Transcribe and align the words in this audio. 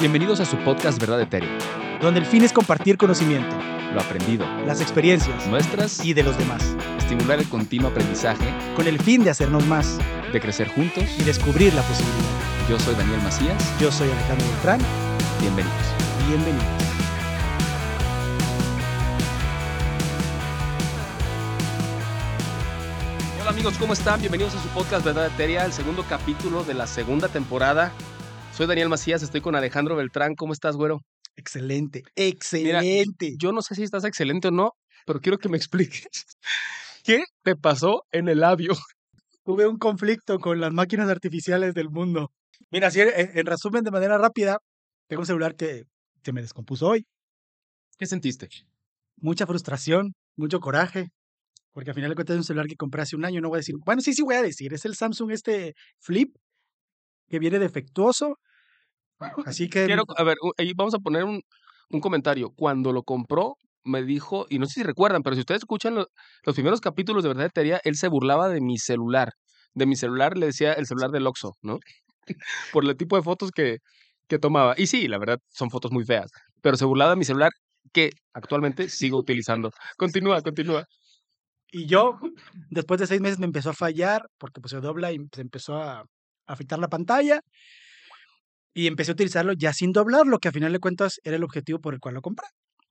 Bienvenidos 0.00 0.40
a 0.40 0.44
su 0.44 0.56
podcast 0.58 1.00
Verdad 1.00 1.20
Etérea. 1.20 1.50
donde 2.00 2.20
el 2.20 2.26
fin 2.26 2.44
es 2.44 2.52
compartir 2.52 2.96
conocimiento, 2.96 3.56
Lo 3.92 4.00
aprendido, 4.00 4.46
las 4.66 4.80
experiencias 4.80 5.46
nuestras 5.48 6.04
y 6.04 6.12
de 6.14 6.22
los 6.22 6.36
demás, 6.38 6.62
estimular 6.98 7.38
el 7.40 7.48
continuo 7.48 7.90
aprendizaje, 7.90 8.46
con 8.76 8.86
el 8.86 9.00
fin 9.00 9.24
de 9.24 9.30
hacernos 9.30 9.66
más 9.66 9.98
de 10.32 10.40
crecer 10.40 10.68
juntos. 10.68 11.04
y 11.18 11.22
descubrir 11.22 11.72
la 11.74 11.82
posibilidad. 11.82 12.68
Yo 12.68 12.78
soy 12.78 12.94
Daniel 12.94 13.20
Macías. 13.22 13.80
Yo 13.80 13.90
soy 13.90 14.10
Alejandro 14.10 14.46
Beltrán, 14.46 14.80
Bienvenidos. 15.40 15.76
bienvenidos. 16.28 16.66
Hola 23.40 23.50
amigos, 23.50 23.74
¿cómo 23.78 23.92
están? 23.92 24.20
Bienvenidos 24.20 24.54
a 24.54 24.62
su 24.62 24.68
podcast 24.68 25.04
Verdad 25.04 25.26
Etérea, 25.26 25.64
el 25.64 25.72
segundo 25.72 26.04
capítulo 26.08 26.64
de 26.64 26.74
la 26.74 26.86
segunda 26.86 27.28
temporada. 27.28 27.92
Soy 28.58 28.66
Daniel 28.66 28.88
Macías, 28.88 29.22
estoy 29.22 29.40
con 29.40 29.54
Alejandro 29.54 29.94
Beltrán. 29.94 30.34
¿Cómo 30.34 30.52
estás, 30.52 30.74
güero? 30.74 30.98
Excelente, 31.36 32.02
excelente. 32.16 33.36
Yo 33.38 33.52
no 33.52 33.62
sé 33.62 33.76
si 33.76 33.84
estás 33.84 34.02
excelente 34.02 34.48
o 34.48 34.50
no, 34.50 34.72
pero 35.06 35.20
quiero 35.20 35.38
que 35.38 35.48
me 35.48 35.56
expliques. 35.56 36.08
¿Qué 37.04 37.22
te 37.44 37.54
pasó 37.54 38.02
en 38.10 38.28
el 38.28 38.40
labio? 38.40 38.72
Tuve 39.44 39.68
un 39.68 39.78
conflicto 39.78 40.40
con 40.40 40.58
las 40.58 40.72
máquinas 40.72 41.08
artificiales 41.08 41.72
del 41.72 41.88
mundo. 41.88 42.32
Mira, 42.72 42.90
si 42.90 43.00
en, 43.00 43.10
en 43.14 43.46
resumen, 43.46 43.84
de 43.84 43.92
manera 43.92 44.18
rápida, 44.18 44.58
tengo 45.06 45.20
un 45.20 45.26
celular 45.26 45.54
que 45.54 45.84
se 46.24 46.32
me 46.32 46.40
descompuso 46.40 46.88
hoy. 46.88 47.06
¿Qué 47.96 48.06
sentiste? 48.06 48.48
Mucha 49.18 49.46
frustración, 49.46 50.14
mucho 50.34 50.58
coraje, 50.58 51.10
porque 51.70 51.90
al 51.90 51.94
final 51.94 52.10
de 52.10 52.16
cuentas 52.16 52.34
es 52.34 52.38
un 52.38 52.44
celular 52.44 52.66
que 52.66 52.74
compré 52.74 53.02
hace 53.02 53.14
un 53.14 53.24
año. 53.24 53.40
No 53.40 53.50
voy 53.50 53.58
a 53.58 53.60
decir, 53.60 53.76
bueno, 53.86 54.00
sí, 54.00 54.14
sí 54.14 54.22
voy 54.22 54.34
a 54.34 54.42
decir, 54.42 54.74
es 54.74 54.84
el 54.84 54.96
Samsung 54.96 55.30
este 55.30 55.74
Flip 56.00 56.34
que 57.28 57.38
viene 57.38 57.60
defectuoso. 57.60 58.40
Así 59.46 59.68
que 59.68 59.86
Quiero, 59.86 60.04
a 60.16 60.22
ver, 60.22 60.36
ahí 60.58 60.72
vamos 60.76 60.94
a 60.94 60.98
poner 60.98 61.24
un, 61.24 61.40
un 61.90 62.00
comentario. 62.00 62.50
Cuando 62.56 62.92
lo 62.92 63.02
compró, 63.02 63.56
me 63.84 64.02
dijo, 64.02 64.46
y 64.50 64.58
no 64.58 64.66
sé 64.66 64.74
si 64.74 64.82
recuerdan, 64.82 65.22
pero 65.22 65.34
si 65.34 65.40
ustedes 65.40 65.60
escuchan 65.62 65.94
lo- 65.94 66.06
los 66.44 66.54
primeros 66.54 66.80
capítulos 66.80 67.22
de 67.22 67.28
Verdad 67.30 67.46
Etérea, 67.46 67.80
él 67.84 67.96
se 67.96 68.08
burlaba 68.08 68.48
de 68.48 68.60
mi 68.60 68.78
celular. 68.78 69.30
De 69.74 69.86
mi 69.86 69.96
celular 69.96 70.36
le 70.36 70.46
decía 70.46 70.72
el 70.72 70.86
celular 70.86 71.10
del 71.10 71.26
Oxxo, 71.26 71.52
¿no? 71.62 71.78
Por 72.72 72.84
el 72.84 72.96
tipo 72.96 73.16
de 73.16 73.22
fotos 73.22 73.50
que, 73.52 73.78
que 74.28 74.38
tomaba. 74.38 74.74
Y 74.76 74.86
sí, 74.88 75.08
la 75.08 75.18
verdad, 75.18 75.38
son 75.50 75.70
fotos 75.70 75.92
muy 75.92 76.04
feas. 76.04 76.30
Pero 76.62 76.76
se 76.76 76.84
burlaba 76.84 77.10
de 77.12 77.16
mi 77.16 77.24
celular 77.24 77.50
que 77.92 78.10
actualmente 78.34 78.88
sigo 78.88 79.18
utilizando. 79.18 79.70
Continúa, 79.96 80.42
continúa. 80.42 80.84
Y 81.70 81.86
yo, 81.86 82.18
después 82.70 83.00
de 83.00 83.06
seis 83.06 83.20
meses, 83.20 83.38
me 83.38 83.46
empezó 83.46 83.70
a 83.70 83.74
fallar 83.74 84.26
porque 84.38 84.60
pues, 84.60 84.70
se 84.70 84.80
dobla 84.80 85.12
y 85.12 85.18
se 85.32 85.42
empezó 85.42 85.76
a 85.76 86.04
afectar 86.46 86.78
la 86.78 86.88
pantalla. 86.88 87.40
Y 88.74 88.86
empecé 88.86 89.12
a 89.12 89.14
utilizarlo 89.14 89.52
ya 89.52 89.72
sin 89.72 89.92
doblar, 89.92 90.26
lo 90.26 90.38
que 90.38 90.48
a 90.48 90.52
final 90.52 90.72
de 90.72 90.78
cuentas 90.78 91.20
era 91.24 91.36
el 91.36 91.44
objetivo 91.44 91.80
por 91.80 91.94
el 91.94 92.00
cual 92.00 92.14
lo 92.14 92.22
compré. 92.22 92.46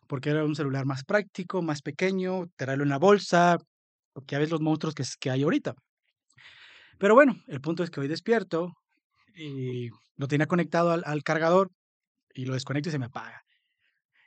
Porque 0.07 0.29
era 0.29 0.43
un 0.43 0.55
celular 0.55 0.85
más 0.85 1.03
práctico, 1.03 1.61
más 1.61 1.81
pequeño, 1.81 2.45
traerlo 2.55 2.83
en 2.83 2.89
la 2.89 2.97
bolsa, 2.97 3.57
porque 4.13 4.33
ya 4.33 4.39
ves 4.39 4.49
los 4.49 4.61
monstruos 4.61 4.95
que, 4.95 5.29
hay 5.29 5.43
ahorita. 5.43 5.75
Pero 6.97 7.13
bueno, 7.13 7.35
el 7.47 7.61
punto 7.61 7.83
es 7.83 7.91
que 7.91 7.99
hoy 7.99 8.07
despierto 8.07 8.73
y 9.35 9.89
lo 10.15 10.27
tenía 10.27 10.47
conectado 10.47 10.91
al, 10.91 11.23
cargador 11.23 11.69
y 12.33 12.45
lo 12.45 12.55
desconecto 12.55 12.89
y 12.89 12.91
se 12.91 12.99
me 12.99 13.05
apaga. 13.05 13.43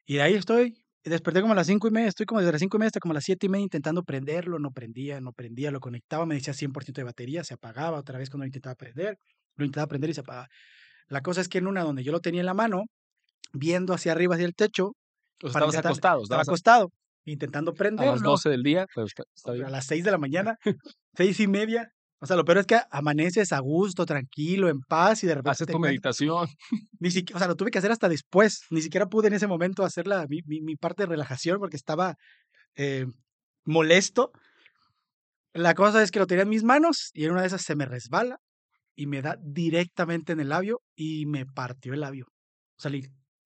Y 0.06 0.14
de 0.14 0.22
ahí 0.22 0.34
estoy, 0.34 0.76
desperté 1.02 1.40
como 1.40 1.54
a 1.54 1.56
las 1.56 1.66
cinco 1.66 1.88
y 1.88 1.90
media, 1.90 2.08
estoy 2.08 2.26
como 2.26 2.40
desde 2.40 2.52
las 2.52 2.60
cinco 2.60 2.76
y 2.76 2.80
media 2.80 2.88
hasta 2.88 3.00
como 3.00 3.14
las 3.14 3.24
siete 3.24 3.46
y 3.46 3.48
media 3.48 3.64
intentando 3.64 4.04
prenderlo, 4.04 4.58
no 4.58 4.70
prendía, 4.70 5.20
no 5.20 5.32
prendía, 5.32 5.70
lo 5.70 5.80
conectaba, 5.80 6.26
me 6.26 6.36
decía 6.36 6.54
100% 6.54 7.00
de 7.00 7.04
batería, 7.04 7.42
se 7.42 7.54
apagaba 7.54 7.98
otra 7.98 8.18
vez 8.18 8.30
cuando 8.30 8.44
lo 8.44 8.48
intentaba 8.48 8.76
prender, 8.76 9.18
lo 9.56 9.64
intentaba 9.64 9.88
prender 9.88 10.10
y 10.10 10.14
se 10.14 10.20
apagaba. 10.20 10.48
La 11.10 11.20
cosa 11.20 11.40
es 11.42 11.48
que 11.48 11.58
en 11.58 11.66
una 11.66 11.82
donde 11.82 12.02
yo 12.04 12.12
lo 12.12 12.20
tenía 12.20 12.40
en 12.40 12.46
la 12.46 12.54
mano, 12.54 12.84
viendo 13.52 13.92
hacia 13.92 14.12
arriba, 14.12 14.36
hacia 14.36 14.46
el 14.46 14.54
techo, 14.54 14.92
estabas 15.42 15.68
intentar- 15.74 15.90
acostado, 15.90 16.22
estaba 16.22 16.42
acostado, 16.42 16.90
intentando 17.26 17.70
a 17.70 17.72
las 17.72 17.78
prenderlo 17.78 18.30
12 18.30 18.48
del 18.48 18.62
día, 18.62 18.86
pero 18.94 19.06
está, 19.06 19.24
está 19.34 19.52
a 19.52 19.70
las 19.70 19.84
seis 19.86 20.04
de 20.04 20.10
la 20.10 20.18
mañana, 20.18 20.56
seis 21.16 21.38
y 21.40 21.46
media. 21.48 21.88
O 22.22 22.26
sea, 22.26 22.36
lo 22.36 22.44
peor 22.44 22.58
es 22.58 22.66
que 22.66 22.78
amaneces 22.90 23.50
a 23.52 23.58
gusto, 23.60 24.04
tranquilo, 24.06 24.68
en 24.68 24.80
paz 24.80 25.24
y 25.24 25.26
de 25.26 25.34
repente 25.36 25.50
Haces 25.52 25.66
tu 25.68 25.78
meditación. 25.78 26.46
ni 27.00 27.10
siquiera, 27.10 27.36
o 27.36 27.38
sea, 27.38 27.48
lo 27.48 27.56
tuve 27.56 27.70
que 27.70 27.78
hacer 27.78 27.90
hasta 27.92 28.08
después. 28.10 28.60
Ni 28.70 28.82
siquiera 28.82 29.06
pude 29.06 29.28
en 29.28 29.34
ese 29.34 29.46
momento 29.46 29.84
hacer 29.84 30.06
la, 30.06 30.26
mi, 30.28 30.40
mi- 30.44 30.60
mi 30.60 30.76
parte 30.76 31.02
de 31.04 31.06
relajación 31.08 31.58
porque 31.58 31.76
estaba 31.76 32.14
eh, 32.76 33.06
molesto. 33.64 34.32
La 35.54 35.74
cosa 35.74 36.02
es 36.02 36.10
que 36.10 36.18
lo 36.20 36.26
tenía 36.26 36.42
en 36.42 36.50
mis 36.50 36.62
manos 36.62 37.10
y 37.14 37.24
en 37.24 37.32
una 37.32 37.40
de 37.40 37.46
esas 37.48 37.62
se 37.62 37.74
me 37.74 37.86
resbala 37.86 38.36
y 39.00 39.06
me 39.06 39.22
da 39.22 39.36
directamente 39.42 40.32
en 40.32 40.40
el 40.40 40.48
labio 40.50 40.80
y 40.94 41.24
me 41.26 41.46
partió 41.46 41.94
el 41.94 42.00
labio. 42.00 42.26
O 42.78 42.82
sea, 42.82 42.90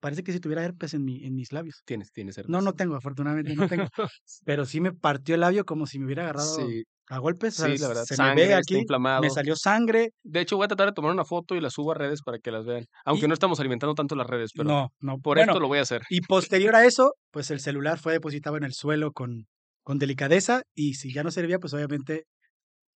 parece 0.01 0.23
que 0.23 0.33
si 0.33 0.39
tuviera 0.39 0.63
herpes 0.63 0.93
en, 0.93 1.03
mi, 1.05 1.23
en 1.25 1.33
mis 1.35 1.51
labios. 1.53 1.81
Tienes, 1.85 2.11
tienes 2.11 2.37
No, 2.37 2.41
herpes. 2.57 2.63
no 2.65 2.73
tengo, 2.73 2.95
afortunadamente 2.95 3.55
no 3.55 3.67
tengo. 3.67 3.85
Pero 4.45 4.65
sí 4.65 4.81
me 4.81 4.91
partió 4.91 5.35
el 5.35 5.41
labio 5.41 5.63
como 5.65 5.87
si 5.87 5.97
me 5.99 6.05
hubiera 6.05 6.23
agarrado 6.23 6.55
Sí, 6.57 6.83
a 7.07 7.19
golpes. 7.19 7.59
o 7.59 7.65
sea, 7.65 7.75
sí, 7.75 7.81
la 7.81 7.87
verdad. 7.87 8.03
Se 8.05 8.15
Sangre, 8.15 8.35
me 8.43 8.47
ve 8.49 8.53
aquí, 8.55 8.75
inflamado. 8.77 9.21
me 9.21 9.29
salió 9.29 9.55
sangre. 9.55 10.09
De 10.23 10.41
hecho, 10.41 10.57
voy 10.57 10.65
a 10.65 10.67
tratar 10.67 10.87
de 10.87 10.93
tomar 10.93 11.11
una 11.11 11.23
foto 11.25 11.55
y 11.55 11.61
la 11.61 11.69
subo 11.69 11.91
a 11.91 11.95
redes 11.95 12.21
para 12.21 12.39
que 12.39 12.51
las 12.51 12.65
vean. 12.65 12.85
Aunque 13.05 13.25
Y- 13.25 13.27
no 13.29 13.33
estamos 13.33 13.59
alimentando 13.61 13.93
tanto 13.95 14.15
las 14.15 14.27
redes, 14.27 14.51
pero 14.55 14.67
no, 14.69 14.89
no. 14.99 15.19
por 15.19 15.37
bueno, 15.37 15.53
esto 15.53 15.59
lo 15.61 15.67
voy 15.69 15.79
a 15.79 15.83
hacer. 15.83 16.01
Y 16.09 16.19
posterior 16.21 16.75
a 16.75 16.85
eso, 16.85 17.13
pues 17.31 17.49
el 17.51 17.59
celular 17.61 17.97
fue 17.97 18.11
depositado 18.13 18.57
en 18.57 18.63
el 18.65 18.73
suelo 18.73 19.11
con, 19.13 19.47
con 19.83 19.99
delicadeza 19.99 20.63
y 20.75 20.95
si 20.95 21.13
ya 21.13 21.23
no 21.23 21.31
servía, 21.31 21.59
pues 21.59 21.73
obviamente 21.73 22.25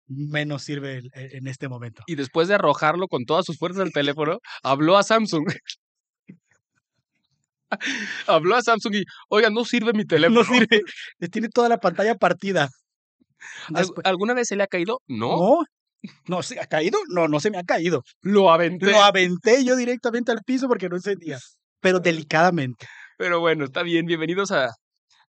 menos 0.10 0.64
sirve 0.64 0.98
el- 0.98 1.12
e- 1.14 1.38
en 1.38 1.48
este 1.48 1.70
momento. 1.70 2.04
Y 2.08 2.16
después 2.16 2.48
de 2.48 2.56
arrojarlo 2.56 3.08
con 3.08 3.26
todas 3.26 3.46
sus 3.46 3.58
fuerzas 3.58 3.84
al 3.84 3.92
teléfono, 3.92 4.40
habló 4.64 4.98
a 4.98 5.04
Samsung. 5.04 5.46
habló 8.28 8.56
a 8.56 8.62
Samsung 8.62 8.96
y, 8.96 9.04
oiga, 9.30 9.50
no 9.50 9.64
sirve 9.66 9.94
mi 9.94 10.06
teléfono. 10.06 10.42
No 10.42 10.46
sirve, 10.46 10.82
le 11.20 11.28
tiene 11.30 11.50
toda 11.50 11.70
la 11.70 11.78
pantalla 11.78 12.16
partida. 12.16 12.70
¿Al- 13.74 13.86
Despu- 13.86 14.02
¿Alguna 14.04 14.34
vez 14.34 14.48
se 14.48 14.56
le 14.56 14.64
ha 14.64 14.68
caído? 14.68 15.02
No. 15.08 15.38
no, 15.38 15.60
no, 16.28 16.44
¿se 16.44 16.60
ha 16.60 16.66
caído? 16.66 16.98
No, 17.10 17.28
no 17.28 17.40
se 17.40 17.52
me 17.52 17.58
ha 17.58 17.64
caído. 17.64 18.04
Lo 18.22 18.52
aventé. 18.52 18.88
Lo 18.92 19.02
aventé 19.02 19.64
yo 19.64 19.76
directamente 19.76 20.32
al 20.32 20.40
piso 20.46 20.68
porque 20.68 20.90
no 20.90 20.96
encendía, 20.96 21.38
pero 21.80 22.00
delicadamente. 22.00 22.88
Pero 23.18 23.40
bueno, 23.40 23.66
está 23.66 23.84
bien. 23.84 24.06
Bienvenidos 24.06 24.52
a, 24.52 24.70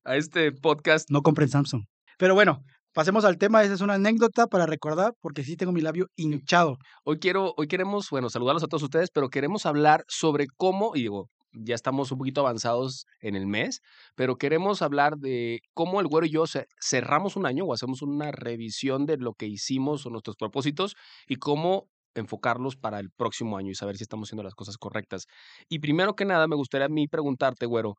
a 0.04 0.16
este 0.16 0.52
podcast. 0.52 1.10
No 1.10 1.22
compren 1.22 1.48
Samsung. 1.48 1.82
Pero 2.19 2.34
bueno, 2.34 2.62
pasemos 2.92 3.24
al 3.24 3.38
tema. 3.38 3.62
Esa 3.62 3.74
es 3.74 3.80
una 3.80 3.94
anécdota 3.94 4.46
para 4.46 4.66
recordar 4.66 5.14
porque 5.20 5.44
sí 5.44 5.56
tengo 5.56 5.72
mi 5.72 5.80
labio 5.80 6.06
hinchado. 6.16 6.78
Hoy 7.04 7.18
quiero, 7.18 7.54
hoy 7.56 7.66
queremos, 7.68 8.08
bueno, 8.10 8.30
saludarlos 8.30 8.62
a 8.64 8.68
todos 8.68 8.82
ustedes, 8.82 9.10
pero 9.12 9.28
queremos 9.30 9.66
hablar 9.66 10.04
sobre 10.08 10.46
cómo, 10.56 10.92
y 10.94 11.00
digo, 11.02 11.28
ya 11.52 11.74
estamos 11.74 12.12
un 12.12 12.18
poquito 12.18 12.40
avanzados 12.42 13.06
en 13.20 13.34
el 13.34 13.46
mes, 13.46 13.80
pero 14.14 14.36
queremos 14.36 14.82
hablar 14.82 15.16
de 15.18 15.60
cómo 15.74 16.00
el 16.00 16.06
güero 16.06 16.26
y 16.26 16.30
yo 16.30 16.46
ce- 16.46 16.66
cerramos 16.80 17.36
un 17.36 17.46
año 17.46 17.64
o 17.64 17.74
hacemos 17.74 18.02
una 18.02 18.30
revisión 18.30 19.04
de 19.06 19.16
lo 19.16 19.34
que 19.34 19.46
hicimos 19.46 20.06
o 20.06 20.10
nuestros 20.10 20.36
propósitos 20.36 20.94
y 21.26 21.36
cómo 21.36 21.88
enfocarlos 22.14 22.76
para 22.76 22.98
el 23.00 23.10
próximo 23.10 23.56
año 23.56 23.70
y 23.70 23.74
saber 23.74 23.96
si 23.96 24.02
estamos 24.04 24.28
haciendo 24.28 24.42
las 24.44 24.54
cosas 24.54 24.76
correctas. 24.78 25.26
Y 25.68 25.78
primero 25.80 26.14
que 26.14 26.24
nada, 26.24 26.46
me 26.48 26.56
gustaría 26.56 26.86
a 26.86 26.88
mí 26.88 27.08
preguntarte, 27.08 27.66
güero, 27.66 27.96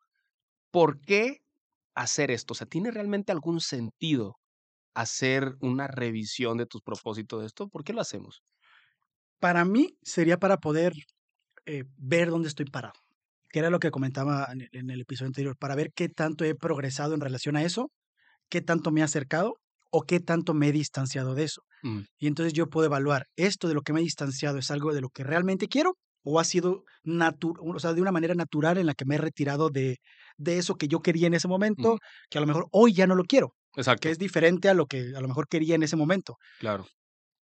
¿por 0.71 1.01
qué 1.01 1.39
hacer 1.95 2.31
esto? 2.31 2.53
O 2.53 2.55
sea, 2.55 2.67
¿tiene 2.67 2.91
realmente 2.91 3.31
algún 3.33 3.61
sentido 3.61 4.37
hacer 4.95 5.55
una 5.61 5.87
revisión 5.87 6.57
de 6.57 6.65
tus 6.67 6.81
propósitos 6.81 7.41
de 7.41 7.47
esto? 7.47 7.69
¿Por 7.69 7.83
qué 7.83 7.93
lo 7.93 8.01
hacemos? 8.01 8.43
Para 9.39 9.65
mí 9.65 9.97
sería 10.03 10.37
para 10.37 10.57
poder 10.57 10.93
eh, 11.65 11.85
ver 11.97 12.29
dónde 12.31 12.49
estoy 12.49 12.65
parado, 12.67 12.95
que 13.51 13.59
era 13.59 13.69
lo 13.69 13.79
que 13.79 13.91
comentaba 13.91 14.47
en 14.51 14.61
el, 14.63 14.69
en 14.73 14.89
el 14.91 15.01
episodio 15.01 15.27
anterior, 15.29 15.57
para 15.57 15.75
ver 15.75 15.91
qué 15.95 16.09
tanto 16.09 16.45
he 16.45 16.55
progresado 16.55 17.15
en 17.15 17.21
relación 17.21 17.57
a 17.57 17.63
eso, 17.63 17.91
qué 18.49 18.61
tanto 18.61 18.91
me 18.91 19.01
he 19.01 19.05
acercado 19.05 19.55
o 19.91 20.03
qué 20.03 20.19
tanto 20.19 20.53
me 20.55 20.69
he 20.69 20.73
distanciado 20.73 21.35
de 21.35 21.45
eso. 21.45 21.63
Mm. 21.83 22.05
Y 22.19 22.27
entonces 22.27 22.53
yo 22.53 22.69
puedo 22.69 22.87
evaluar, 22.87 23.27
¿esto 23.37 23.67
de 23.69 23.75
lo 23.75 23.81
que 23.83 23.93
me 23.93 24.01
he 24.01 24.03
distanciado 24.03 24.59
es 24.59 24.71
algo 24.71 24.93
de 24.93 25.01
lo 25.01 25.09
que 25.09 25.23
realmente 25.23 25.67
quiero? 25.67 25.95
¿O 26.23 26.39
ha 26.39 26.45
sido 26.45 26.83
o 27.05 27.79
sea, 27.79 27.93
de 27.93 28.01
una 28.01 28.11
manera 28.11 28.35
natural 28.35 28.77
en 28.77 28.87
la 28.87 28.93
que 28.95 29.05
me 29.05 29.15
he 29.15 29.19
retirado 29.19 29.69
de, 29.69 29.97
de 30.37 30.57
eso 30.57 30.75
que 30.75 30.87
yo 30.87 31.01
quería 31.01 31.27
en 31.27 31.35
ese 31.35 31.47
momento, 31.47 31.97
Ujú. 31.97 31.99
que 32.29 32.37
a 32.37 32.41
lo 32.41 32.47
mejor 32.47 32.67
hoy 32.71 32.93
ya 32.93 33.07
no 33.07 33.15
lo 33.15 33.23
quiero, 33.25 33.55
Exacto. 33.75 34.01
que 34.01 34.11
es 34.11 34.17
diferente 34.19 34.69
a 34.69 34.73
lo 34.73 34.85
que 34.85 35.13
a 35.15 35.21
lo 35.21 35.27
mejor 35.27 35.47
quería 35.47 35.75
en 35.75 35.83
ese 35.83 35.95
momento? 35.95 36.37
Claro. 36.59 36.85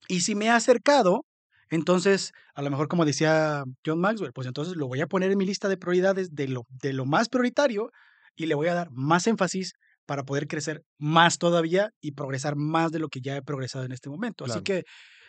Y 0.08 0.20
si 0.22 0.34
me 0.34 0.46
he 0.46 0.50
acercado, 0.50 1.24
entonces, 1.70 2.32
a 2.54 2.62
lo 2.62 2.70
mejor 2.70 2.88
como 2.88 3.04
decía 3.04 3.64
John 3.86 4.00
Maxwell, 4.00 4.32
pues 4.32 4.46
entonces 4.46 4.76
lo 4.76 4.86
voy 4.88 5.00
a 5.00 5.06
poner 5.06 5.30
en 5.32 5.38
mi 5.38 5.46
lista 5.46 5.68
de 5.68 5.76
prioridades 5.78 6.34
de 6.34 6.48
lo, 6.48 6.64
de 6.68 6.92
lo 6.92 7.06
más 7.06 7.28
prioritario 7.28 7.90
y 8.36 8.46
le 8.46 8.54
voy 8.54 8.68
a 8.68 8.74
dar 8.74 8.88
más 8.90 9.26
énfasis 9.26 9.72
para 10.06 10.24
poder 10.24 10.48
crecer 10.48 10.82
más 10.98 11.38
todavía 11.38 11.90
y 12.00 12.12
progresar 12.12 12.56
más 12.56 12.90
de 12.92 12.98
lo 12.98 13.08
que 13.08 13.20
ya 13.20 13.36
he 13.36 13.42
progresado 13.42 13.84
en 13.84 13.92
este 13.92 14.10
momento. 14.10 14.44
Así 14.44 14.62
que, 14.64 14.84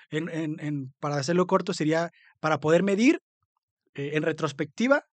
en, 0.09 0.29
en- 0.29 0.59
en- 0.59 0.93
para 0.99 1.15
hacerlo 1.17 1.45
corto, 1.47 1.73
sería 1.73 2.09
para 2.39 2.59
poder 2.59 2.83
medir 2.83 3.19
eh, 3.95 4.11
en 4.15 4.23
retrospectiva 4.23 5.03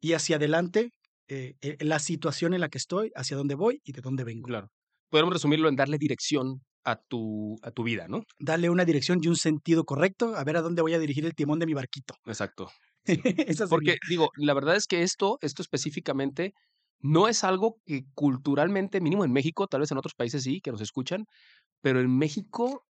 y 0.00 0.12
hacia 0.14 0.36
adelante 0.36 0.92
eh, 1.28 1.54
eh, 1.62 1.76
la 1.80 1.98
situación 1.98 2.54
en 2.54 2.60
la 2.60 2.68
que 2.68 2.78
estoy, 2.78 3.10
hacia 3.16 3.36
dónde 3.36 3.54
voy 3.54 3.80
y 3.84 3.92
de 3.92 4.00
dónde 4.02 4.24
vengo. 4.24 4.46
Claro. 4.46 4.68
Podemos 5.10 5.32
resumirlo 5.32 5.68
en 5.68 5.76
darle 5.76 5.98
dirección 5.98 6.62
a 6.84 6.96
tu, 6.96 7.56
a 7.62 7.70
tu 7.70 7.82
vida, 7.82 8.06
¿no? 8.08 8.22
Darle 8.38 8.70
una 8.70 8.84
dirección 8.84 9.20
y 9.22 9.28
un 9.28 9.36
sentido 9.36 9.84
correcto, 9.84 10.34
a 10.36 10.44
ver 10.44 10.56
a 10.56 10.62
dónde 10.62 10.82
voy 10.82 10.94
a 10.94 10.98
dirigir 10.98 11.24
el 11.24 11.34
timón 11.34 11.58
de 11.58 11.66
mi 11.66 11.74
barquito. 11.74 12.14
Exacto. 12.26 12.70
Porque, 13.70 13.96
digo, 14.08 14.30
la 14.36 14.54
verdad 14.54 14.76
es 14.76 14.86
que 14.86 15.02
esto, 15.02 15.38
esto 15.40 15.62
específicamente, 15.62 16.52
no 17.00 17.28
es 17.28 17.44
algo 17.44 17.76
que 17.84 18.04
culturalmente, 18.14 19.00
mínimo 19.00 19.24
en 19.24 19.32
México, 19.32 19.66
tal 19.66 19.80
vez 19.80 19.90
en 19.90 19.98
otros 19.98 20.14
países 20.14 20.42
sí, 20.42 20.60
que 20.60 20.72
nos 20.72 20.80
escuchan, 20.80 21.26
pero 21.80 22.00
en 22.00 22.16
México 22.16 22.84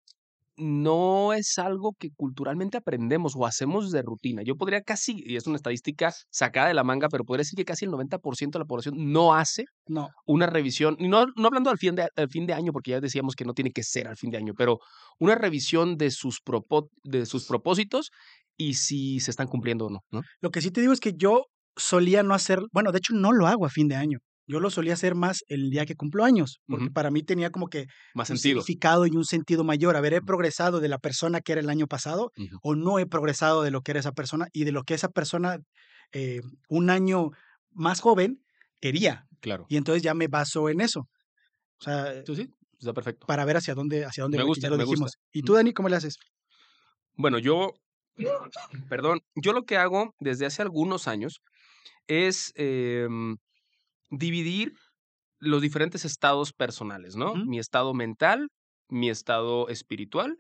no 0.57 1.34
es 1.34 1.57
algo 1.60 1.94
que 2.00 2.10
culturalmente 2.16 2.78
aprendemos 2.78 3.34
o 3.36 3.46
hacemos 3.46 3.92
de 3.92 4.02
rutina. 4.02 4.42
Yo 4.44 4.56
podría 4.56 4.81
casi, 4.81 5.22
y 5.25 5.36
es 5.36 5.48
una 5.48 5.57
estadística 5.57 6.13
sacada 6.30 6.68
de 6.69 6.74
la 6.74 6.84
manga, 6.84 7.10
pero 7.10 7.25
podría 7.25 7.42
decir 7.42 7.57
que 7.57 7.66
casi 7.66 7.86
el 7.86 7.92
90% 7.92 8.57
de 8.57 8.63
la 8.63 8.68
población 8.68 8.96
no 9.12 9.34
hace 9.36 9.66
No, 9.88 10.10
una 10.25 10.48
revisión, 10.48 10.96
y 11.00 11.07
no, 11.07 11.25
no 11.36 11.48
hablando 11.48 11.69
al 11.69 11.78
fin, 11.78 11.96
de, 11.96 12.07
al 12.16 12.30
fin 12.30 12.46
de 12.48 12.54
año, 12.54 12.72
porque 12.72 12.92
ya 12.92 13.02
decíamos 13.02 13.36
que 13.36 13.46
no 13.46 13.54
tiene 13.54 13.72
que 13.72 13.84
ser 13.84 14.07
al 14.07 14.18
fin 14.18 14.31
de 14.31 14.38
año, 14.38 14.54
pero 14.57 14.80
una 15.19 15.36
revisión 15.36 15.98
de 15.98 16.12
sus, 16.12 16.40
propo- 16.44 16.90
de 17.04 17.25
sus 17.25 17.46
propósitos 17.46 18.12
y 18.58 18.75
si 18.75 19.19
se 19.19 19.31
están 19.31 19.48
cumpliendo 19.48 19.86
o 19.88 19.90
no, 19.90 20.00
¿no? 20.12 20.22
lo 20.42 20.50
que 20.51 20.62
sí 20.62 20.72
te 20.72 20.81
digo 20.81 20.94
es 20.94 21.00
que 21.00 21.13
yo 21.16 21.46
solía 21.75 22.24
no 22.24 22.34
hacer, 22.34 22.60
bueno, 22.72 22.92
de 22.92 23.00
hecho 23.00 23.13
no 23.13 23.31
lo 23.34 23.48
hago 23.48 23.66
a 23.66 23.69
fin 23.69 23.88
de 23.88 23.96
año. 23.96 24.19
Yo 24.48 24.60
lo 24.60 24.70
solía 24.70 24.94
hacer 24.94 25.16
más 25.16 25.44
el 25.48 25.70
día 25.72 25.86
que 25.86 25.96
cumplo 25.96 26.24
años, 26.24 26.60
porque 26.68 26.92
para 26.92 27.10
mí 27.12 27.24
tenía 27.24 27.50
como 27.50 27.68
que 27.68 27.86
Más 28.14 28.30
un 28.30 28.38
sentido. 28.38 28.62
significado 28.62 29.08
y 29.08 29.12
un 29.12 29.26
sentido 29.26 29.64
mayor. 29.64 29.96
Haber 29.96 30.14
he 30.14 30.22
progresado 30.22 30.80
de 30.80 30.88
la 30.90 31.00
persona 31.00 31.42
que 31.42 31.54
era 31.54 31.62
el 31.62 31.70
año 31.70 31.88
pasado 31.88 32.32
o 32.62 32.76
no 32.76 33.00
he 33.00 33.06
progresado 33.08 33.64
de 33.64 33.72
lo 33.72 33.82
que 33.82 33.92
era 33.92 34.00
esa 34.02 34.12
persona 34.12 34.48
y 34.54 34.64
de 34.66 34.72
lo 34.72 34.84
que 34.84 34.94
esa 34.94 35.10
persona 35.10 35.58
eh, 36.12 36.42
un 36.70 36.90
año 36.92 37.30
más 37.72 38.02
joven 38.02 38.44
quería. 38.82 39.26
Claro. 39.42 39.66
Y 39.68 39.78
entonces 39.78 40.04
ya 40.04 40.14
me 40.14 40.28
baso 40.28 40.70
en 40.70 40.82
eso. 40.82 41.02
O 41.80 41.84
sea, 41.84 42.24
¿Tú 42.24 42.36
sí? 42.36 42.48
Está 42.80 42.94
perfecto. 42.94 43.26
para 43.26 43.46
ver 43.46 43.58
hacia 43.58 43.74
dónde, 43.74 44.06
hacia 44.06 44.24
dónde 44.24 44.38
Me 44.38 44.44
gusta, 44.44 44.70
lo 44.70 44.78
me 44.78 44.84
dijimos. 44.84 45.14
gusta. 45.14 45.20
¿Y 45.34 45.42
tú, 45.42 45.54
Dani, 45.54 45.74
cómo 45.74 45.90
le 45.90 45.96
haces? 45.96 46.18
Bueno, 47.18 47.40
yo, 47.40 47.72
perdón, 48.90 49.20
yo 49.36 49.54
lo 49.54 49.64
que 49.64 49.78
hago 49.78 50.14
desde 50.20 50.46
hace 50.46 50.62
algunos 50.62 51.08
años 51.08 51.42
es 52.08 52.52
em, 52.56 53.38
dividir 54.10 54.74
los 55.40 55.62
diferentes 55.62 56.06
estados 56.06 56.54
personales, 56.54 57.16
¿no? 57.16 57.36
Mi 57.36 57.60
estado 57.60 57.94
mental, 57.94 58.48
mi 58.90 59.10
estado 59.10 59.68
espiritual, 59.69 60.38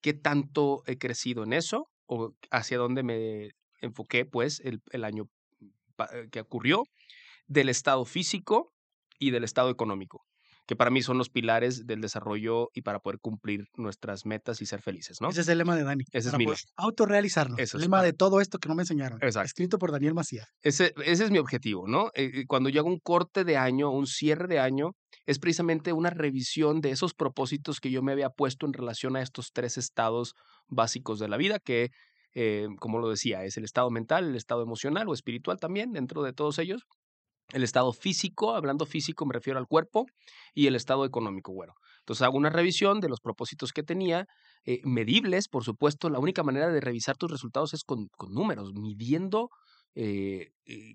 qué 0.00 0.14
tanto 0.14 0.82
he 0.86 0.98
crecido 0.98 1.44
en 1.44 1.52
eso 1.52 1.88
o 2.06 2.32
hacia 2.50 2.78
dónde 2.78 3.02
me 3.02 3.50
enfoqué, 3.80 4.24
pues, 4.24 4.60
el, 4.60 4.80
el 4.90 5.04
año 5.04 5.28
eh, 6.12 6.28
que 6.30 6.40
ocurrió, 6.40 6.84
del 7.46 7.68
estado 7.68 8.04
físico 8.04 8.72
y 9.18 9.30
del 9.30 9.44
estado 9.44 9.70
económico, 9.70 10.24
que 10.68 10.76
para 10.76 10.90
mí 10.90 11.00
son 11.00 11.16
los 11.16 11.30
pilares 11.30 11.86
del 11.86 12.02
desarrollo 12.02 12.68
y 12.74 12.82
para 12.82 13.00
poder 13.00 13.18
cumplir 13.20 13.64
nuestras 13.74 14.26
metas 14.26 14.60
y 14.60 14.66
ser 14.66 14.82
felices, 14.82 15.18
¿no? 15.22 15.30
Ese 15.30 15.40
es 15.40 15.48
el 15.48 15.56
lema 15.56 15.74
de 15.74 15.82
Dani. 15.82 16.04
Ese 16.12 16.28
es 16.28 16.36
mi 16.36 16.44
poder 16.44 16.58
Autorrealizarnos. 16.76 17.58
Eso 17.58 17.78
el 17.78 17.82
es, 17.82 17.86
lema 17.86 17.96
para- 17.96 18.06
de 18.06 18.12
todo 18.12 18.40
esto 18.42 18.58
que 18.58 18.68
no 18.68 18.74
me 18.74 18.82
enseñaron. 18.82 19.18
Exacto. 19.22 19.46
Escrito 19.46 19.78
por 19.78 19.92
Daniel 19.92 20.12
Macías. 20.12 20.46
Ese, 20.62 20.92
ese 21.06 21.24
es 21.24 21.30
mi 21.30 21.38
objetivo, 21.38 21.88
¿no? 21.88 22.08
Eh, 22.14 22.30
eh, 22.34 22.44
cuando 22.46 22.68
yo 22.68 22.80
hago 22.82 22.88
un 22.90 22.98
corte 23.00 23.44
de 23.44 23.56
año, 23.56 23.90
un 23.90 24.06
cierre 24.06 24.46
de 24.46 24.58
año, 24.60 24.92
es 25.24 25.38
precisamente 25.38 25.94
una 25.94 26.10
revisión 26.10 26.82
de 26.82 26.90
esos 26.90 27.14
propósitos 27.14 27.80
que 27.80 27.90
yo 27.90 28.02
me 28.02 28.12
había 28.12 28.28
puesto 28.28 28.66
en 28.66 28.74
relación 28.74 29.16
a 29.16 29.22
estos 29.22 29.52
tres 29.54 29.78
estados 29.78 30.34
básicos 30.68 31.18
de 31.18 31.28
la 31.28 31.38
vida, 31.38 31.60
que, 31.60 31.88
eh, 32.34 32.66
como 32.78 32.98
lo 32.98 33.08
decía, 33.08 33.44
es 33.44 33.56
el 33.56 33.64
estado 33.64 33.90
mental, 33.90 34.24
el 34.28 34.36
estado 34.36 34.62
emocional 34.62 35.08
o 35.08 35.14
espiritual 35.14 35.58
también, 35.58 35.92
dentro 35.92 36.22
de 36.22 36.34
todos 36.34 36.58
ellos. 36.58 36.82
El 37.52 37.62
estado 37.62 37.92
físico, 37.92 38.54
hablando 38.54 38.84
físico 38.84 39.24
me 39.24 39.32
refiero 39.32 39.58
al 39.58 39.66
cuerpo, 39.66 40.06
y 40.54 40.66
el 40.66 40.76
estado 40.76 41.04
económico, 41.06 41.52
bueno. 41.52 41.74
Entonces 42.00 42.22
hago 42.22 42.36
una 42.36 42.50
revisión 42.50 43.00
de 43.00 43.08
los 43.08 43.20
propósitos 43.20 43.72
que 43.72 43.82
tenía, 43.82 44.26
eh, 44.64 44.80
medibles, 44.84 45.48
por 45.48 45.64
supuesto. 45.64 46.10
La 46.10 46.18
única 46.18 46.42
manera 46.42 46.68
de 46.68 46.80
revisar 46.80 47.16
tus 47.16 47.30
resultados 47.30 47.72
es 47.74 47.84
con, 47.84 48.08
con 48.16 48.32
números, 48.34 48.72
midiendo 48.74 49.48
eh, 49.94 50.50
eh, 50.66 50.94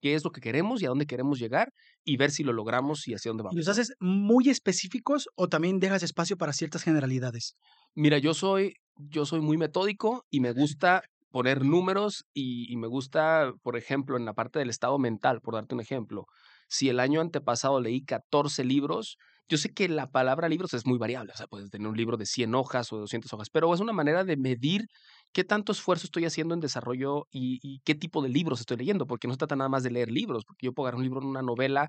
qué 0.00 0.14
es 0.14 0.22
lo 0.22 0.30
que 0.30 0.40
queremos 0.40 0.82
y 0.82 0.86
a 0.86 0.90
dónde 0.90 1.06
queremos 1.06 1.38
llegar 1.38 1.72
y 2.04 2.16
ver 2.18 2.30
si 2.30 2.44
lo 2.44 2.52
logramos 2.52 3.08
y 3.08 3.14
hacia 3.14 3.30
dónde 3.30 3.42
¿Y 3.42 3.44
vamos. 3.44 3.56
los 3.56 3.68
haces 3.68 3.94
muy 4.00 4.50
específicos 4.50 5.28
o 5.34 5.48
también 5.48 5.80
dejas 5.80 6.02
espacio 6.02 6.36
para 6.36 6.52
ciertas 6.52 6.82
generalidades? 6.82 7.56
Mira, 7.94 8.18
yo 8.18 8.34
soy, 8.34 8.74
yo 8.96 9.24
soy 9.24 9.40
muy 9.40 9.56
metódico 9.56 10.24
y 10.30 10.40
me 10.40 10.52
gusta 10.76 11.02
poner 11.34 11.64
números 11.64 12.26
y, 12.32 12.76
me 12.76 12.86
gusta, 12.86 13.52
por 13.64 13.76
ejemplo, 13.76 14.16
en 14.16 14.24
la 14.24 14.34
parte 14.34 14.60
del 14.60 14.70
estado 14.70 15.00
mental, 15.00 15.40
por 15.40 15.54
darte 15.54 15.74
un 15.74 15.80
ejemplo, 15.80 16.26
si 16.68 16.90
el 16.90 17.00
año 17.00 17.20
antepasado 17.20 17.80
leí 17.80 18.04
14 18.04 18.62
libros, 18.62 19.18
yo 19.48 19.58
sé 19.58 19.74
que 19.74 19.88
la 19.88 20.12
palabra 20.12 20.48
libros 20.48 20.74
es 20.74 20.86
muy 20.86 20.96
variable, 20.96 21.32
o 21.34 21.36
sea, 21.36 21.48
puedes 21.48 21.70
tener 21.70 21.88
un 21.88 21.96
libro 21.96 22.16
de 22.16 22.26
100 22.26 22.54
hojas 22.54 22.92
o 22.92 22.96
de 22.98 23.00
200 23.00 23.32
hojas, 23.32 23.50
pero 23.50 23.74
es 23.74 23.80
una 23.80 23.92
manera 23.92 24.22
de 24.22 24.36
medir 24.36 24.86
qué 25.32 25.42
tanto 25.42 25.72
esfuerzo 25.72 26.06
estoy 26.06 26.24
haciendo 26.24 26.54
en 26.54 26.60
desarrollo 26.60 27.26
y, 27.32 27.58
y 27.62 27.80
qué 27.84 27.96
tipo 27.96 28.22
de 28.22 28.28
libros 28.28 28.60
estoy 28.60 28.76
leyendo, 28.76 29.08
porque 29.08 29.26
no 29.26 29.34
se 29.34 29.38
trata 29.38 29.56
nada 29.56 29.68
más 29.68 29.82
de 29.82 29.90
leer 29.90 30.12
libros, 30.12 30.44
porque 30.44 30.66
yo 30.66 30.72
puedo 30.72 30.86
agarrar 30.86 30.98
un 30.98 31.04
libro 31.04 31.20
en 31.20 31.26
una 31.26 31.42
novela 31.42 31.88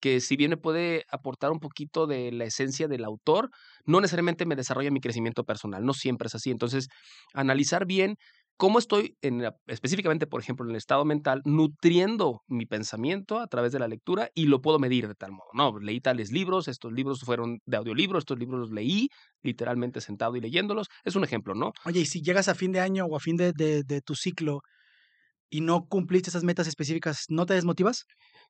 que 0.00 0.20
si 0.20 0.36
bien 0.36 0.50
me 0.50 0.56
puede 0.56 1.04
aportar 1.10 1.50
un 1.50 1.60
poquito 1.60 2.06
de 2.06 2.32
la 2.32 2.44
esencia 2.44 2.88
del 2.88 3.04
autor, 3.04 3.50
no 3.84 4.00
necesariamente 4.00 4.46
me 4.46 4.56
desarrolla 4.56 4.90
mi 4.90 5.00
crecimiento 5.00 5.44
personal, 5.44 5.84
no 5.84 5.94
siempre 5.94 6.28
es 6.28 6.34
así. 6.34 6.50
Entonces, 6.50 6.88
analizar 7.34 7.86
bien 7.86 8.16
cómo 8.56 8.78
estoy, 8.78 9.16
en 9.22 9.42
la- 9.42 9.56
específicamente, 9.66 10.26
por 10.26 10.40
ejemplo, 10.40 10.64
en 10.66 10.70
el 10.70 10.76
estado 10.76 11.04
mental, 11.04 11.42
nutriendo 11.44 12.42
mi 12.48 12.66
pensamiento 12.66 13.38
a 13.40 13.46
través 13.48 13.72
de 13.72 13.78
la 13.78 13.88
lectura 13.88 14.30
y 14.34 14.46
lo 14.46 14.60
puedo 14.62 14.78
medir 14.78 15.08
de 15.08 15.14
tal 15.14 15.32
modo. 15.32 15.48
No, 15.54 15.78
leí 15.78 16.00
tales 16.00 16.32
libros, 16.32 16.68
estos 16.68 16.92
libros 16.92 17.20
fueron 17.20 17.58
de 17.66 17.76
audiolibro, 17.76 18.18
estos 18.18 18.38
libros 18.38 18.60
los 18.60 18.70
leí 18.72 19.08
literalmente 19.42 20.00
sentado 20.00 20.36
y 20.36 20.40
leyéndolos. 20.40 20.88
Es 21.04 21.16
un 21.16 21.24
ejemplo, 21.24 21.54
¿no? 21.54 21.72
Oye, 21.84 22.00
y 22.00 22.06
si 22.06 22.20
llegas 22.22 22.48
a 22.48 22.54
fin 22.54 22.72
de 22.72 22.80
año 22.80 23.06
o 23.06 23.16
a 23.16 23.20
fin 23.20 23.36
de, 23.36 23.52
de- 23.52 23.82
de 23.84 24.00
tu 24.02 24.14
ciclo 24.14 24.60
y 25.50 25.60
no 25.62 25.86
cumpliste 25.88 26.30
esas 26.30 26.44
metas 26.44 26.66
específicas, 26.68 27.26
¿no 27.30 27.46
te 27.46 27.54
desmotivas? 27.54 28.06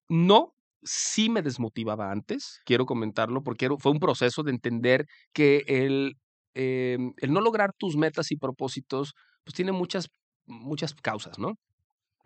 No, 0.09 0.55
sí 0.83 1.29
me 1.31 1.43
desmotivaba 1.43 2.11
antes, 2.13 2.61
quiero 2.65 2.87
comentarlo, 2.87 3.43
porque 3.43 3.69
fue 3.79 3.93
un 3.93 3.99
proceso 4.01 4.43
de 4.43 4.53
entender 4.53 5.07
que 5.33 5.65
el, 5.67 6.15
em, 6.55 7.13
el 7.19 7.33
no 7.33 7.41
lograr 7.41 7.73
tus 7.77 7.97
metas 7.97 8.31
y 8.33 8.37
propósitos, 8.37 9.15
pues 9.47 9.55
tiene 9.55 9.73
muchas, 9.73 10.09
muchas 10.47 10.93
causas, 10.95 11.39
¿no? 11.39 11.55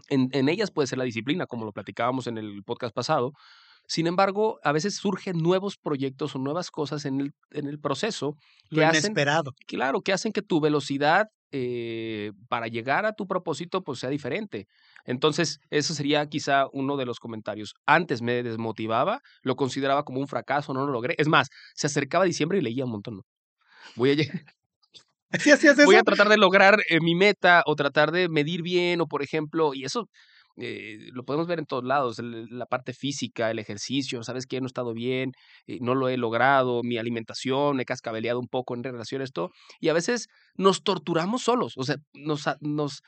En, 0.08 0.30
en 0.32 0.48
ellas 0.48 0.70
puede 0.70 0.88
ser 0.88 0.98
la 0.98 1.04
disciplina, 1.04 1.46
como 1.46 1.66
lo 1.66 1.72
platicábamos 1.72 2.26
en 2.26 2.38
el 2.38 2.62
podcast 2.64 2.94
pasado. 2.94 3.32
Sin 3.86 4.06
embargo, 4.06 4.58
a 4.64 4.72
veces 4.72 4.96
surgen 4.96 5.36
nuevos 5.38 5.76
proyectos 5.76 6.34
o 6.34 6.38
nuevas 6.38 6.70
cosas 6.70 7.04
en 7.04 7.20
el, 7.20 7.32
en 7.50 7.66
el 7.68 7.78
proceso 7.78 8.36
Lo 8.70 8.80
que 8.80 8.84
hacen 8.86 9.10
inesperado. 9.12 9.52
Claro, 9.66 10.00
que 10.00 10.12
hacen 10.14 10.32
que 10.32 10.42
tu 10.42 10.60
velocidad 10.60 11.26
eh, 11.52 12.32
para 12.48 12.68
llegar 12.68 13.04
a 13.04 13.12
tu 13.12 13.26
propósito 13.26 13.82
pues 13.82 13.98
sea 13.98 14.08
diferente. 14.08 14.66
Entonces, 15.04 15.58
eso 15.70 15.92
sería 15.92 16.26
quizá 16.28 16.66
uno 16.72 16.96
de 16.96 17.04
los 17.04 17.18
comentarios. 17.18 17.74
Antes 17.86 18.22
me 18.22 18.42
desmotivaba, 18.42 19.20
lo 19.42 19.56
consideraba 19.56 20.04
como 20.04 20.20
un 20.20 20.28
fracaso, 20.28 20.72
no 20.72 20.86
lo 20.86 20.92
logré. 20.92 21.14
Es 21.18 21.28
más, 21.28 21.48
se 21.74 21.88
acercaba 21.88 22.24
diciembre 22.24 22.58
y 22.58 22.62
leía 22.62 22.84
un 22.86 22.92
montón. 22.92 23.16
¿no? 23.16 23.22
Voy 23.96 24.10
a, 24.10 24.14
lle- 24.14 24.44
¿Sí 25.38 25.50
hacías 25.50 25.78
eso? 25.78 25.86
voy 25.86 25.96
a 25.96 26.02
tratar 26.02 26.28
de 26.28 26.36
lograr 26.36 26.80
eh, 26.88 27.00
mi 27.00 27.14
meta 27.14 27.62
o 27.66 27.76
tratar 27.76 28.10
de 28.12 28.28
medir 28.28 28.62
bien 28.62 29.00
o, 29.00 29.06
por 29.06 29.22
ejemplo, 29.22 29.74
y 29.74 29.84
eso 29.84 30.08
eh, 30.56 30.98
lo 31.12 31.24
podemos 31.24 31.46
ver 31.46 31.58
en 31.60 31.66
todos 31.66 31.84
lados, 31.84 32.18
el- 32.18 32.46
la 32.50 32.66
parte 32.66 32.92
física, 32.92 33.50
el 33.50 33.58
ejercicio, 33.58 34.22
sabes 34.24 34.46
que 34.46 34.60
no 34.60 34.66
he 34.66 34.68
estado 34.68 34.92
bien, 34.92 35.32
eh, 35.66 35.78
no 35.80 35.94
lo 35.94 36.08
he 36.08 36.16
logrado, 36.16 36.82
mi 36.82 36.98
alimentación, 36.98 37.76
me 37.76 37.82
he 37.82 37.86
cascabeleado 37.86 38.40
un 38.40 38.48
poco 38.48 38.74
en 38.74 38.82
relación 38.82 39.20
a 39.20 39.24
esto, 39.24 39.50
y 39.80 39.88
a 39.88 39.92
veces 39.94 40.26
nos 40.56 40.82
torturamos 40.82 41.42
solos, 41.42 41.74
o 41.76 41.84
sea, 41.84 41.96
nos, 42.12 42.44
nos, 42.60 43.00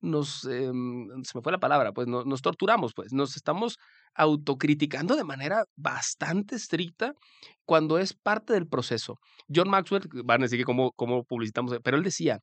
nos 0.00 0.44
em, 0.44 1.06
se 1.24 1.38
me 1.38 1.42
fue 1.42 1.52
la 1.52 1.58
palabra, 1.58 1.92
pues 1.92 2.08
no- 2.08 2.24
nos 2.24 2.42
torturamos, 2.42 2.92
pues 2.94 3.12
nos 3.12 3.36
estamos 3.36 3.78
autocriticando 4.14 5.16
de 5.16 5.24
manera 5.24 5.64
bastante 5.76 6.56
estricta 6.56 7.14
cuando 7.64 7.98
es 7.98 8.14
parte 8.14 8.52
del 8.52 8.66
proceso. 8.66 9.18
John 9.54 9.68
Maxwell, 9.68 10.08
van 10.24 10.42
a 10.42 10.44
decir 10.44 10.58
que 10.58 10.64
cómo, 10.64 10.92
cómo 10.92 11.24
publicitamos, 11.24 11.78
pero 11.82 11.96
él 11.96 12.02
decía, 12.02 12.40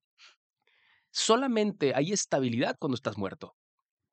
solamente 1.12 1.94
hay 1.96 2.12
estabilidad 2.12 2.76
cuando 2.80 2.96
estás 2.96 3.18
muerto. 3.18 3.54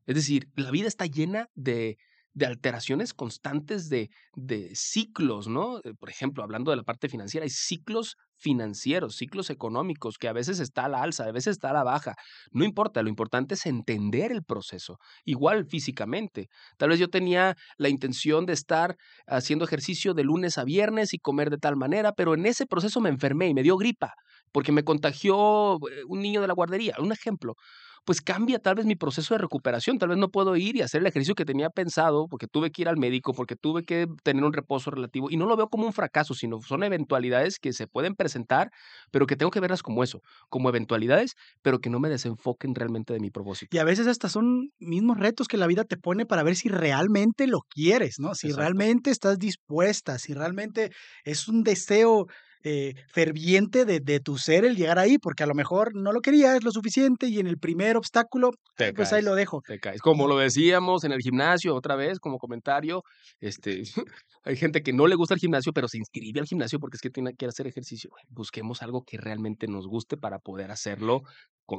Es 0.06 0.16
decir, 0.16 0.48
la 0.56 0.70
vida 0.70 0.88
está 0.88 1.06
llena 1.06 1.48
de, 1.54 1.96
de 2.34 2.46
alteraciones 2.46 3.14
constantes 3.14 3.88
de, 3.88 4.10
de 4.34 4.70
ciclos, 4.74 5.48
¿no? 5.48 5.78
Eh, 5.78 5.94
Por 5.98 6.08
ejemplo, 6.10 6.42
hablando 6.42 6.70
de 6.70 6.78
la 6.78 6.82
parte 6.82 7.08
financiera, 7.08 7.44
hay 7.44 7.50
ciclos 7.50 8.16
financieros, 8.36 9.16
ciclos 9.16 9.50
económicos, 9.50 10.18
que 10.18 10.28
a 10.28 10.32
veces 10.32 10.58
está 10.58 10.86
a 10.86 10.88
la 10.88 11.02
alza, 11.02 11.24
a 11.24 11.32
veces 11.32 11.52
está 11.52 11.70
a 11.70 11.74
la 11.74 11.84
baja. 11.84 12.14
No 12.50 12.64
importa, 12.64 13.02
lo 13.02 13.08
importante 13.08 13.54
es 13.54 13.66
entender 13.66 14.32
el 14.32 14.42
proceso. 14.44 14.98
Igual 15.24 15.66
físicamente. 15.66 16.48
Tal 16.76 16.88
vez 16.90 16.98
yo 16.98 17.08
tenía 17.08 17.54
la 17.78 17.88
intención 17.88 18.46
de 18.46 18.54
estar 18.54 18.96
haciendo 19.26 19.64
ejercicio 19.64 20.14
de 20.14 20.24
lunes 20.24 20.58
a 20.58 20.64
viernes 20.64 21.14
y 21.14 21.18
comer 21.18 21.50
de 21.50 21.58
tal 21.58 21.76
manera, 21.76 22.12
pero 22.12 22.34
en 22.34 22.46
ese 22.46 22.66
proceso 22.66 23.00
me 23.00 23.10
enfermé 23.10 23.48
y 23.48 23.54
me 23.54 23.62
dio 23.62 23.76
gripa 23.76 24.14
porque 24.52 24.72
me 24.72 24.84
contagió 24.84 25.76
eh, 25.76 26.02
un 26.08 26.20
niño 26.20 26.40
de 26.40 26.46
la 26.46 26.54
guardería, 26.54 26.94
un 26.98 27.12
ejemplo. 27.12 27.54
Pues 28.04 28.20
cambia 28.20 28.58
tal 28.58 28.74
vez 28.76 28.86
mi 28.86 28.96
proceso 28.96 29.34
de 29.34 29.38
recuperación. 29.38 29.98
Tal 29.98 30.10
vez 30.10 30.18
no 30.18 30.28
puedo 30.30 30.56
ir 30.56 30.76
y 30.76 30.82
hacer 30.82 31.00
el 31.00 31.06
ejercicio 31.06 31.34
que 31.34 31.44
tenía 31.44 31.70
pensado 31.70 32.26
porque 32.28 32.46
tuve 32.48 32.70
que 32.70 32.82
ir 32.82 32.88
al 32.88 32.96
médico, 32.98 33.32
porque 33.34 33.56
tuve 33.56 33.84
que 33.84 34.06
tener 34.24 34.44
un 34.44 34.52
reposo 34.52 34.90
relativo. 34.90 35.30
Y 35.30 35.36
no 35.36 35.46
lo 35.46 35.56
veo 35.56 35.68
como 35.68 35.86
un 35.86 35.92
fracaso, 35.92 36.34
sino 36.34 36.60
son 36.62 36.82
eventualidades 36.84 37.58
que 37.58 37.72
se 37.72 37.86
pueden 37.86 38.14
presentar, 38.14 38.70
pero 39.10 39.26
que 39.26 39.36
tengo 39.36 39.50
que 39.50 39.60
verlas 39.60 39.82
como 39.82 40.02
eso, 40.02 40.20
como 40.48 40.68
eventualidades, 40.68 41.34
pero 41.62 41.78
que 41.80 41.90
no 41.90 42.00
me 42.00 42.08
desenfoquen 42.08 42.74
realmente 42.74 43.12
de 43.12 43.20
mi 43.20 43.30
propósito. 43.30 43.70
Y 43.70 43.78
a 43.78 43.84
veces 43.84 44.06
hasta 44.06 44.28
son 44.28 44.70
mismos 44.78 45.18
retos 45.18 45.48
que 45.48 45.56
la 45.56 45.66
vida 45.66 45.84
te 45.84 45.96
pone 45.96 46.26
para 46.26 46.42
ver 46.42 46.56
si 46.56 46.68
realmente 46.68 47.46
lo 47.46 47.60
quieres, 47.60 48.16
¿no? 48.18 48.34
Si 48.34 48.52
Exacto. 48.52 48.52
realmente 48.52 49.10
estás 49.10 49.38
dispuesta, 49.38 50.18
si 50.18 50.34
realmente 50.34 50.90
es 51.24 51.48
un 51.48 51.62
deseo 51.62 52.26
eh, 52.64 52.94
ferviente 53.08 53.84
de, 53.84 54.00
de 54.00 54.20
tu 54.20 54.38
ser 54.38 54.64
el 54.64 54.76
llegar 54.76 54.98
ahí, 54.98 55.18
porque 55.18 55.42
a 55.42 55.46
lo 55.46 55.54
mejor 55.54 55.94
no 55.94 56.12
lo 56.12 56.20
querías 56.20 56.62
lo 56.62 56.70
suficiente 56.70 57.26
y 57.26 57.38
en 57.38 57.46
el 57.46 57.58
primer 57.58 57.96
obstáculo, 57.96 58.50
Te 58.76 58.86
ay, 58.86 58.92
pues 58.92 59.12
ahí 59.12 59.22
lo 59.22 59.34
dejo. 59.34 59.62
Te 59.66 59.78
caes. 59.78 60.00
Como 60.00 60.26
lo 60.26 60.38
decíamos 60.38 61.04
en 61.04 61.12
el 61.12 61.20
gimnasio, 61.20 61.74
otra 61.74 61.96
vez, 61.96 62.18
como 62.18 62.38
comentario, 62.38 63.02
este, 63.40 63.82
hay 64.44 64.56
gente 64.56 64.82
que 64.82 64.92
no 64.92 65.06
le 65.06 65.14
gusta 65.14 65.34
el 65.34 65.40
gimnasio, 65.40 65.72
pero 65.72 65.88
se 65.88 65.98
inscribe 65.98 66.40
al 66.40 66.46
gimnasio 66.46 66.78
porque 66.78 66.96
es 66.96 67.00
que 67.00 67.10
tiene 67.10 67.34
que 67.34 67.46
hacer 67.46 67.66
ejercicio. 67.66 68.10
Busquemos 68.28 68.82
algo 68.82 69.04
que 69.04 69.18
realmente 69.18 69.66
nos 69.66 69.86
guste 69.86 70.16
para 70.16 70.38
poder 70.38 70.70
hacerlo 70.70 71.22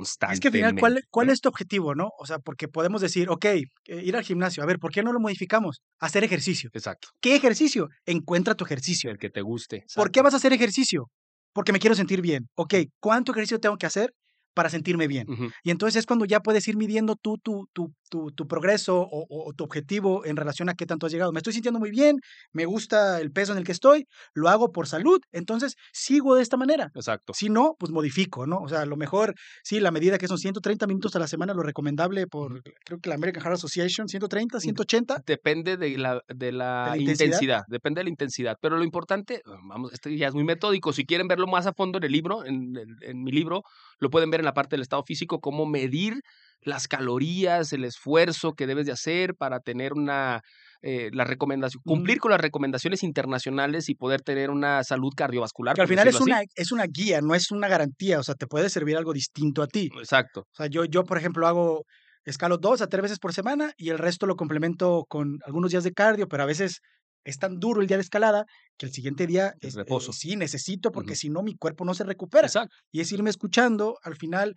Es 0.01 0.39
que 0.39 0.47
al 0.47 0.53
final, 0.53 0.71
¿cuál, 0.71 0.93
constantemente. 0.93 1.07
cuál 1.09 1.29
es 1.29 1.41
tu 1.41 1.50
objetivo, 1.50 1.95
no? 1.95 2.09
O 2.17 2.25
sea, 2.25 2.39
porque 2.39 2.67
podemos 2.67 3.01
decir, 3.01 3.29
ok, 3.29 3.45
eh, 3.45 3.67
ir 3.85 4.15
al 4.15 4.23
gimnasio, 4.23 4.63
a 4.63 4.65
ver, 4.65 4.79
¿por 4.79 4.91
qué 4.91 5.03
no 5.03 5.13
lo 5.13 5.19
modificamos? 5.19 5.81
Hacer 6.00 6.23
ejercicio. 6.23 6.69
Exacto. 6.73 7.09
¿Qué 7.21 7.35
ejercicio? 7.35 7.89
Encuentra 8.05 8.55
tu 8.55 8.65
ejercicio. 8.65 9.12
El 9.12 9.17
que 9.17 9.29
te 9.29 9.41
guste. 9.41 9.85
¿Por 9.95 10.12
qué 10.12 10.21
vas 10.21 10.33
a 10.33 10.38
hacer 10.38 10.53
ejercicio? 10.53 11.09
Porque 11.53 11.71
me 11.71 11.79
quiero 11.79 11.95
sentir 11.95 12.21
bien. 12.21 12.47
Ok, 12.55 12.75
¿cuánto 13.00 13.31
ejercicio 13.31 13.59
tengo 13.59 13.77
que 13.77 13.85
hacer 13.85 14.13
para 14.55 14.69
sentirme 14.69 15.07
bien? 15.07 15.27
Y 15.63 15.71
entonces 15.71 16.00
es 16.00 16.05
cuando 16.05 16.25
ya 16.25 16.39
puedes 16.39 16.67
ir 16.67 16.77
midiendo 16.77 17.15
tú 17.15 17.38
tu, 17.38 17.67
tu, 17.73 17.93
tu, 18.13 18.32
tu 18.32 18.48
progreso 18.48 19.08
o, 19.12 19.53
tu 19.58 19.63
objetivo 19.63 20.24
en 20.24 20.36
relación 20.38 20.70
a 20.70 20.75
qué 20.75 20.86
tanto 20.86 21.08
has 21.08 21.12
llegado. 21.12 21.32
Me 21.32 21.39
estoy 21.39 21.53
sintiendo 21.53 21.79
muy 21.79 21.89
bien, 21.89 22.17
me 22.51 22.65
gusta 22.65 23.20
el 23.20 23.32
peso 23.32 23.53
en 23.53 23.58
el 23.58 23.63
que 23.63 23.72
estoy, 23.72 24.05
lo 24.36 24.50
hago 24.50 24.72
por 24.72 24.86
salud, 24.88 25.20
entonces 25.32 25.75
sigo 25.91 26.36
de 26.36 26.43
esta 26.43 26.55
manera. 26.58 26.91
Exacto. 26.93 27.34
Si 27.34 27.50
no, 27.50 27.75
pues 27.79 27.91
modifico, 27.91 28.46
¿no? 28.46 28.58
O 28.60 28.67
sea, 28.70 28.82
a 28.82 28.86
lo 28.86 28.98
mejor, 28.98 29.34
sí, 29.63 29.79
la 29.79 29.89
medida 29.89 30.20
que 30.20 30.27
son 30.27 30.38
130 30.38 30.86
minutos 30.86 31.15
a 31.15 31.20
la 31.20 31.27
semana, 31.27 31.55
lo 31.55 31.63
recomendable 31.63 32.27
por, 32.27 32.62
creo 32.86 33.00
que 33.00 33.10
la 33.10 33.15
American 33.15 33.41
Heart 33.41 33.55
Association, 33.55 34.08
130, 34.08 34.60
180. 34.60 35.24
Depende 35.25 35.75
de 35.77 35.98
la, 35.98 36.22
de 36.27 36.51
la, 36.51 36.89
la 36.91 36.98
intensidad? 36.98 37.25
intensidad? 37.25 37.63
depende 37.67 38.00
de 38.00 38.03
la 38.03 38.10
intensidad. 38.12 38.58
Pero 38.62 38.77
lo 38.77 38.84
importante, 38.84 39.41
vamos, 39.67 39.91
esto 39.91 40.10
ya 40.12 40.27
es 40.27 40.36
muy 40.36 40.43
metódico. 40.43 40.93
Si 40.93 41.03
quieren 41.05 41.27
verlo 41.27 41.48
más 41.48 41.65
a 41.65 41.74
fondo 41.74 41.98
en 41.98 42.03
el 42.03 42.12
libro, 42.12 42.46
en, 42.46 42.77
en- 42.77 42.98
en 43.01 43.24
mi 43.24 43.32
libro, 43.32 43.63
lo 44.00 44.10
pueden 44.12 44.29
ver 44.29 44.41
en 44.41 44.46
la 44.46 44.53
parte 44.53 44.75
del 44.75 44.82
estado 44.84 45.01
físico, 45.03 45.39
cómo 45.39 45.65
medir 45.65 46.22
las 46.65 46.88
calorías, 46.88 47.74
el 47.74 47.84
esfuerzo 47.86 48.53
que 48.53 48.67
debes 48.67 48.86
de 48.86 48.91
hacer 48.93 49.36
para 49.36 49.60
tener 49.60 49.93
una 49.93 50.41
eh, 50.86 51.10
la 51.13 51.24
recomendación, 51.24 51.82
Ujú. 51.86 51.96
cumplir 51.96 52.20
con 52.20 52.32
las 52.32 52.41
recomendaciones 52.41 53.03
internacionales 53.03 53.88
y 53.88 53.96
poder 53.96 54.22
tener 54.22 54.50
una 54.50 54.84
salud 54.84 55.12
cardiovascular. 55.15 55.75
Que 55.75 55.82
al 55.82 55.88
final 55.88 56.10
es 56.10 56.20
una, 56.20 56.39
así. 56.39 56.48
es 56.55 56.74
una 56.74 56.86
guía, 56.88 57.22
no 57.22 57.36
es 57.36 57.51
una 57.51 57.70
garantía, 57.70 58.20
o 58.20 58.24
sea, 58.24 58.36
te 58.36 58.48
puede 58.48 58.70
servir 58.70 58.98
algo 58.98 59.13
distinto 59.13 59.62
a 59.63 59.67
ti. 59.67 59.89
Exacto. 59.98 60.41
O 60.41 60.55
sea, 60.55 60.67
yo, 60.67 60.84
yo 60.84 61.05
por 61.05 61.17
ejemplo, 61.17 61.48
hago 61.48 61.86
escalo 62.25 62.58
dos 62.58 62.82
a 62.82 62.88
tres 62.88 63.01
veces 63.01 63.20
por 63.20 63.34
semana 63.34 63.72
y 63.77 63.89
el 63.91 63.98
resto 63.98 64.25
lo 64.25 64.36
complemento 64.36 65.05
con 65.08 65.39
algunos 65.46 65.72
días 65.72 65.86
de 65.86 65.93
cardio, 65.93 66.27
pero 66.27 66.43
a 66.43 66.48
veces 66.48 66.79
es 67.25 67.38
tan 67.38 67.60
duro 67.60 67.79
el 67.79 67.88
día 67.88 67.96
de 67.96 68.03
escalada 68.03 68.43
que 68.77 68.86
el 68.86 68.91
siguiente 68.91 69.25
día 69.25 69.53
es- 69.62 69.75
eh, 69.75 69.79
reposo. 69.79 70.12
sí 70.12 70.36
necesito 70.36 70.91
porque 70.91 71.15
si 71.15 71.29
no 71.29 71.43
mi 71.43 71.55
cuerpo 71.55 71.86
no 71.86 71.93
se 71.93 72.03
recupera. 72.03 72.48
Exacto. 72.48 72.75
Y 72.91 73.00
es 73.00 73.10
irme 73.13 73.29
escuchando, 73.29 73.98
al 74.03 74.17
final 74.17 74.53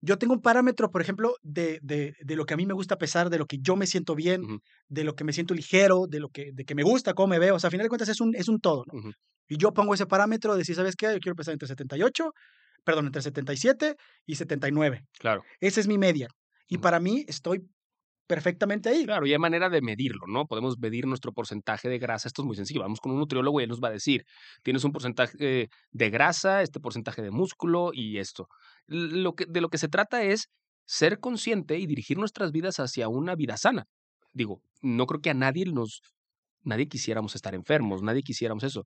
yo 0.00 0.18
tengo 0.18 0.32
un 0.34 0.40
parámetro, 0.40 0.90
por 0.90 1.02
ejemplo, 1.02 1.34
de, 1.42 1.78
de, 1.82 2.14
de 2.20 2.36
lo 2.36 2.46
que 2.46 2.54
a 2.54 2.56
mí 2.56 2.66
me 2.66 2.74
gusta 2.74 2.96
pesar, 2.96 3.30
de 3.30 3.38
lo 3.38 3.46
que 3.46 3.58
yo 3.58 3.76
me 3.76 3.86
siento 3.86 4.14
bien, 4.14 4.60
de 4.88 5.04
lo 5.04 5.14
que 5.14 5.24
me 5.24 5.32
siento 5.32 5.54
ligero, 5.54 6.06
de 6.08 6.20
lo 6.20 6.30
que, 6.30 6.52
de 6.52 6.64
que 6.64 6.74
me 6.74 6.82
gusta, 6.82 7.14
cómo 7.14 7.28
me 7.28 7.38
veo. 7.38 7.56
O 7.56 7.58
sea, 7.58 7.68
a 7.68 7.70
final 7.70 7.84
de 7.84 7.88
cuentas 7.88 8.08
es 8.08 8.20
un, 8.20 8.34
es 8.34 8.48
un 8.48 8.60
todo, 8.60 8.84
¿no? 8.86 9.12
Y 9.48 9.56
yo 9.56 9.72
pongo 9.72 9.94
ese 9.94 10.06
parámetro 10.06 10.56
de 10.56 10.64
si, 10.64 10.74
¿sabes 10.74 10.96
qué? 10.96 11.12
Yo 11.12 11.18
quiero 11.18 11.34
pesar 11.34 11.52
entre 11.52 11.66
78, 11.68 12.32
perdón, 12.84 13.06
entre 13.06 13.20
77 13.20 13.96
y 14.26 14.36
79. 14.36 15.04
Claro. 15.18 15.42
Esa 15.58 15.80
es 15.80 15.88
mi 15.88 15.98
media. 15.98 16.28
Y 16.68 16.78
para 16.78 17.00
mí 17.00 17.24
estoy 17.26 17.68
perfectamente 18.30 18.88
ahí. 18.88 19.04
Claro, 19.06 19.26
y 19.26 19.32
hay 19.32 19.40
manera 19.40 19.68
de 19.68 19.82
medirlo, 19.82 20.28
¿no? 20.28 20.46
Podemos 20.46 20.78
medir 20.78 21.04
nuestro 21.04 21.32
porcentaje 21.32 21.88
de 21.88 21.98
grasa. 21.98 22.28
Esto 22.28 22.42
es 22.42 22.46
muy 22.46 22.54
sencillo. 22.54 22.80
Vamos 22.80 23.00
con 23.00 23.10
un 23.10 23.18
nutriólogo 23.18 23.60
y 23.60 23.64
él 23.64 23.68
nos 23.68 23.80
va 23.80 23.88
a 23.88 23.90
decir, 23.90 24.24
tienes 24.62 24.84
un 24.84 24.92
porcentaje 24.92 25.68
de 25.90 26.10
grasa, 26.10 26.62
este 26.62 26.78
porcentaje 26.78 27.22
de 27.22 27.32
músculo 27.32 27.90
y 27.92 28.18
esto. 28.18 28.46
Lo 28.86 29.34
que, 29.34 29.46
de 29.48 29.60
lo 29.60 29.68
que 29.68 29.78
se 29.78 29.88
trata 29.88 30.22
es 30.22 30.48
ser 30.86 31.18
consciente 31.18 31.76
y 31.80 31.88
dirigir 31.88 32.18
nuestras 32.18 32.52
vidas 32.52 32.78
hacia 32.78 33.08
una 33.08 33.34
vida 33.34 33.56
sana. 33.56 33.86
Digo, 34.32 34.62
no 34.80 35.06
creo 35.06 35.20
que 35.20 35.30
a 35.30 35.34
nadie 35.34 35.64
nos, 35.64 36.00
nadie 36.62 36.88
quisiéramos 36.88 37.34
estar 37.34 37.54
enfermos, 37.54 38.02
nadie 38.02 38.22
quisiéramos 38.22 38.64
eso. 38.64 38.84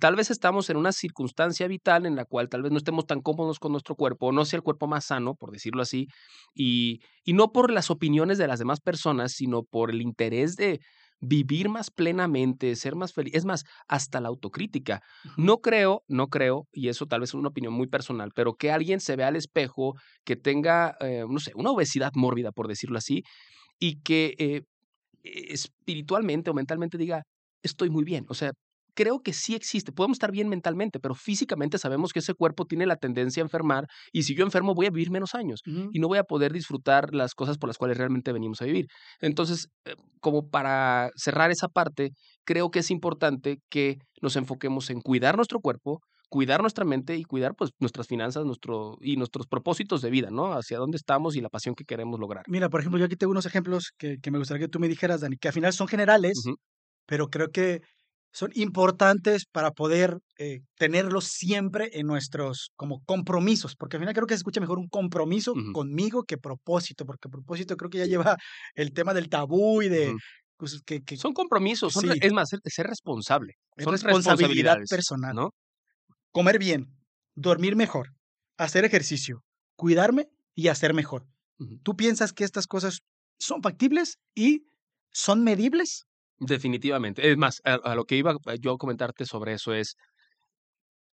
Tal 0.00 0.16
vez 0.16 0.30
estamos 0.30 0.70
en 0.70 0.76
una 0.76 0.92
circunstancia 0.92 1.66
vital 1.68 2.06
en 2.06 2.16
la 2.16 2.24
cual 2.24 2.48
tal 2.48 2.62
vez 2.62 2.72
no 2.72 2.78
estemos 2.78 3.06
tan 3.06 3.20
cómodos 3.20 3.58
con 3.58 3.72
nuestro 3.72 3.94
cuerpo, 3.94 4.32
no 4.32 4.44
sea 4.44 4.58
el 4.58 4.62
cuerpo 4.62 4.86
más 4.86 5.06
sano, 5.06 5.34
por 5.34 5.50
decirlo 5.50 5.82
así, 5.82 6.06
y, 6.54 7.00
y 7.24 7.32
no 7.32 7.52
por 7.52 7.70
las 7.70 7.90
opiniones 7.90 8.38
de 8.38 8.48
las 8.48 8.58
demás 8.58 8.80
personas, 8.80 9.32
sino 9.32 9.62
por 9.62 9.90
el 9.90 10.02
interés 10.02 10.56
de 10.56 10.80
vivir 11.20 11.68
más 11.68 11.90
plenamente, 11.90 12.76
ser 12.76 12.94
más 12.94 13.12
feliz. 13.12 13.34
Es 13.34 13.44
más, 13.44 13.64
hasta 13.88 14.20
la 14.20 14.28
autocrítica. 14.28 15.00
No 15.36 15.58
creo, 15.58 16.02
no 16.08 16.28
creo, 16.28 16.68
y 16.72 16.88
eso 16.88 17.06
tal 17.06 17.20
vez 17.20 17.30
es 17.30 17.34
una 17.34 17.48
opinión 17.48 17.72
muy 17.72 17.88
personal, 17.88 18.30
pero 18.34 18.54
que 18.54 18.70
alguien 18.70 19.00
se 19.00 19.16
vea 19.16 19.28
al 19.28 19.36
espejo, 19.36 19.94
que 20.24 20.36
tenga, 20.36 20.96
eh, 21.00 21.24
no 21.28 21.40
sé, 21.40 21.52
una 21.54 21.70
obesidad 21.70 22.12
mórbida, 22.14 22.52
por 22.52 22.68
decirlo 22.68 22.98
así, 22.98 23.22
y 23.78 24.00
que 24.02 24.34
eh, 24.38 24.62
espiritualmente 25.48 26.50
o 26.50 26.54
mentalmente 26.54 26.98
diga, 26.98 27.22
estoy 27.62 27.90
muy 27.90 28.04
bien. 28.04 28.24
O 28.28 28.34
sea, 28.34 28.52
creo 28.98 29.20
que 29.20 29.32
sí 29.32 29.54
existe. 29.54 29.92
Podemos 29.92 30.16
estar 30.16 30.32
bien 30.32 30.48
mentalmente, 30.48 30.98
pero 30.98 31.14
físicamente 31.14 31.78
sabemos 31.78 32.12
que 32.12 32.18
ese 32.18 32.34
cuerpo 32.34 32.64
tiene 32.64 32.84
la 32.84 32.96
tendencia 32.96 33.40
a 33.40 33.46
enfermar 33.46 33.86
y 34.12 34.24
si 34.24 34.34
yo 34.34 34.44
enfermo 34.44 34.74
voy 34.74 34.86
a 34.86 34.90
vivir 34.90 35.12
menos 35.12 35.36
años 35.36 35.60
y 35.92 36.00
no 36.00 36.08
voy 36.08 36.18
a 36.18 36.24
poder 36.24 36.52
disfrutar 36.52 37.14
las 37.14 37.34
cosas 37.34 37.58
por 37.58 37.68
las 37.68 37.78
cuales 37.78 37.96
realmente 37.96 38.32
venimos 38.32 38.60
a 38.60 38.64
vivir. 38.64 38.86
Entonces, 39.20 39.68
eh, 39.84 39.94
como 40.20 40.48
para 40.48 41.10
cerrar 41.14 41.52
esa 41.52 41.68
parte, 41.68 42.10
creo 42.44 42.70
que 42.70 42.80
es 42.80 42.90
importante 42.90 43.58
que 43.70 43.98
nos 44.20 44.34
enfoquemos 44.34 44.90
en 44.90 45.00
cuidar 45.00 45.36
nuestro 45.36 45.60
cuerpo, 45.60 46.00
cuidar 46.28 46.60
nuestra 46.60 46.84
mente 46.84 47.16
y 47.16 47.24
cuidar 47.24 47.54
pues 47.56 47.70
nuestras 47.78 48.06
finanzas, 48.06 48.44
nuestro 48.44 48.96
y 49.00 49.16
nuestros 49.16 49.46
propósitos 49.46 50.02
de 50.02 50.10
vida, 50.10 50.28
¿no? 50.30 50.52
Hacia 50.52 50.78
dónde 50.78 50.96
estamos 50.96 51.36
y 51.36 51.40
la 51.40 51.48
pasión 51.48 51.74
que 51.74 51.84
queremos 51.84 52.20
lograr. 52.20 52.44
Mira, 52.48 52.68
por 52.68 52.80
ejemplo, 52.80 52.98
yo 52.98 53.06
aquí 53.06 53.16
tengo 53.16 53.30
unos 53.32 53.46
ejemplos 53.46 53.92
que, 53.98 54.18
que 54.20 54.30
me 54.30 54.38
gustaría 54.38 54.66
que 54.66 54.70
tú 54.70 54.78
me 54.80 54.88
dijeras, 54.88 55.20
Dani, 55.20 55.36
que 55.36 55.48
al 55.48 55.54
final 55.54 55.72
son 55.72 55.88
generales, 55.88 56.42
pero 57.06 57.28
creo 57.28 57.50
que 57.50 57.80
son 58.30 58.50
importantes 58.54 59.46
para 59.50 59.70
poder 59.70 60.18
eh, 60.38 60.60
tenerlos 60.76 61.24
siempre 61.28 61.88
en 61.94 62.06
nuestros 62.06 62.70
como 62.76 63.00
compromisos, 63.06 63.74
porque 63.74 63.96
al 63.96 64.02
final 64.02 64.14
creo 64.14 64.26
que 64.26 64.34
se 64.34 64.38
escucha 64.38 64.60
mejor 64.60 64.78
un 64.78 64.88
compromiso 64.88 65.54
conmigo 65.72 66.24
que 66.24 66.36
propósito, 66.36 67.06
porque 67.06 67.30
propósito 67.30 67.76
creo 67.78 67.88
que 67.88 67.98
ya 67.98 68.04
lleva 68.04 68.36
el 68.74 68.92
tema 68.92 69.14
del 69.14 69.30
tabú 69.30 69.80
y 69.80 69.88
de 69.88 70.14
pues, 70.58 70.82
que, 70.84 71.02
que 71.02 71.16
Son 71.16 71.32
compromisos, 71.32 71.92
son 71.94 72.04
re- 72.04 72.14
Sí. 72.14 72.18
es 72.22 72.32
más, 72.34 72.50
ser, 72.50 72.60
ser 72.64 72.86
responsable. 72.86 73.54
es 73.76 73.84
son 73.84 73.92
responsabilidad 73.94 74.76
personal. 74.90 75.34
¿no? 75.34 75.50
Comer 76.32 76.58
bien, 76.58 76.94
dormir 77.34 77.76
mejor, 77.76 78.14
hacer 78.56 78.84
ejercicio, 78.84 79.42
cuidarme 79.76 80.28
y 80.54 80.68
hacer 80.68 80.94
mejor. 80.94 81.26
¿Tú 81.82 81.96
piensas 81.96 82.32
que 82.32 82.44
estas 82.44 82.66
cosas 82.66 83.00
son 83.38 83.62
factibles 83.62 84.18
y 84.34 84.66
son 85.12 85.42
medibles? 85.42 86.06
Definitivamente. 86.40 87.28
Es 87.30 87.36
más, 87.36 87.60
a, 87.64 87.74
a 87.74 87.94
lo 87.94 88.04
que 88.04 88.16
iba 88.16 88.30
a- 88.32 88.54
yo 88.60 88.72
a 88.74 88.78
comentarte 88.78 89.24
sobre 89.26 89.54
eso 89.54 89.72
es, 89.74 89.96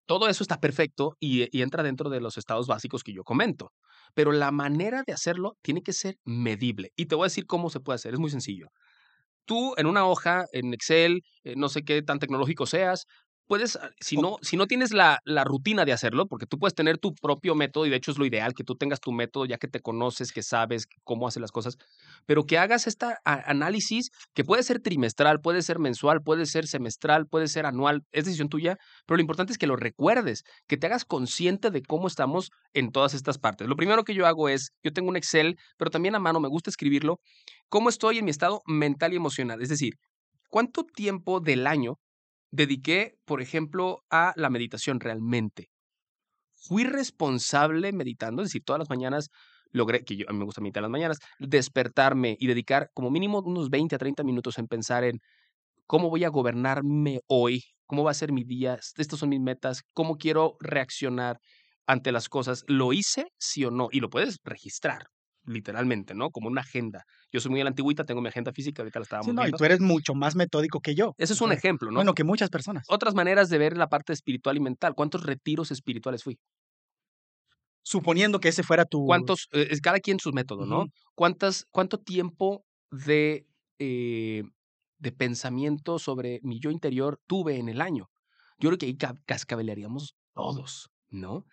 todo 0.08 0.28
eso 0.28 0.44
está 0.44 0.60
perfecto 0.60 1.16
y, 1.20 1.56
y 1.56 1.62
entra 1.62 1.84
dentro 1.84 2.10
de 2.10 2.20
los 2.20 2.38
estados 2.38 2.68
básicos 2.68 3.04
que 3.04 3.14
yo 3.14 3.24
comento, 3.24 3.72
pero 4.16 4.32
la 4.32 4.52
manera 4.52 5.04
de 5.06 5.14
hacerlo 5.14 5.54
tiene 5.62 5.84
que 5.84 5.94
ser 5.94 6.16
medible. 6.26 6.90
Y 6.96 7.06
te 7.06 7.16
voy 7.16 7.26
a 7.26 7.28
decir 7.28 7.46
cómo 7.46 7.70
se 7.70 7.80
puede 7.80 7.96
hacer, 7.98 8.14
es 8.14 8.20
muy 8.20 8.32
sencillo. 8.32 8.68
Tú 9.46 9.74
en 9.78 9.88
una 9.88 10.06
hoja, 10.08 10.46
en 10.54 10.74
Excel, 10.74 11.22
eh, 11.44 11.56
no 11.58 11.70
sé 11.70 11.84
qué 11.84 12.02
tan 12.04 12.20
tecnológico 12.20 12.66
seas, 12.68 13.06
puedes, 13.50 13.78
ah, 13.78 13.90
si 14.00 14.16
no, 14.16 14.38
si 14.44 14.58
no 14.58 14.68
tienes 14.68 14.94
la, 14.94 15.22
la 15.26 15.44
rutina 15.44 15.84
de 15.84 15.92
hacerlo, 15.92 16.28
porque 16.28 16.46
tú 16.46 16.60
puedes 16.60 16.76
tener 16.76 17.00
tu 17.00 17.16
propio 17.16 17.56
método, 17.56 17.88
y 17.88 17.90
de 17.90 17.96
hecho 17.96 18.12
es 18.12 18.20
lo 18.20 18.28
ideal, 18.28 18.54
que 18.54 18.64
tú 18.64 18.76
tengas 18.76 19.00
tu 19.00 19.12
método 19.12 19.46
ya 19.46 19.58
que 19.58 19.68
te 19.68 19.80
conoces, 19.80 20.32
que 20.32 20.44
sabes 20.44 20.86
cómo 21.04 21.28
hacer 21.28 21.42
las 21.42 21.52
cosas, 21.52 21.78
pero 22.28 22.44
que 22.46 22.60
hagas 22.60 22.86
este 22.86 23.08
análisis 23.26 24.12
que 24.36 24.44
puede 24.44 24.62
ser 24.62 24.82
trimestral, 24.82 25.42
puede 25.42 25.64
ser 25.64 25.80
mensual, 25.80 26.22
puede 26.22 26.46
ser 26.46 26.68
semestral, 26.68 27.26
puede 27.26 27.48
ser 27.48 27.66
anual, 27.66 28.04
es 28.12 28.26
decisión 28.26 28.50
tuya, 28.50 28.78
pero 29.08 29.18
lo 29.18 29.22
importante 29.22 29.52
es 29.52 29.58
que 29.58 29.66
lo 29.66 29.76
recuerdes, 29.76 30.44
que 30.68 30.78
te 30.78 30.86
hagas 30.86 31.04
consciente 31.04 31.72
de 31.72 31.82
cómo 31.82 32.08
estamos 32.08 32.52
en 32.74 32.92
todas 32.92 33.16
estas 33.16 33.40
partes. 33.40 33.68
Lo 33.68 33.76
primero 33.76 34.04
que 34.04 34.14
yo 34.14 34.28
hago 34.28 34.48
es, 34.48 34.74
yo 34.84 34.94
tengo 34.94 35.10
un 35.10 35.18
Excel, 35.18 35.58
pero 35.76 35.90
también 35.90 36.14
a 36.14 36.20
mano 36.20 36.40
me 36.40 36.50
gusta 36.50 36.70
escribirlo, 36.70 37.20
cómo 37.68 37.90
estoy 37.90 38.20
en 38.20 38.26
mi 38.26 38.32
estado 38.32 38.62
mental 38.68 39.14
y 39.14 39.16
emocional, 39.16 39.60
es 39.60 39.70
decir, 39.70 39.96
cuánto 40.50 40.84
tiempo 40.84 41.40
del 41.40 41.66
año 41.66 41.96
dediqué, 42.52 43.16
por 43.26 43.42
ejemplo, 43.42 44.04
a 44.10 44.34
la 44.36 44.50
meditación 44.50 45.00
realmente. 45.00 45.70
Fui 46.54 46.84
responsable 46.84 47.92
meditando, 47.94 48.42
es 48.42 48.50
decir, 48.50 48.64
todas 48.66 48.80
las 48.80 48.90
mañanas 48.90 49.30
logré, 49.72 50.04
que 50.04 50.16
yo, 50.18 50.26
a 50.28 50.34
mí 50.34 50.40
me 50.40 50.46
gusta 50.46 50.62
meditar 50.62 50.82
las 50.84 50.92
mañanas, 50.92 51.20
despertarme 51.40 52.36
y 52.40 52.48
dedicar 52.48 52.90
como 52.94 53.12
mínimo 53.12 53.42
unos 53.42 53.70
20 53.70 53.96
a 53.96 54.00
30 54.00 54.24
minutos 54.24 54.58
en 54.58 54.68
pensar 54.68 55.04
en 55.04 55.20
cómo 55.88 56.10
voy 56.10 56.24
a 56.24 56.30
gobernarme 56.30 57.22
hoy, 57.28 57.64
cómo 57.86 58.04
va 58.04 58.12
a 58.12 58.16
ser 58.16 58.32
mi 58.32 58.44
día, 58.44 58.76
estas 58.98 59.20
son 59.20 59.30
mis 59.30 59.42
metas, 59.42 59.84
cómo 59.94 60.18
quiero 60.18 60.56
reaccionar 60.60 61.40
ante 61.88 62.12
las 62.12 62.30
cosas. 62.30 62.64
¿Lo 62.68 62.94
hice, 62.94 63.28
sí 63.40 63.66
o 63.66 63.72
no? 63.72 63.90
Y 63.92 64.00
lo 64.00 64.10
puedes 64.10 64.38
registrar, 64.44 65.08
literalmente, 65.50 66.14
¿no? 66.14 66.30
Como 66.30 66.48
una 66.48 66.62
agenda. 66.62 67.04
Yo 67.32 67.40
soy 67.40 67.52
muy 67.52 67.62
a 67.62 67.64
la 67.64 67.70
antigüita, 67.70 68.06
tengo 68.06 68.22
mi 68.22 68.28
agenda 68.30 68.52
física, 68.54 68.82
ahorita 68.82 69.00
la 69.00 69.04
estábamos 69.04 69.26
Sí, 69.28 69.34
no, 69.34 69.48
y 69.48 69.52
tú 69.52 69.64
eres 69.66 69.80
mucho 69.82 70.14
más 70.14 70.36
metódico 70.36 70.80
que 70.80 70.96
yo. 70.96 71.14
Ese 71.18 71.34
es 71.34 71.42
un 71.42 71.52
ejemplo, 71.52 71.90
¿no? 71.92 71.96
Bueno, 71.98 72.14
que 72.14 72.24
muchas 72.24 72.50
personas. 72.50 72.86
Otras 72.90 73.16
maneras 73.16 73.50
de 73.50 73.58
ver 73.58 73.78
la 73.78 73.88
parte 73.88 74.14
espiritual 74.14 74.58
y 74.58 74.60
mental. 74.62 74.94
¿Cuántos 74.96 75.24
retiros 75.24 75.72
espirituales 75.72 76.24
fui? 76.24 76.38
Suponiendo 77.84 78.40
que 78.40 78.50
ese 78.50 78.64
fuera 78.64 78.86
tu... 78.86 79.06
¿Cuántos, 79.06 79.48
eh, 79.52 79.70
cada 79.82 80.00
quien 80.00 80.20
sus 80.20 80.34
métodos, 80.34 80.68
¿no? 80.68 80.86
¿Cuántas, 81.16 81.66
¿Cuánto 81.72 81.98
tiempo 81.98 82.64
de, 82.92 83.48
eh, 83.80 84.44
de 85.00 85.12
pensamiento 85.12 85.98
sobre 85.98 86.40
mi 86.44 86.60
yo 86.60 86.70
interior 86.72 87.20
tuve 87.26 87.58
en 87.58 87.70
el 87.70 87.82
año? 87.82 88.10
Yo 88.60 88.70
creo 88.70 88.78
que 88.78 88.86
ahí 88.86 88.96
ca- 88.98 89.16
cascabelearíamos 89.26 90.16
todos, 90.36 90.90
¿no? 91.10 91.46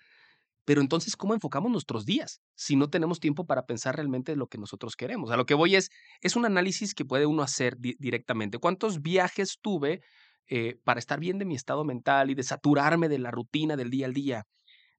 Pero 0.67 0.83
entonces, 0.83 1.17
¿cómo 1.17 1.33
enfocamos 1.35 1.73
nuestros 1.73 2.05
días 2.05 2.41
si 2.55 2.77
no 2.77 2.91
tenemos 2.91 3.21
tiempo 3.21 3.47
para 3.47 3.65
pensar 3.67 3.97
realmente 3.97 4.37
lo 4.37 4.49
que 4.49 4.59
nosotros 4.59 4.97
queremos? 4.97 5.31
A 5.31 5.39
lo 5.39 5.47
que 5.47 5.55
voy 5.55 5.77
es, 5.77 5.91
es 6.21 6.37
un 6.37 6.45
análisis 6.45 6.95
que 6.95 7.07
puede 7.07 7.27
uno 7.27 7.43
hacer 7.43 7.77
di- 7.79 7.97
directamente. 7.99 8.59
¿Cuántos 8.59 9.01
viajes 9.03 9.59
tuve 9.63 10.03
eh, 10.49 10.77
para 10.85 11.01
estar 11.01 11.21
bien 11.21 11.39
de 11.39 11.47
mi 11.47 11.55
estado 11.57 11.85
mental 11.85 12.31
y 12.31 12.35
de 12.35 12.43
saturarme 12.43 13.09
de 13.09 13.19
la 13.21 13.31
rutina 13.31 13.77
del 13.77 13.91
día 13.91 14.07
al 14.07 14.13
día? 14.15 14.45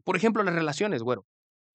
Por 0.05 0.15
ejemplo, 0.17 0.43
las 0.43 0.55
relaciones, 0.55 1.03
güero. 1.03 1.25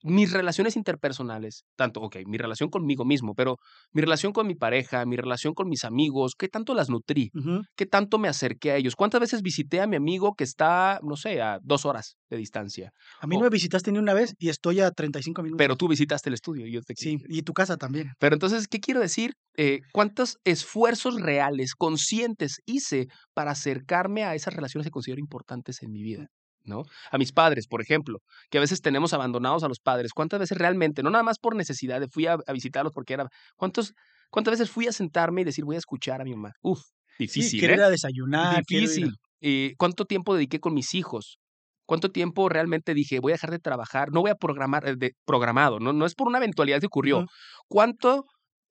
Mis 0.05 0.33
relaciones 0.33 0.77
interpersonales, 0.77 1.65
tanto, 1.77 2.01
ok, 2.01 2.17
mi 2.27 2.39
relación 2.39 2.71
conmigo 2.71 3.05
mismo, 3.05 3.35
pero 3.35 3.59
mi 3.93 4.01
relación 4.03 4.33
con 4.33 4.47
mi 4.47 4.55
pareja, 4.55 5.05
mi 5.07 5.17
relación 5.17 5.55
con 5.55 5.69
mis 5.69 5.85
amigos, 5.85 6.35
¿qué 6.37 6.49
tanto 6.49 6.75
las 6.75 6.91
nutrí? 6.91 7.31
¿Qué 7.77 7.87
tanto 7.87 8.19
me 8.19 8.29
acerqué 8.29 8.73
a 8.73 8.77
ellos? 8.77 8.97
¿Cuántas 8.97 9.21
veces 9.21 9.43
visité 9.43 9.81
a 9.81 9.87
mi 9.87 9.97
amigo 9.97 10.35
que 10.35 10.45
está, 10.45 10.99
no 11.03 11.17
sé, 11.17 11.41
a 11.41 11.59
dos 11.63 11.85
horas 11.87 12.17
de 12.31 12.37
distancia? 12.37 12.93
A 13.21 13.27
mí 13.27 13.37
o- 13.37 13.39
no 13.39 13.45
me 13.45 13.51
visitaste 13.51 13.93
ni 13.93 13.99
una 13.99 14.15
vez 14.15 14.35
y 14.39 14.49
estoy 14.49 14.81
a 14.81 14.91
35 14.91 15.43
minutos. 15.43 15.59
Pero 15.59 15.77
tú 15.77 15.89
visitaste 15.89 16.31
el 16.31 16.35
estudio 16.35 16.67
y 16.67 16.73
yo 16.73 16.81
te 16.83 16.95
Sí, 16.97 17.19
y 17.29 17.43
tu 17.43 17.53
casa 17.53 17.77
también. 17.77 18.13
Pero 18.19 18.35
entonces, 18.35 18.69
¿qué 18.69 18.81
quiero 18.81 19.01
decir? 19.01 19.33
Eh, 19.57 19.81
¿Cuántos 19.93 20.39
esfuerzos 20.45 21.21
reales, 21.21 21.75
conscientes 21.75 22.61
hice 22.67 23.09
para 23.35 23.53
acercarme 23.53 24.25
a 24.25 24.35
esas 24.35 24.55
relaciones 24.55 24.87
que 24.87 24.91
considero 24.91 25.21
importantes 25.21 25.83
en 25.83 25.93
mi 25.93 26.03
vida? 26.03 26.29
¿No? 26.65 26.83
A 27.11 27.19
mis 27.19 27.33
padres, 27.33 27.67
por 27.67 27.81
ejemplo, 27.83 28.19
que 28.51 28.59
a 28.59 28.61
veces 28.61 28.81
tenemos 28.83 29.13
abandonados 29.13 29.65
a 29.65 29.69
los 29.69 29.81
padres. 29.81 30.13
¿Cuántas 30.13 30.39
veces 30.41 30.57
realmente, 30.59 31.03
no 31.03 31.11
nada 31.11 31.25
más 31.25 31.39
por 31.39 31.57
necesidad, 31.57 32.01
de 32.01 32.09
fui 32.09 32.27
a, 32.27 32.37
a 32.47 32.53
visitarlos 32.53 32.93
porque 32.93 33.15
era. 33.15 33.27
¿cuántos, 33.57 33.95
¿Cuántas 34.31 34.53
veces 34.53 34.71
fui 34.71 34.87
a 34.87 34.93
sentarme 34.93 35.41
y 35.43 35.45
decir, 35.45 35.65
voy 35.65 35.77
a 35.77 35.79
escuchar 35.79 36.21
a 36.21 36.25
mi 36.25 36.35
mamá? 36.35 36.53
Uf, 36.63 36.81
Sí, 37.19 37.25
difícil. 37.25 37.65
¿eh? 37.71 37.75
ir 37.75 37.83
a 37.83 37.91
desayunar. 37.91 38.53
ir 38.53 38.59
a- 38.59 38.63
Difícil. 38.81 39.17
Eh, 39.41 39.75
¿Cuánto 39.77 40.05
tiempo 40.07 40.35
dediqué 40.35 40.61
con 40.61 40.73
mis 40.75 40.95
hijos? 40.95 41.39
¿Cuánto 41.85 42.11
tiempo 42.13 42.49
realmente 42.49 42.95
dije, 42.95 43.19
voy 43.21 43.33
a 43.33 43.35
dejar 43.35 43.51
de 43.51 43.59
trabajar? 43.59 44.13
No 44.13 44.21
voy 44.21 44.31
a 44.31 44.37
programar, 44.37 44.87
eh, 44.89 44.95
de, 44.97 45.13
programado, 45.27 45.81
no, 45.81 45.93
no 45.93 46.07
es 46.07 46.15
por 46.15 46.29
una 46.29 46.39
eventualidad 46.39 46.79
que 46.81 46.87
ocurrió. 46.87 47.27
¿Cuánto, 47.69 48.25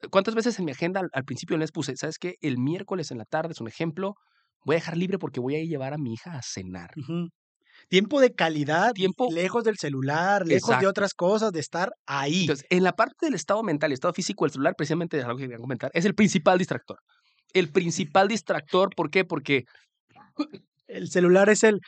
¿Cuántas 0.10 0.34
veces 0.34 0.58
en 0.60 0.66
mi 0.66 0.72
agenda 0.72 1.02
al, 1.02 1.10
al 1.14 1.24
principio 1.26 1.58
les 1.58 1.72
puse, 1.72 1.96
sabes 1.98 2.18
qué? 2.18 2.36
El 2.42 2.58
miércoles 2.58 3.12
en 3.12 3.18
la 3.20 3.26
tarde, 3.26 3.52
es 3.52 3.62
un 3.62 3.68
ejemplo, 3.68 4.16
voy 4.66 4.76
a 4.76 4.80
dejar 4.80 4.98
libre 4.98 5.20
porque 5.20 5.40
voy 5.40 5.56
a 5.56 5.64
llevar 5.64 5.94
a 5.94 5.98
mi 5.98 6.14
hija 6.14 6.32
a 6.38 6.42
cenar. 6.42 6.92
Tiempo 7.88 8.22
de 8.22 8.34
calidad, 8.34 8.94
Tiempo- 8.94 9.30
lejos 9.32 9.64
del 9.64 9.78
celular, 9.78 10.46
lejos 10.46 10.80
de 10.80 10.88
otras 10.88 11.14
cosas, 11.14 11.52
de 11.52 11.60
estar 11.60 11.92
ahí. 12.06 12.42
Entonces, 12.42 12.66
en 12.70 12.84
la 12.84 12.94
parte 12.94 13.26
del 13.26 13.34
estado 13.36 13.64
mental 13.64 13.92
y 13.92 13.94
estado 13.94 14.14
físico, 14.14 14.46
el 14.46 14.52
celular, 14.52 14.76
precisamente 14.78 15.18
es 15.18 15.26
algo 15.26 15.38
que 15.38 15.44
quería 15.44 15.58
comentar, 15.58 15.92
es 15.94 16.06
el 16.06 16.16
principal 16.16 16.58
distractor. 16.58 17.00
El 17.54 17.70
principal 17.70 18.28
distractor, 18.28 18.90
¿por 18.96 19.10
qué? 19.10 19.26
Porque 19.26 19.66
el 20.88 21.10
celular 21.10 21.50
es 21.50 21.64
el, 21.64 21.80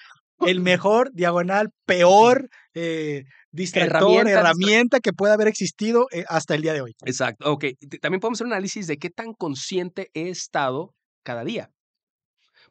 el 0.45 0.59
mejor, 0.61 1.11
diagonal, 1.13 1.69
peor 1.85 2.49
eh, 2.73 3.23
distractor, 3.51 4.27
Herramienta 4.27 4.99
que 4.99 5.13
pueda 5.13 5.33
haber 5.33 5.47
existido 5.47 6.07
eh, 6.11 6.25
hasta 6.27 6.55
el 6.55 6.61
día 6.61 6.73
de 6.73 6.81
hoy. 6.81 6.93
Exacto, 7.05 7.51
ok. 7.51 7.65
También 8.01 8.19
podemos 8.19 8.37
hacer 8.37 8.47
un 8.47 8.53
análisis 8.53 8.87
de 8.87 8.97
qué 8.97 9.09
tan 9.09 9.33
consciente 9.33 10.09
he 10.13 10.29
estado 10.29 10.93
cada 11.23 11.43
día. 11.43 11.69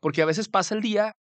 Porque 0.01 0.23
a 0.23 0.27
veces 0.27 0.49
pasa 0.49 0.75
el 0.75 0.81
día 0.81 1.13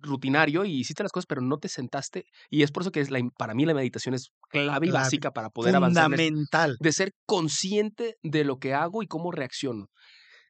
rutinario 0.00 0.64
y 0.64 0.80
hiciste 0.80 1.02
las 1.02 1.12
cosas, 1.12 1.26
pero 1.26 1.40
no 1.40 1.58
te 1.58 1.68
sentaste. 1.68 2.24
Y 2.50 2.62
es 2.62 2.72
por 2.72 2.82
eso 2.82 2.90
que 2.90 3.00
es 3.00 3.10
la, 3.10 3.20
para 3.36 3.54
mí 3.54 3.66
la 3.66 3.74
meditación 3.74 4.14
es 4.14 4.30
clave 4.50 4.86
y 4.86 4.90
Clave, 4.90 5.04
básica 5.04 5.30
para 5.30 5.50
poder 5.50 5.76
avanzar. 5.76 6.04
Fundamental. 6.04 6.76
De 6.80 6.92
ser 6.92 7.12
consciente 7.26 8.16
de 8.22 8.44
lo 8.44 8.58
que 8.58 8.74
hago 8.74 9.02
y 9.02 9.06
cómo 9.06 9.30
reacciono. 9.32 9.86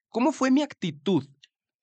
¿Cómo 0.09 0.33
fue 0.33 0.51
mi 0.51 0.63
actitud? 0.63 1.25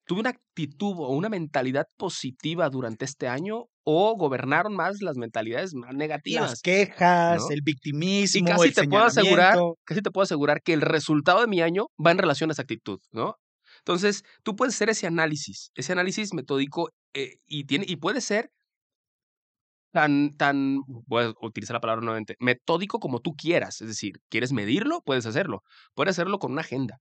¿Tuve 0.06 0.20
una 0.20 0.30
actitud 0.30 0.94
o 0.98 1.08
una 1.10 1.30
mentalidad 1.30 1.86
positiva 1.96 2.68
durante 2.68 3.06
este 3.06 3.26
año 3.26 3.64
o 3.84 4.16
gobernaron 4.16 4.74
más 4.74 5.00
las 5.00 5.16
mentalidades 5.16 5.72
más 5.74 5.94
negativas? 5.94 6.50
Las 6.50 6.60
quejas, 6.60 7.40
¿no? 7.40 7.50
el 7.50 7.58
Y 7.58 7.62
victimismo, 7.62 8.46
casi 8.46 8.68
el 8.68 8.74
te 8.74 8.88
puedo 8.88 9.04
asegurar, 9.04 9.56
casi 9.84 10.02
te 10.02 10.10
puedo 10.10 10.24
asegurar 10.24 10.60
que 10.62 10.74
el 10.74 10.82
resultado 10.82 11.40
de 11.40 11.46
mi 11.46 11.62
año 11.62 11.86
va 12.04 12.10
en 12.10 12.18
relación 12.18 12.50
a 12.50 12.52
esa 12.52 12.62
actitud, 12.62 12.98
¿no? 13.12 13.36
Entonces, 13.86 14.24
tú 14.42 14.56
puedes 14.56 14.74
hacer 14.74 14.90
ese 14.90 15.06
análisis, 15.06 15.70
ese 15.74 15.92
análisis 15.92 16.32
metódico 16.34 16.90
eh, 17.14 17.36
y 17.46 17.64
tiene 17.64 17.84
y 17.88 17.96
puede 17.96 18.20
ser 18.22 18.50
tan 19.92 20.36
tan 20.36 20.80
voy 21.06 21.24
a 21.24 21.34
utilizar 21.46 21.74
la 21.74 21.80
palabra 21.80 22.02
nuevamente, 22.02 22.36
metódico 22.40 22.98
como 23.00 23.20
tú 23.20 23.34
quieras, 23.36 23.80
es 23.80 23.88
decir, 23.88 24.14
quieres 24.28 24.52
medirlo, 24.52 25.02
puedes 25.02 25.26
hacerlo. 25.26 25.62
Puedes 25.94 26.12
hacerlo 26.12 26.38
con 26.38 26.52
una 26.52 26.62
agenda. 26.62 26.98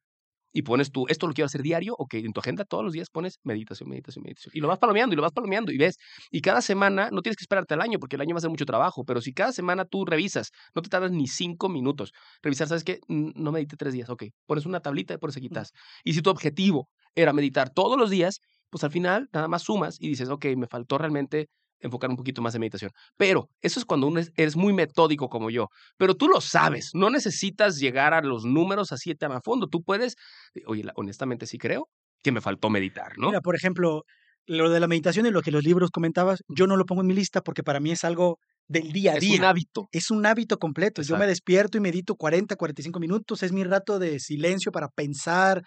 Y 0.54 0.62
pones 0.62 0.92
tú, 0.92 1.06
esto 1.10 1.28
lo 1.28 1.34
quiero 1.34 1.48
hacer 1.48 1.62
diario, 1.64 1.96
ok, 1.98 2.14
en 2.16 2.32
tu 2.32 2.40
agenda 2.40 2.64
todos 2.64 2.84
los 2.84 2.94
días 2.94 3.10
pones 3.10 3.40
meditación, 3.44 3.90
meditación, 3.90 4.24
meditación. 4.24 4.52
Y 4.56 4.60
lo 4.60 4.68
vas 4.68 4.78
palomeando 4.78 5.14
y 5.14 5.18
lo 5.18 5.24
vas 5.24 5.34
palomeando 5.34 5.72
y 5.72 5.78
ves. 5.78 5.98
Y 6.32 6.42
cada 6.42 6.62
semana, 6.62 7.10
no 7.12 7.22
tienes 7.22 7.36
que 7.36 7.44
esperarte 7.44 7.74
al 7.74 7.82
año, 7.82 8.00
porque 8.00 8.16
el 8.16 8.22
año 8.22 8.36
va 8.36 8.38
a 8.38 8.42
ser 8.42 8.50
mucho 8.50 8.66
trabajo, 8.66 9.04
pero 9.04 9.20
si 9.20 9.34
cada 9.34 9.52
semana 9.52 9.86
tú 9.86 10.06
revisas, 10.06 10.52
no 10.76 10.82
te 10.82 10.90
tardas 10.90 11.12
ni 11.12 11.28
cinco 11.28 11.68
minutos. 11.68 12.14
Revisar, 12.42 12.68
¿sabes 12.68 12.84
qué? 12.84 13.00
No 13.08 13.52
medité 13.52 13.76
tres 13.76 13.94
días, 13.94 14.10
ok. 14.10 14.26
Pones 14.46 14.66
una 14.66 14.80
tablita 14.80 15.16
y 15.16 15.18
por 15.18 15.32
eso 15.32 15.40
quitas. 15.40 15.74
Y 16.04 16.14
si 16.14 16.22
tu 16.22 16.30
objetivo 16.30 16.90
era 17.16 17.34
meditar 17.34 17.70
todos 17.72 17.98
los 17.98 18.10
días, 18.10 18.40
pues 18.70 18.84
al 18.84 18.92
final 18.92 19.30
nada 19.34 19.48
más 19.48 19.64
sumas 19.64 19.98
y 20.00 20.10
dices, 20.10 20.30
ok, 20.30 20.46
me 20.58 20.68
faltó 20.68 20.98
realmente 20.98 21.50
enfocar 21.84 22.10
un 22.10 22.16
poquito 22.16 22.42
más 22.42 22.56
en 22.56 22.62
meditación. 22.62 22.92
Pero 23.18 23.50
eso 23.62 23.80
es 23.80 23.86
cuando 23.86 24.08
uno 24.08 24.20
es- 24.20 24.32
eres 24.36 24.56
muy 24.56 24.74
metódico 24.74 25.30
como 25.30 25.50
yo. 25.52 25.68
Pero 25.98 26.16
tú 26.16 26.28
lo 26.28 26.42
sabes, 26.42 26.90
no 26.96 27.10
necesitas 27.12 27.78
llegar 27.78 28.14
a 28.16 28.22
los 28.22 28.46
números 28.46 28.92
así 28.92 29.14
tan 29.14 29.32
a 29.32 29.42
fondo. 29.42 29.68
Tú 29.68 29.84
puedes, 29.84 30.16
eh, 30.56 30.62
oye, 30.66 30.84
honestamente 30.96 31.46
sí 31.46 31.58
creo 31.60 31.88
que 32.24 32.32
me 32.32 32.42
faltó 32.42 32.70
meditar, 32.70 33.18
¿no? 33.18 33.28
Mira, 33.28 33.42
por 33.42 33.56
ejemplo, 33.56 34.04
lo 34.46 34.70
de 34.70 34.80
la 34.80 34.88
meditación 34.88 35.26
y 35.26 35.32
lo 35.32 35.42
que 35.42 35.52
los 35.52 35.64
libros 35.64 35.92
comentabas, 35.92 36.42
yo 36.48 36.68
no 36.68 36.76
lo 36.78 36.86
pongo 36.86 37.02
en 37.02 37.08
mi 37.08 37.14
lista 37.14 37.42
porque 37.42 37.64
para 37.64 37.80
mí 37.80 37.92
es 37.92 38.04
algo 38.04 38.40
del 38.68 38.92
día 38.94 39.12
a 39.12 39.16
es 39.16 39.22
día. 39.22 39.38
un 39.40 39.44
hábito. 39.46 39.88
Es 39.92 40.10
un 40.10 40.26
hábito 40.26 40.58
completo. 40.58 41.02
Yo 41.02 41.18
me 41.18 41.28
despierto 41.28 41.78
y 41.78 41.82
medito 41.82 42.16
40, 42.16 42.56
45 42.56 43.00
minutos. 43.00 43.44
Es 43.44 43.52
mi 43.52 43.64
rato 43.66 44.00
de 44.00 44.20
silencio 44.20 44.72
para 44.72 44.88
pensar, 44.88 45.62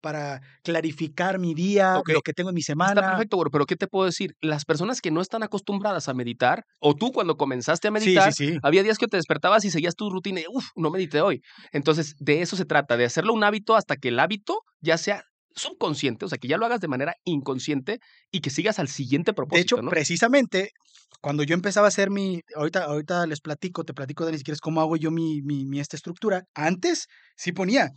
para 0.00 0.40
clarificar 0.62 1.38
mi 1.38 1.54
día, 1.54 1.98
Ok, 1.98 2.10
lo 2.10 2.20
que 2.22 2.32
tengo 2.32 2.50
en 2.50 2.54
mi 2.54 2.60
Está 2.60 2.72
semana. 2.72 3.00
perfecto, 3.00 3.36
güey, 3.36 3.48
pero 3.50 3.66
¿qué 3.66 3.76
te 3.76 3.86
puedo 3.88 4.06
decir? 4.06 4.34
Las 4.40 4.64
personas 4.64 5.00
que 5.00 5.10
no 5.10 5.20
están 5.20 5.42
acostumbradas 5.42 6.08
a 6.08 6.14
meditar, 6.14 6.64
o 6.80 6.94
tú 6.94 7.12
cuando 7.12 7.36
comenzaste 7.36 7.88
a 7.88 7.90
meditar, 7.90 8.32
sí, 8.32 8.46
sí. 8.52 8.58
había 8.62 8.82
días 8.82 8.98
que 8.98 9.06
te 9.06 9.16
despertabas 9.16 9.64
y 9.64 9.70
seguías 9.70 9.94
tu 9.96 10.10
rutina 10.10 10.40
y, 10.40 10.44
uff, 10.48 10.68
no 10.76 10.90
medité 10.90 11.20
hoy. 11.20 11.40
Entonces, 11.72 12.14
de 12.18 12.42
eso 12.42 12.56
se 12.56 12.64
trata, 12.64 12.96
de 12.96 13.04
hacerlo 13.04 13.32
un 13.34 13.44
hábito 13.44 13.74
hasta 13.76 13.96
que 13.96 14.08
el 14.08 14.18
hábito 14.20 14.60
ya 14.80 14.98
sea 14.98 15.22
subconsciente, 15.54 16.24
o 16.24 16.28
sea, 16.28 16.38
que 16.38 16.46
ya 16.48 16.56
lo 16.56 16.66
hagas 16.66 16.80
de 16.80 16.88
manera 16.88 17.14
inconsciente 17.24 17.98
y 18.30 18.40
que 18.40 18.50
sigas 18.50 18.78
al 18.78 18.88
siguiente 18.88 19.32
De 19.32 19.34
propósito, 19.34 19.76
hecho, 19.76 19.82
¿no? 19.82 19.90
precisamente 19.90 20.70
cuando 21.20 21.42
yo 21.42 21.54
empezaba 21.54 21.86
a 21.86 21.88
hacer 21.88 22.10
mi, 22.10 22.40
ahorita, 22.54 22.84
ahorita 22.84 23.26
les 23.26 23.40
platico, 23.40 23.82
te 23.84 23.92
platico, 23.94 24.24
Dani, 24.24 24.38
si 24.38 24.44
quieres, 24.44 24.60
cómo 24.60 24.80
hago 24.80 24.96
yo 24.96 25.10
mi, 25.10 25.42
mi, 25.42 25.66
mi 25.66 25.80
esta 25.80 25.96
estructura. 25.96 26.44
Antes 26.54 27.06
sí 27.36 27.50
ponía 27.52 27.90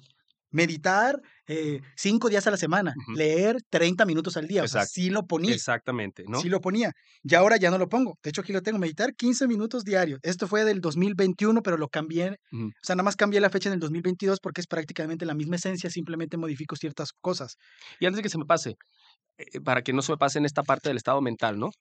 meditar 0.51 1.19
eh, 1.47 1.81
cinco 1.95 2.29
días 2.29 2.45
a 2.47 2.51
la 2.51 2.57
semana, 2.57 2.93
leer 3.15 3.57
30 3.69 4.05
minutos 4.05 4.37
al 4.37 4.47
día. 4.47 4.63
O 4.63 4.67
sea, 4.67 4.81
Exacto. 4.81 4.93
sí 4.93 5.09
lo 5.09 5.25
ponía. 5.25 5.53
Exactamente, 5.53 6.23
¿no? 6.27 6.39
Sí 6.39 6.49
lo 6.49 6.61
ponía. 6.61 6.91
Y 7.23 7.35
ahora 7.35 7.57
ya 7.57 7.71
no 7.71 7.77
lo 7.77 7.89
pongo. 7.89 8.17
De 8.23 8.29
hecho, 8.29 8.41
aquí 8.41 8.53
lo 8.53 8.61
tengo, 8.61 8.77
meditar 8.77 9.15
15 9.15 9.47
minutos 9.47 9.83
diarios. 9.83 10.19
Esto 10.23 10.47
fue 10.47 10.63
del 10.63 10.81
2021, 10.81 11.61
pero 11.63 11.77
lo 11.77 11.87
cambié. 11.87 12.37
O 12.51 12.69
sea, 12.81 12.95
nada 12.95 13.03
más 13.03 13.15
cambié 13.15 13.39
la 13.39 13.49
fecha 13.49 13.69
en 13.69 13.73
el 13.73 13.79
2022 13.79 14.39
porque 14.41 14.61
es 14.61 14.67
prácticamente 14.67 15.25
la 15.25 15.33
misma 15.33 15.55
esencia, 15.55 15.89
simplemente 15.89 16.37
modifico 16.37 16.75
ciertas 16.75 17.11
cosas. 17.19 17.55
Y 17.99 18.05
antes 18.05 18.17
de 18.17 18.23
que 18.23 18.29
se 18.29 18.37
me 18.37 18.45
pase, 18.45 18.75
eh, 19.37 19.61
para 19.61 19.81
que 19.81 19.93
no 19.93 20.01
se 20.01 20.11
me 20.11 20.17
pase 20.17 20.39
en 20.39 20.45
esta 20.45 20.63
parte 20.63 20.89
del 20.89 20.97
estado 20.97 21.21
mental, 21.21 21.57
¿no? 21.59 21.71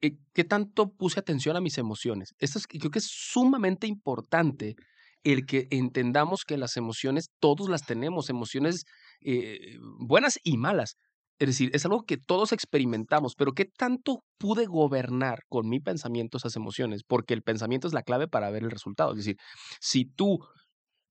Eh, 0.00 0.16
¿Qué 0.34 0.44
tanto 0.44 0.92
puse 0.92 1.18
atención 1.20 1.56
a 1.56 1.60
mis 1.60 1.78
emociones? 1.78 2.34
Esto 2.38 2.58
es, 2.58 2.66
creo 2.66 2.90
que 2.90 2.98
es 2.98 3.06
sumamente 3.08 3.86
importante 3.86 4.76
el 5.24 5.46
que 5.46 5.66
entendamos 5.70 6.44
que 6.44 6.56
las 6.56 6.76
emociones, 6.76 7.30
todos 7.40 7.68
las 7.68 7.84
tenemos, 7.84 8.30
emociones 8.30 8.84
eh, 9.20 9.76
buenas 9.98 10.38
y 10.44 10.56
malas. 10.56 10.96
Es 11.38 11.48
decir, 11.48 11.70
es 11.74 11.84
algo 11.84 12.04
que 12.04 12.16
todos 12.16 12.52
experimentamos, 12.52 13.34
pero 13.36 13.52
¿qué 13.52 13.66
tanto 13.66 14.22
pude 14.38 14.66
gobernar 14.66 15.40
con 15.48 15.68
mi 15.68 15.80
pensamiento 15.80 16.38
esas 16.38 16.56
emociones? 16.56 17.02
Porque 17.06 17.34
el 17.34 17.42
pensamiento 17.42 17.86
es 17.86 17.92
la 17.92 18.02
clave 18.02 18.26
para 18.28 18.50
ver 18.50 18.62
el 18.62 18.70
resultado. 18.70 19.10
Es 19.12 19.18
decir, 19.18 19.36
si 19.80 20.06
tú 20.06 20.38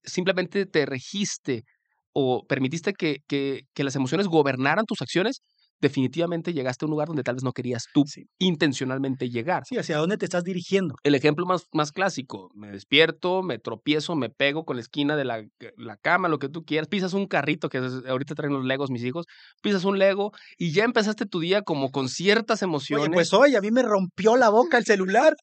simplemente 0.02 0.66
te 0.66 0.86
registe 0.86 1.64
o 2.12 2.44
permitiste 2.48 2.92
que, 2.92 3.18
que, 3.28 3.62
que 3.74 3.84
las 3.84 3.94
emociones 3.96 4.26
gobernaran 4.26 4.86
tus 4.86 5.02
acciones, 5.02 5.42
definitivamente 5.80 6.52
llegaste 6.52 6.84
a 6.84 6.86
un 6.86 6.90
lugar 6.92 7.08
donde 7.08 7.22
tal 7.22 7.34
vez 7.36 7.44
no 7.44 7.52
querías 7.52 7.84
tú 7.92 8.04
Sí. 8.06 8.24
intencionalmente 8.38 9.28
llegar. 9.28 9.64
Sí, 9.66 9.76
hacia 9.78 9.98
dónde 9.98 10.16
te 10.16 10.24
estás 10.24 10.44
dirigiendo. 10.44 10.94
El 11.02 11.14
ejemplo 11.14 11.46
más, 11.46 11.66
más 11.72 11.92
clásico, 11.92 12.50
me 12.54 12.70
despierto, 12.70 13.42
me 13.42 13.58
tropiezo, 13.58 14.16
me 14.16 14.30
pego 14.30 14.64
con 14.64 14.76
la 14.76 14.82
esquina 14.82 15.16
de 15.16 15.24
la, 15.24 15.42
la 15.76 15.96
cama, 15.96 16.28
lo 16.28 16.38
que 16.38 16.48
tú 16.48 16.64
quieras, 16.64 16.88
pisas 16.88 17.12
un 17.14 17.26
carrito, 17.26 17.68
que 17.68 17.78
ahorita 17.78 18.34
traen 18.34 18.52
los 18.52 18.64
legos 18.64 18.90
mis 18.90 19.04
hijos, 19.04 19.26
pisas 19.62 19.84
un 19.84 19.98
lego 19.98 20.32
y 20.58 20.72
ya 20.72 20.84
empezaste 20.84 21.26
tu 21.26 21.40
día 21.40 21.62
como 21.62 21.90
con 21.90 22.08
ciertas 22.08 22.62
emociones. 22.62 23.06
Oye, 23.08 23.14
pues 23.14 23.32
hoy 23.32 23.54
a 23.56 23.60
mí 23.60 23.70
me 23.70 23.82
rompió 23.82 24.36
la 24.36 24.48
boca 24.48 24.78
el 24.78 24.84
celular. 24.84 25.34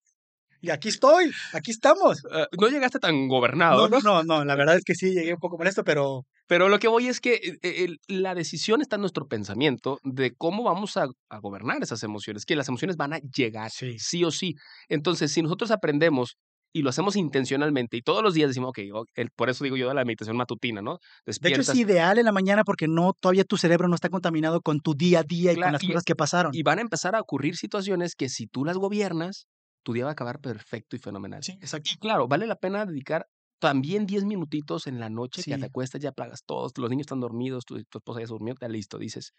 Y 0.61 0.69
aquí 0.69 0.87
estoy, 0.87 1.29
aquí 1.51 1.71
estamos. 1.71 2.19
Eh, 2.33 2.45
no 2.57 2.69
llegaste 2.69 2.97
tan 2.97 3.27
gobernado, 3.27 3.89
No, 3.89 3.89
¿no? 3.89 3.99
no, 4.01 4.23
no, 4.23 4.37
no, 4.39 4.45
la 4.45 4.55
verdad 4.55 4.77
es 4.77 4.83
que 4.85 4.95
sí 4.95 5.11
llegué 5.13 5.33
un 5.33 5.39
poco 5.39 5.57
molesto, 5.57 5.83
pero 5.83 6.23
Pero 6.53 6.69
lo 6.69 6.77
que 6.77 6.87
voy 6.87 7.07
es 7.07 7.19
que 7.19 7.33
eh, 7.33 7.57
eh, 7.63 7.85
el- 7.85 7.99
la 8.21 8.35
decisión 8.35 8.81
está 8.81 8.97
en 8.97 9.01
nuestro 9.01 9.27
pensamiento 9.27 9.97
de 10.03 10.35
cómo 10.35 10.61
vamos 10.61 10.97
a, 10.97 11.07
a 11.29 11.39
gobernar 11.39 11.81
esas 11.81 12.03
emociones, 12.03 12.45
que 12.45 12.55
las 12.55 12.67
emociones 12.67 12.95
van 12.95 13.13
a 13.13 13.17
llegar, 13.35 13.71
Sí. 13.71 13.97
sí 13.97 14.23
o 14.23 14.29
sí. 14.29 14.53
Entonces, 14.87 15.31
si 15.31 15.41
nosotros 15.41 15.71
aprendemos 15.71 16.37
y 16.71 16.83
lo 16.83 16.91
hacemos 16.91 17.15
intencionalmente 17.15 17.97
y 17.97 18.03
todos 18.03 18.21
los 18.21 18.35
días 18.35 18.49
decimos, 18.51 18.69
ok, 18.69 18.79
o- 18.93 19.05
el- 19.15 19.31
por 19.31 19.49
eso 19.49 19.63
digo 19.63 19.77
yo 19.77 19.87
de 19.89 19.95
la 19.95 20.05
meditación 20.05 20.37
matutina, 20.37 20.83
¿no? 20.83 20.91
de 20.93 20.97
hecho 20.99 21.01
es 21.31 21.39
Despiertas 21.41 21.75
ideal 21.75 22.19
en 22.19 22.25
la 22.25 22.31
mañana 22.31 22.63
porque 22.63 22.87
no 22.87 23.13
todavía 23.19 23.45
tu 23.45 23.57
cerebro 23.57 23.87
no 23.87 23.95
está 23.95 24.09
contaminado 24.09 24.61
con 24.61 24.79
tu 24.79 24.93
día 24.93 25.21
a 25.21 25.23
día 25.23 25.53
y 25.53 25.55
Claro, 25.55 25.69
con 25.69 25.73
las 25.73 25.83
y- 25.83 25.87
cosas 25.87 26.03
que 26.03 26.15
pasaron. 26.15 26.51
y 26.53 26.61
van 26.61 26.77
a 26.77 26.81
empezar 26.81 27.15
a 27.15 27.19
ocurrir 27.21 27.55
situaciones 27.57 28.13
que 28.13 28.29
si 28.29 28.45
tú 28.45 28.63
las 28.63 28.77
gobiernas, 28.77 29.47
tu 29.83 29.93
día 29.93 30.03
va 30.03 30.11
a 30.11 30.13
acabar 30.13 30.39
perfecto 30.39 30.95
y 30.95 30.99
fenomenal. 30.99 31.41
Sí, 31.41 31.53
exacto. 31.53 31.89
Y 31.91 31.97
claro, 31.97 32.27
vale 32.27 32.45
la 32.45 32.57
pena 32.57 32.85
dedicar 32.85 33.25
también 33.63 34.05
10 34.05 34.25
minutitos 34.25 34.87
en 34.87 34.99
la 34.99 35.09
noche 35.09 35.43
que 35.45 35.55
Sí. 35.55 35.59
te 35.59 35.65
acuestas, 35.67 36.01
ya 36.01 36.11
plagas 36.11 36.43
todos, 36.45 36.73
los 36.77 36.89
niños 36.89 37.03
están 37.05 37.21
dormidos, 37.21 37.65
tu, 37.65 37.81
tu 37.85 37.97
esposa 37.99 38.19
ya 38.21 38.27
se 38.27 38.33
durmió, 38.33 38.55
ya 38.59 38.67
listo, 38.67 38.97
dices, 38.97 39.33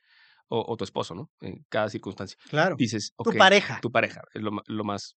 o, 0.49 0.65
o 0.67 0.77
tu 0.77 0.85
esposo, 0.85 1.15
¿no? 1.15 1.31
En 1.41 1.65
cada 1.69 1.91
circunstancia. 1.91 2.37
Claro. 2.49 2.77
Dices, 2.79 3.13
Tu 3.23 3.33
pareja, 3.33 3.81
tu 3.83 3.91
pareja 3.93 4.23
es 4.35 4.43
lo, 4.43 4.51
lo 4.67 4.85
más 4.85 5.17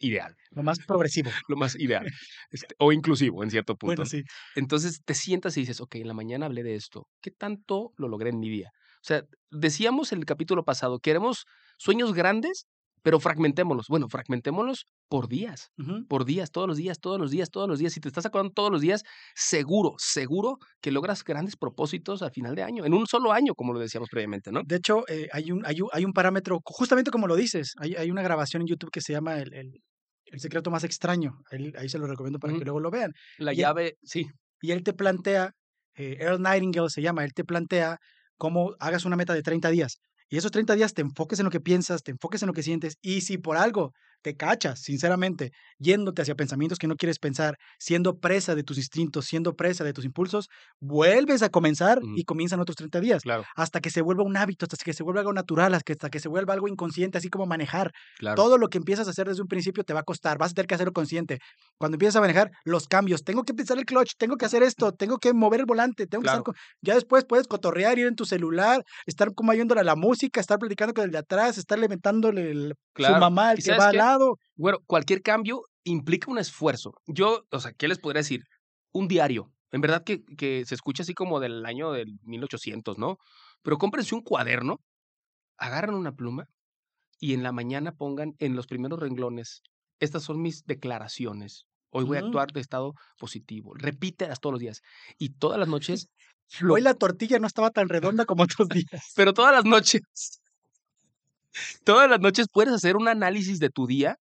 ideal, 0.00 0.34
lo 0.50 0.62
más 0.62 0.78
progresivo. 0.86 1.30
lo 1.48 1.56
más 1.56 1.76
ideal, 1.78 2.06
este, 2.50 2.74
o 2.78 2.92
inclusivo 2.92 3.42
en 3.42 3.50
cierto 3.50 3.76
punto. 3.76 4.02
Bueno, 4.02 4.06
sí. 4.06 4.22
Entonces 4.56 5.02
te 5.04 5.14
sientas 5.14 5.56
y 5.56 5.60
dices, 5.60 5.80
ok, 5.80 5.96
en 5.96 6.08
la 6.08 6.14
mañana 6.14 6.46
hablé 6.46 6.62
de 6.62 6.74
esto, 6.74 7.06
¿qué 7.20 7.30
tanto 7.30 7.92
lo 7.96 8.08
logré 8.08 8.30
en 8.30 8.38
mi 8.40 8.48
día? 8.48 8.70
O 9.02 9.04
sea, 9.06 9.24
decíamos 9.50 10.12
en 10.12 10.18
el 10.20 10.24
capítulo 10.26 10.64
pasado, 10.64 10.98
queremos 11.00 11.44
sueños 11.78 12.14
grandes, 12.14 12.66
pero 13.02 13.20
fragmentémoslos. 13.20 13.86
Bueno, 13.88 14.08
fragmentémoslos 14.08 14.86
por 15.08 15.28
días, 15.28 15.70
por 16.08 16.24
días, 16.24 16.50
todos 16.50 16.68
los 16.68 16.76
días, 16.76 16.98
todos 17.00 17.18
los 17.20 17.30
días, 17.30 17.50
todos 17.50 17.68
los 17.68 17.78
días. 17.78 17.92
Si 17.92 18.00
te 18.00 18.08
estás 18.08 18.26
acordando 18.26 18.52
todos 18.54 18.70
los 18.70 18.80
días, 18.80 19.02
seguro, 19.34 19.94
seguro 19.98 20.58
que 20.80 20.90
logras 20.90 21.24
grandes 21.24 21.56
propósitos 21.56 22.22
al 22.22 22.30
final 22.32 22.54
de 22.54 22.62
año, 22.62 22.84
en 22.84 22.94
un 22.94 23.06
solo 23.06 23.32
año, 23.32 23.54
como 23.54 23.72
lo 23.72 23.80
decíamos 23.80 24.08
previamente, 24.10 24.52
¿no? 24.52 24.62
De 24.64 24.76
hecho, 24.76 25.04
eh, 25.08 25.28
hay, 25.32 25.50
un, 25.52 25.64
hay, 25.66 25.80
un, 25.80 25.88
hay 25.92 26.04
un 26.04 26.12
parámetro, 26.12 26.60
justamente 26.64 27.10
como 27.10 27.26
lo 27.26 27.36
dices, 27.36 27.72
hay, 27.78 27.94
hay 27.94 28.10
una 28.10 28.22
grabación 28.22 28.62
en 28.62 28.68
YouTube 28.68 28.90
que 28.90 29.00
se 29.00 29.12
llama 29.12 29.38
El, 29.38 29.52
el- 29.54 29.80
el 30.26 30.38
secreto 30.40 30.70
más 30.70 30.84
extraño. 30.84 31.32
Ahí, 31.50 31.72
ahí 31.76 31.88
se 31.88 31.98
lo 31.98 32.06
recomiendo 32.06 32.38
para 32.38 32.52
que 32.54 32.64
luego 32.64 32.78
lo 32.80 32.90
vean. 32.90 33.12
La 33.38 33.52
llave, 33.52 33.96
sí, 34.02 34.26
Y 34.60 34.70
él 34.70 34.82
te 34.84 34.92
plantea, 34.92 35.50
eh, 35.96 36.18
Earl 36.20 36.40
Nightingale 36.40 36.88
se 36.90 37.02
llama, 37.02 37.24
él 37.24 37.32
te 37.34 37.42
plantea 37.44 37.98
cómo 38.36 38.74
hagas 38.78 39.04
una 39.04 39.16
meta 39.16 39.34
de 39.34 39.42
30 39.42 39.70
días. 39.70 39.98
Y 40.30 40.38
esos 40.38 40.52
30 40.52 40.74
días 40.76 40.94
te 40.94 41.02
enfoques 41.02 41.40
en 41.40 41.44
lo 41.44 41.50
que 41.50 41.60
piensas, 41.60 42.02
te 42.04 42.12
enfoques 42.12 42.42
en 42.42 42.46
lo 42.48 42.54
que 42.54 42.62
sientes. 42.62 42.98
Y 43.02 43.22
si 43.22 43.36
por 43.38 43.56
algo 43.58 43.92
te 44.22 44.36
cachas, 44.36 44.80
sinceramente, 44.80 45.52
yéndote 45.78 46.22
hacia 46.22 46.34
pensamientos 46.34 46.78
que 46.78 46.86
no 46.86 46.96
quieres 46.96 47.18
pensar, 47.18 47.56
siendo 47.78 48.18
presa 48.20 48.54
de 48.54 48.62
tus 48.64 48.78
instintos, 48.78 49.26
siendo 49.26 49.54
presa 49.56 49.84
de 49.84 49.92
tus 49.92 50.04
impulsos, 50.04 50.48
vuelves 50.80 51.42
a 51.42 51.48
comenzar 51.50 52.00
y 52.12 52.24
comienzan 52.24 52.60
otros 52.60 52.76
30 52.76 53.00
días. 53.00 53.22
claro, 53.22 53.48
Hasta 53.56 53.80
que 53.80 53.90
se 53.90 54.02
vuelva 54.02 54.22
un 54.24 54.36
hábito, 54.36 54.66
hasta 54.66 54.76
que 54.84 54.92
se 54.94 55.02
vuelva 55.02 55.20
algo 55.20 55.32
natural, 55.32 55.74
hasta 55.74 56.10
que, 56.10 56.20
se 56.20 56.28
vuelva 56.28 56.54
algo 56.54 56.68
inconsciente, 56.68 57.18
así 57.18 57.28
como 57.30 57.46
manejar. 57.46 57.92
claro. 58.16 58.46
Todo 58.46 58.58
lo 58.58 58.68
que 58.68 58.78
empiezas 58.78 59.06
a 59.08 59.10
hacer 59.10 59.26
desde 59.28 59.42
un 59.42 59.48
principio 59.48 59.82
te 59.84 59.92
va 59.92 60.00
a 60.00 60.02
costar, 60.04 60.38
vas 60.38 60.52
a 60.52 60.54
tener 60.54 60.66
que 60.68 60.74
hacerlo 60.74 60.92
consciente. 60.92 61.38
Cuando 61.78 61.96
empiezas 61.96 62.16
a 62.16 62.20
manejar 62.20 62.50
los 62.64 62.86
cambios, 62.86 63.24
tengo 63.24 63.42
que 63.42 63.54
pensar 63.54 63.78
el 63.78 63.84
clutch, 63.84 64.12
tengo 64.18 64.36
que 64.36 64.46
hacer 64.46 64.62
esto, 64.62 64.92
tengo 64.92 65.18
que 65.18 65.32
mover 65.32 65.60
el 65.60 65.66
volante, 65.66 66.06
tengo 66.06 66.22
que 66.22 66.26
estar 66.28 66.42
con- 66.42 66.54
Ya 66.80 66.94
después 66.94 67.24
puedes 67.24 67.48
cotorrear, 67.48 67.98
ir 67.98 68.06
en 68.06 68.14
tu 68.16 68.24
celular, 68.24 68.84
estar 69.06 69.34
como 69.34 69.50
ayúndole 69.52 69.80
a 69.80 69.84
la 69.84 69.96
música, 69.96 70.40
estar 70.40 70.58
platicando 70.58 70.94
con 70.94 71.04
el 71.04 71.10
de 71.10 71.18
atrás, 71.18 71.58
estar 71.58 71.78
levantándole 71.78 72.50
el- 72.50 72.74
Claro. 73.00 73.14
su 73.16 73.20
mamá, 73.20 73.52
el 73.52 73.58
¿Y 73.58 73.62
que 73.62 73.72
va 73.76 73.86
al 73.86 73.92
qué? 73.92 73.98
lado. 73.98 74.36
Bueno, 74.56 74.78
cualquier 74.86 75.22
cambio 75.22 75.62
implica 75.84 76.30
un 76.30 76.38
esfuerzo. 76.38 76.92
Yo, 77.06 77.42
o 77.50 77.60
sea, 77.60 77.72
¿qué 77.72 77.88
les 77.88 77.98
podría 77.98 78.20
decir? 78.20 78.42
Un 78.92 79.08
diario. 79.08 79.50
En 79.72 79.80
verdad 79.80 80.02
que, 80.04 80.22
que 80.36 80.64
se 80.66 80.74
escucha 80.74 81.02
así 81.04 81.14
como 81.14 81.38
del 81.40 81.64
año 81.64 81.92
del 81.92 82.18
1800, 82.22 82.98
¿no? 82.98 83.16
Pero 83.62 83.78
cómprense 83.78 84.14
un 84.14 84.22
cuaderno, 84.22 84.78
agarran 85.58 85.94
una 85.94 86.12
pluma 86.12 86.46
y 87.18 87.34
en 87.34 87.42
la 87.42 87.52
mañana 87.52 87.92
pongan 87.92 88.32
en 88.38 88.56
los 88.56 88.66
primeros 88.66 88.98
renglones, 88.98 89.62
estas 90.00 90.22
son 90.24 90.40
mis 90.40 90.64
declaraciones. 90.64 91.64
Hoy 91.92 92.04
voy 92.04 92.16
a 92.16 92.20
Ujú. 92.20 92.28
actuar 92.28 92.52
de 92.52 92.60
estado 92.60 92.94
positivo. 93.18 93.74
Repítelas 93.74 94.40
todos 94.40 94.54
los 94.54 94.60
días. 94.60 94.80
Y 95.18 95.30
todas 95.30 95.58
las 95.58 95.68
noches, 95.68 96.08
lo- 96.60 96.74
Hoy 96.74 96.80
la 96.80 96.94
tortilla 96.94 97.38
no 97.38 97.46
estaba 97.46 97.70
tan 97.70 97.88
redonda 97.88 98.24
como 98.24 98.44
otros 98.44 98.68
días. 98.86 99.12
pero 99.14 99.32
todas 99.34 99.52
las 99.52 99.64
noches, 99.64 100.00
todas 101.84 102.08
las 102.10 102.20
noches 102.20 102.46
puedes 102.52 102.72
hacer 102.74 102.96
un 102.96 103.08
análisis 103.08 103.58
de 103.58 103.70
tu 103.70 103.86
día 103.86 104.16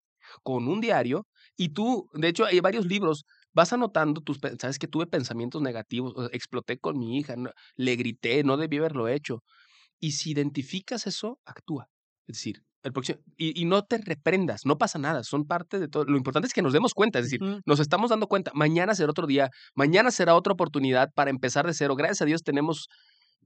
con 0.44 0.68
un 0.68 0.82
diario 0.82 1.28
y 1.58 1.70
tú, 1.70 2.10
de 2.14 2.28
hecho, 2.30 2.46
hay 2.46 2.60
varios 2.60 2.86
libros, 2.86 3.26
vas 3.54 3.72
anotando 3.74 4.22
tus, 4.22 4.40
sabes 4.60 4.80
que 4.80 4.88
tuve 4.88 5.08
pensamientos 5.08 5.62
negativos, 5.62 6.14
o 6.16 6.22
sea, 6.28 6.30
exploté 6.34 6.78
con 6.80 6.98
mi 7.00 7.18
hija, 7.18 7.36
no- 7.38 7.52
le 7.78 7.96
grité, 7.96 8.44
no 8.44 8.58
debí 8.58 8.78
haberlo 8.78 9.08
hecho. 9.08 9.44
Y 10.00 10.12
si 10.14 10.32
identificas 10.32 11.08
eso, 11.08 11.40
actúa. 11.46 11.90
Es 12.28 12.38
decir, 12.38 12.64
el 12.84 12.94
próximo, 12.94 13.20
y, 13.38 13.60
y 13.60 13.66
no 13.66 13.84
te 13.86 13.98
reprendas, 13.98 14.66
no 14.66 14.78
pasa 14.78 15.00
nada, 15.00 15.24
son 15.24 15.46
parte 15.48 15.80
de 15.80 15.88
todo. 15.88 16.06
Lo 16.06 16.18
importante 16.18 16.48
es 16.48 16.54
que 16.54 16.62
nos 16.62 16.74
demos 16.74 16.94
cuenta, 16.94 17.20
es 17.20 17.26
decir, 17.26 17.42
nos 17.66 17.80
estamos 17.80 18.10
dando 18.12 18.28
cuenta, 18.28 18.52
mañana 18.54 18.94
será 18.96 19.10
otro 19.12 19.28
día, 19.28 19.50
mañana 19.76 20.12
será 20.12 20.36
otra 20.36 20.54
oportunidad 20.54 21.12
para 21.16 21.32
empezar 21.32 21.66
de 21.66 21.74
cero. 21.74 21.96
Gracias 21.96 22.22
a 22.22 22.26
Dios 22.26 22.44
tenemos 22.44 22.88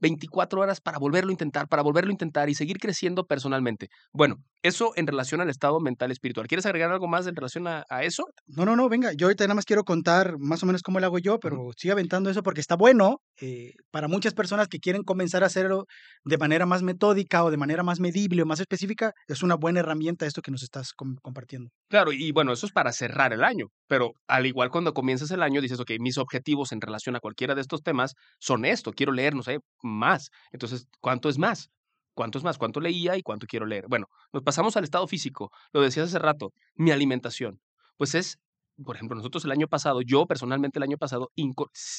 24 0.00 0.60
horas 0.60 0.80
para 0.80 0.98
volverlo 0.98 1.30
a 1.30 1.32
intentar, 1.32 1.68
para 1.68 1.82
volverlo 1.82 2.10
a 2.10 2.12
intentar 2.12 2.48
y 2.48 2.54
seguir 2.54 2.78
creciendo 2.78 3.26
personalmente. 3.26 3.88
Bueno, 4.12 4.36
eso 4.62 4.92
en 4.96 5.06
relación 5.06 5.40
al 5.40 5.50
estado 5.50 5.80
mental 5.80 6.10
espiritual. 6.10 6.46
¿Quieres 6.48 6.66
agregar 6.66 6.90
algo 6.90 7.08
más 7.08 7.26
en 7.26 7.36
relación 7.36 7.66
a, 7.66 7.84
a 7.88 8.02
eso? 8.04 8.24
No, 8.46 8.64
no, 8.64 8.74
no, 8.74 8.88
venga, 8.88 9.12
yo 9.12 9.26
ahorita 9.26 9.44
nada 9.44 9.54
más 9.54 9.64
quiero 9.64 9.84
contar 9.84 10.36
más 10.38 10.62
o 10.62 10.66
menos 10.66 10.82
cómo 10.82 10.98
lo 10.98 11.06
hago 11.06 11.18
yo, 11.18 11.38
pero 11.38 11.70
sigue 11.76 11.92
aventando 11.92 12.30
eso 12.30 12.42
porque 12.42 12.60
está 12.60 12.74
bueno 12.76 13.22
eh, 13.40 13.74
para 13.92 14.08
muchas 14.08 14.34
personas 14.34 14.66
que 14.68 14.80
quieren 14.80 15.04
comenzar 15.04 15.44
a 15.44 15.46
hacerlo 15.46 15.86
de 16.24 16.36
manera 16.38 16.66
más 16.66 16.82
metódica 16.82 17.44
o 17.44 17.50
de 17.50 17.56
manera 17.56 17.82
más 17.84 18.00
medible 18.00 18.42
o 18.42 18.46
más 18.46 18.58
específica, 18.60 19.12
es 19.28 19.42
una 19.44 19.54
buena 19.54 19.80
herramienta 19.80 20.26
esto 20.26 20.42
que 20.42 20.50
nos 20.50 20.62
estás 20.64 20.92
com- 20.92 21.16
compartiendo. 21.22 21.70
Claro, 21.88 22.12
y 22.12 22.30
bueno, 22.30 22.52
eso 22.52 22.66
es 22.66 22.72
para 22.72 22.92
cerrar 22.92 23.32
el 23.32 23.42
año, 23.42 23.66
pero 23.88 24.12
al 24.28 24.46
igual 24.46 24.70
cuando 24.70 24.94
comienzas 24.94 25.32
el 25.32 25.42
año 25.42 25.60
dices, 25.60 25.80
ok, 25.80 25.90
mis 25.98 26.18
objetivos 26.18 26.70
en 26.70 26.80
relación 26.80 27.16
a 27.16 27.20
cualquiera 27.20 27.56
de 27.56 27.60
estos 27.62 27.82
temas 27.82 28.14
son 28.38 28.64
esto, 28.64 28.92
quiero 28.92 29.10
leer, 29.12 29.34
no 29.34 29.42
sé, 29.42 29.58
más. 29.90 30.30
Entonces, 30.52 30.88
¿cuánto 31.00 31.28
es 31.28 31.38
más? 31.38 31.70
¿Cuánto 32.14 32.38
es 32.38 32.44
más? 32.44 32.58
¿Cuánto 32.58 32.80
leía 32.80 33.16
y 33.16 33.22
cuánto 33.22 33.46
quiero 33.46 33.66
leer? 33.66 33.86
Bueno, 33.88 34.06
nos 34.32 34.42
pasamos 34.42 34.76
al 34.76 34.84
estado 34.84 35.06
físico. 35.06 35.50
Lo 35.72 35.80
decías 35.80 36.08
hace 36.08 36.18
rato, 36.18 36.52
mi 36.74 36.90
alimentación. 36.90 37.60
Pues 37.96 38.14
es, 38.14 38.38
por 38.84 38.96
ejemplo, 38.96 39.16
nosotros 39.16 39.44
el 39.44 39.52
año 39.52 39.68
pasado, 39.68 40.02
yo 40.02 40.26
personalmente 40.26 40.78
el 40.78 40.82
año 40.82 40.98
pasado, 40.98 41.30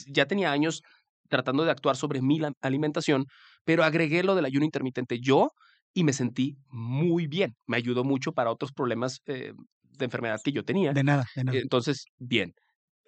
ya 0.08 0.26
tenía 0.26 0.52
años 0.52 0.82
tratando 1.30 1.64
de 1.64 1.72
actuar 1.72 1.96
sobre 1.96 2.22
mi 2.22 2.40
alimentación, 2.62 3.26
pero 3.64 3.84
agregué 3.84 4.24
lo 4.24 4.36
del 4.36 4.46
ayuno 4.46 4.66
intermitente 4.66 5.20
yo 5.20 5.52
y 5.94 6.04
me 6.04 6.14
sentí 6.14 6.58
muy 6.70 7.28
bien. 7.28 7.56
Me 7.68 7.78
ayudó 7.78 8.04
mucho 8.04 8.34
para 8.34 8.52
otros 8.52 8.72
problemas 8.72 9.22
eh, 9.26 9.54
de 9.84 10.06
enfermedad 10.06 10.40
que 10.44 10.52
yo 10.52 10.64
tenía. 10.64 10.94
De 10.94 11.04
nada, 11.04 11.26
de 11.36 11.44
nada. 11.44 11.58
Entonces, 11.58 12.06
bien. 12.18 12.54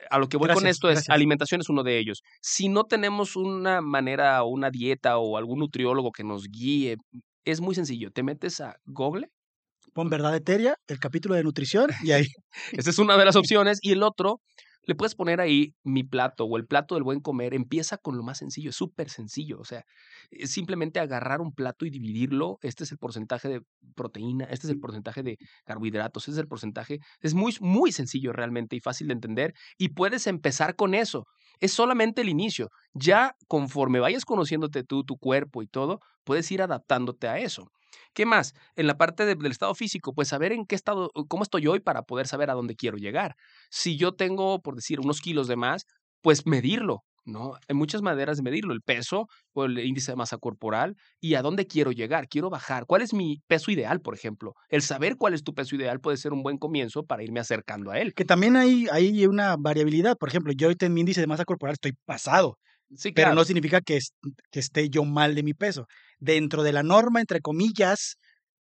A 0.10 0.19
lo 0.19 0.27
que 0.27 0.38
voy 0.38 0.49
con 0.49 0.67
esto 0.67 0.89
es, 0.89 0.95
gracias. 0.95 1.15
alimentación 1.15 1.62
es 1.62 1.69
uno 1.69 1.84
de 1.84 1.97
ellos. 1.97 2.23
Si 2.41 2.69
no 2.69 2.84
tenemos 2.84 3.36
una 3.36 3.82
manera 3.82 4.43
o 4.43 4.47
una 4.47 4.69
dieta 4.69 5.17
o 5.17 5.38
algún 5.38 5.60
nutriólogo 5.60 6.12
que 6.12 6.23
nos 6.23 6.47
guíe, 6.47 6.97
es 7.45 7.62
muy 7.62 7.75
sencillo. 7.75 8.12
Te 8.12 8.23
metes 8.23 8.60
a 8.62 8.75
Google, 8.86 9.29
Pon 9.93 10.10
verdad 10.10 10.36
eteria, 10.36 10.75
el 10.88 10.99
capítulo 10.99 11.36
de 11.36 11.43
nutrición 11.43 11.89
y 12.01 12.12
ahí. 12.12 12.25
esa 12.71 12.89
es 12.89 12.99
una 12.99 13.15
de 13.17 13.25
las 13.25 13.36
opciones, 13.36 13.79
y 13.82 13.91
el 13.91 14.01
otro, 14.03 14.41
le 14.86 14.96
puedes 14.96 15.15
poner 15.15 15.41
ahí 15.41 15.74
mi 15.84 16.04
plato 16.04 16.46
o 16.46 16.58
el 16.58 16.65
plato 16.65 16.96
del 16.96 17.04
buen 17.04 17.19
comer, 17.19 17.54
empieza 17.54 17.98
con 17.98 18.17
lo 18.17 18.24
más 18.24 18.38
sencillo, 18.38 18.69
es 18.69 18.76
súper 18.76 19.10
sencillo, 19.10 19.60
o 19.60 19.65
sea, 19.65 19.84
es 20.32 20.52
simplemente 20.52 21.00
agarrar 21.00 21.41
un 21.41 21.54
plato 21.54 21.86
y 21.86 21.89
dividirlo, 21.89 22.60
este 22.62 22.84
es 22.84 22.91
el 22.91 22.98
porcentaje 22.98 23.48
de 23.50 23.62
proteína, 23.96 24.46
este 24.46 24.67
es 24.67 24.72
el 24.72 24.80
porcentaje 24.80 25.24
de 25.24 25.38
carbohidratos, 25.65 26.24
este 26.24 26.32
es 26.32 26.38
el 26.39 26.48
porcentaje, 26.48 27.00
es 27.22 27.34
muy, 27.34 27.56
muy 27.62 27.91
sencillo 27.91 28.34
realmente 28.34 28.76
y 28.76 28.80
fácil 28.80 29.08
de 29.08 29.13
entender 29.13 29.54
y 29.78 29.89
puedes 29.89 30.28
empezar 30.28 30.76
con 30.76 30.93
eso, 30.93 31.26
es 31.60 31.72
solamente 31.74 32.22
el 32.22 32.30
inicio, 32.30 32.69
ya 32.93 33.36
conforme 33.48 34.00
vayas 34.00 34.26
conociéndote 34.26 34.84
tú, 34.84 35.04
tu 35.04 35.17
cuerpo 35.17 35.62
y 35.62 35.67
todo, 35.67 36.00
puedes 36.24 36.52
ir 36.52 36.62
adaptándote 36.62 37.28
a 37.28 37.39
eso. 37.39 37.69
¿Qué 38.13 38.25
más? 38.25 38.53
En 38.75 38.88
la 38.88 38.97
parte 38.97 39.25
del 39.25 39.45
estado 39.45 39.75
físico, 39.75 40.13
pues 40.13 40.27
saber 40.29 40.51
en 40.51 40.65
qué 40.65 40.75
estado, 40.75 41.12
cómo 41.27 41.43
estoy 41.43 41.67
hoy 41.67 41.79
para 41.79 42.03
poder 42.03 42.27
saber 42.27 42.49
a 42.49 42.53
dónde 42.53 42.75
quiero 42.75 42.97
llegar. 42.97 43.36
Si 43.69 43.97
yo 43.97 44.13
tengo, 44.13 44.62
por 44.62 44.75
decir, 44.75 44.99
unos 44.99 45.21
kilos 45.21 45.47
de 45.47 45.56
más, 45.56 45.86
pues 46.21 46.45
medirlo, 46.45 47.03
¿no? 47.25 47.53
Hay 47.67 47.75
muchas 47.75 48.01
maneras 48.01 48.38
de 48.38 48.43
medirlo, 48.43 48.73
el 48.73 48.82
peso 48.82 49.27
o 49.53 49.65
el 49.65 49.79
índice 49.79 50.12
de 50.12 50.15
masa 50.15 50.38
corporal 50.38 50.95
y 51.19 51.36
a 51.36 51.41
dónde 51.41 51.67
quiero 51.67 51.91
llegar, 51.91 52.27
quiero 52.27 52.49
bajar. 52.49 52.86
¿Cuál 52.86 53.01
es 53.01 53.13
mi 53.13 53.41
peso 53.47 53.71
ideal, 53.71 54.01
por 54.01 54.15
ejemplo? 54.15 54.53
El 54.69 54.82
saber 54.82 55.17
cuál 55.17 55.34
es 55.34 55.43
tu 55.43 55.53
peso 55.53 55.75
ideal 55.75 55.99
puede 55.99 56.17
ser 56.17 56.34
un 56.34 56.43
buen 56.43 56.58
comienzo 56.58 57.06
para 57.06 57.23
irme 57.23 57.39
acercando 57.39 57.91
a 57.91 57.99
él. 57.99 58.13
Que 58.13 58.25
también 58.25 58.56
hay, 58.56 58.88
hay 58.91 59.25
una 59.25 59.56
variabilidad. 59.58 60.17
Por 60.17 60.29
ejemplo, 60.29 60.53
yo 60.53 60.67
ahorita 60.67 60.86
en 60.86 60.93
mi 60.93 61.01
índice 61.01 61.21
de 61.21 61.27
masa 61.27 61.45
corporal 61.45 61.73
estoy 61.73 61.93
pasado. 62.06 62.58
Sí, 62.95 63.12
pero 63.12 63.27
claro. 63.27 63.36
no 63.36 63.45
significa 63.45 63.82
que, 63.82 63.99
que 64.51 64.60
esté 64.60 64.89
yo 64.89 65.03
mal 65.03 65.34
de 65.36 65.43
mi 65.43 65.53
peso. 65.53 65.88
Dentro 66.23 66.63
de 66.63 66.71
la 66.71 66.83
norma, 66.83 67.19
entre 67.19 67.41
comillas, 67.41 68.15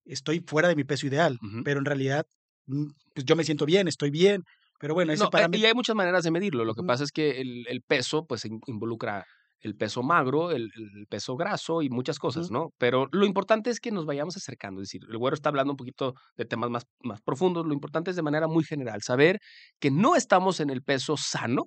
estoy 0.04 0.40
fuera 0.46 0.68
de 0.68 0.76
mi 0.76 0.84
peso 0.84 1.06
ideal, 1.06 1.38
pero 1.64 1.78
en 1.78 1.84
realidad 1.84 2.24
mm, 2.66 2.86
pues 3.14 3.26
yo 3.26 3.36
me 3.36 3.44
siento 3.44 3.66
bien, 3.66 3.86
estoy 3.86 4.10
bien. 4.10 4.42
Pero 4.78 4.94
bueno, 4.94 5.12
ese 5.12 5.24
No, 5.24 5.30
para 5.30 5.44
eh, 5.44 5.48
mí 5.50 5.58
y 5.58 5.66
hay 5.66 5.74
muchas 5.74 5.94
maneras 5.94 6.24
de 6.24 6.30
medirlo. 6.30 6.64
Lo 6.64 6.74
que 6.74 6.82
pasa 6.82 7.04
es 7.04 7.12
que 7.12 7.40
el, 7.42 7.66
el 7.68 7.82
peso, 7.82 8.24
pues, 8.26 8.46
in- 8.46 8.60
involucra 8.66 9.26
el 9.60 9.76
peso 9.76 10.02
magro, 10.02 10.52
el, 10.52 10.70
el 10.74 11.06
peso 11.06 11.36
graso 11.36 11.82
y 11.82 11.90
muchas 11.90 12.18
cosas. 12.18 12.50
¿no? 12.50 12.70
Pero 12.78 13.06
lo 13.12 13.26
importante 13.26 13.68
es 13.68 13.78
que 13.78 13.90
nos 13.90 14.06
vayamos 14.06 14.38
acercando. 14.38 14.80
Es 14.80 14.88
decir, 14.88 15.02
el 15.10 15.18
güero 15.18 15.34
está 15.34 15.50
hablando 15.50 15.72
un 15.74 15.76
poquito 15.76 16.14
de 16.38 16.46
temas 16.46 16.70
más, 16.70 16.84
más 17.02 17.20
profundos. 17.20 17.66
Lo 17.66 17.74
importante 17.74 18.08
es 18.10 18.16
de 18.16 18.22
manera 18.22 18.46
muy 18.48 18.64
general 18.64 19.02
saber 19.02 19.38
que 19.78 19.90
no 19.90 20.16
estamos 20.16 20.60
en 20.60 20.70
el 20.70 20.80
peso 20.82 21.18
sano 21.18 21.64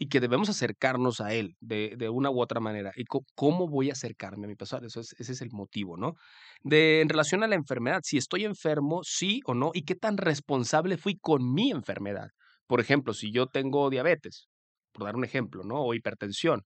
y 0.00 0.08
que 0.08 0.18
debemos 0.20 0.48
acercarnos 0.48 1.20
a 1.20 1.34
él 1.34 1.56
de, 1.60 1.94
de 1.98 2.08
una 2.08 2.30
u 2.30 2.40
otra 2.40 2.58
manera. 2.58 2.90
¿Y 2.96 3.04
cómo 3.36 3.68
voy 3.68 3.90
a 3.90 3.92
acercarme 3.92 4.46
a 4.46 4.48
mi 4.48 4.56
peso? 4.56 4.78
Eso 4.82 5.00
es- 5.00 5.14
ese 5.18 5.32
es 5.32 5.42
el 5.42 5.50
motivo, 5.52 5.98
¿no? 5.98 6.14
De, 6.62 7.02
en 7.02 7.10
relación 7.10 7.42
a 7.44 7.48
la 7.48 7.54
enfermedad, 7.56 8.00
si 8.02 8.16
estoy 8.16 8.44
enfermo, 8.46 9.02
sí 9.04 9.42
o 9.44 9.54
no, 9.54 9.72
y 9.74 9.82
qué 9.84 9.94
tan 9.94 10.16
responsable 10.16 10.96
fui 10.96 11.18
con 11.20 11.52
mi 11.52 11.70
enfermedad. 11.70 12.28
Por 12.66 12.80
ejemplo, 12.80 13.12
si 13.14 13.30
yo 13.32 13.46
tengo 13.48 13.90
diabetes, 13.90 14.48
por 14.92 15.04
dar 15.04 15.16
un 15.16 15.24
ejemplo, 15.24 15.64
¿no? 15.64 15.82
O 15.84 15.94
hipertensión, 15.94 16.62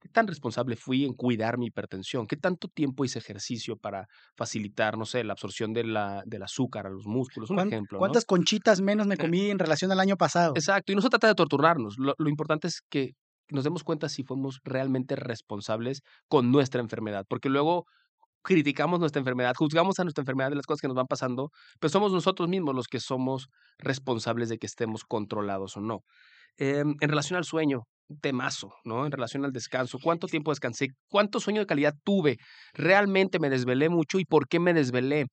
¿qué 0.00 0.08
tan 0.08 0.26
responsable 0.26 0.76
fui 0.76 1.04
en 1.04 1.14
cuidar 1.14 1.58
mi 1.58 1.66
hipertensión? 1.66 2.26
¿Qué 2.26 2.36
tanto 2.36 2.68
tiempo 2.68 3.04
hice 3.04 3.18
ejercicio 3.18 3.76
para 3.76 4.06
facilitar, 4.36 4.96
no 4.98 5.06
sé, 5.06 5.24
la 5.24 5.32
absorción 5.34 5.72
de 5.72 5.84
la, 5.84 6.22
del 6.26 6.42
azúcar 6.44 6.86
a 6.86 6.90
los 6.90 7.06
músculos? 7.06 7.50
Un 7.50 7.58
¿cuán- 7.58 7.60
ejemplo, 7.60 8.02
¿no? 8.02 8.06
¿cuántas 8.06 8.24
conchitas 8.24 8.80
menos 8.80 9.06
me 9.06 9.18
Eh, 9.18 9.18
comí 9.18 9.50
en 9.50 9.58
relación 9.58 9.92
al 9.92 10.00
año 10.00 10.16
pasado? 10.16 10.54
Exacto, 10.54 10.92
y 10.92 10.94
no 10.96 11.02
se 11.02 11.08
trata 11.10 11.28
de 11.28 11.34
torturarnos. 11.34 11.98
Lo, 11.98 12.14
lo 12.18 12.28
importante 12.28 12.68
es 12.68 12.80
que 12.88 13.12
nos 13.50 13.64
demos 13.64 13.84
cuenta 13.84 14.08
si 14.08 14.24
fuimos 14.24 14.60
realmente 14.64 15.16
responsables 15.16 16.02
con 16.28 16.50
nuestra 16.52 16.80
enfermedad, 16.80 17.24
porque 17.28 17.48
luego 17.48 17.86
criticamos 18.42 19.00
nuestra 19.00 19.20
enfermedad, 19.20 19.54
juzgamos 19.56 19.98
a 20.00 20.04
nuestra 20.04 20.22
enfermedad 20.22 20.50
de 20.50 20.56
las 20.56 20.66
cosas 20.66 20.80
que 20.82 20.88
nos 20.88 20.96
van 20.96 21.06
pasando, 21.08 21.50
pero 21.80 21.90
somos 21.90 22.12
nosotros 22.12 22.48
mismos 22.48 22.74
los 22.74 22.88
que 22.88 23.00
somos 23.00 23.48
responsables 23.78 24.48
de 24.50 24.58
que 24.58 24.66
estemos 24.66 25.04
controlados 25.04 25.76
o 25.76 25.80
no. 25.80 26.04
Em, 26.58 26.96
en 27.00 27.08
relación 27.08 27.38
al 27.38 27.44
sueño, 27.44 27.84
temazo, 28.20 28.72
¿no? 28.84 29.04
En 29.06 29.12
relación 29.12 29.44
al 29.44 29.52
descanso, 29.52 29.98
¿cuánto 30.02 30.26
tiempo 30.26 30.50
descansé? 30.50 30.88
¿Cuánto 31.08 31.40
sueño 31.40 31.60
de 31.60 31.66
calidad 31.66 31.94
tuve? 32.04 32.38
¿Realmente 32.74 33.38
me 33.38 33.50
desvelé 33.50 33.88
mucho 33.88 34.18
y 34.18 34.24
por 34.24 34.48
qué 34.48 34.60
me 34.60 34.74
desvelé? 34.74 35.26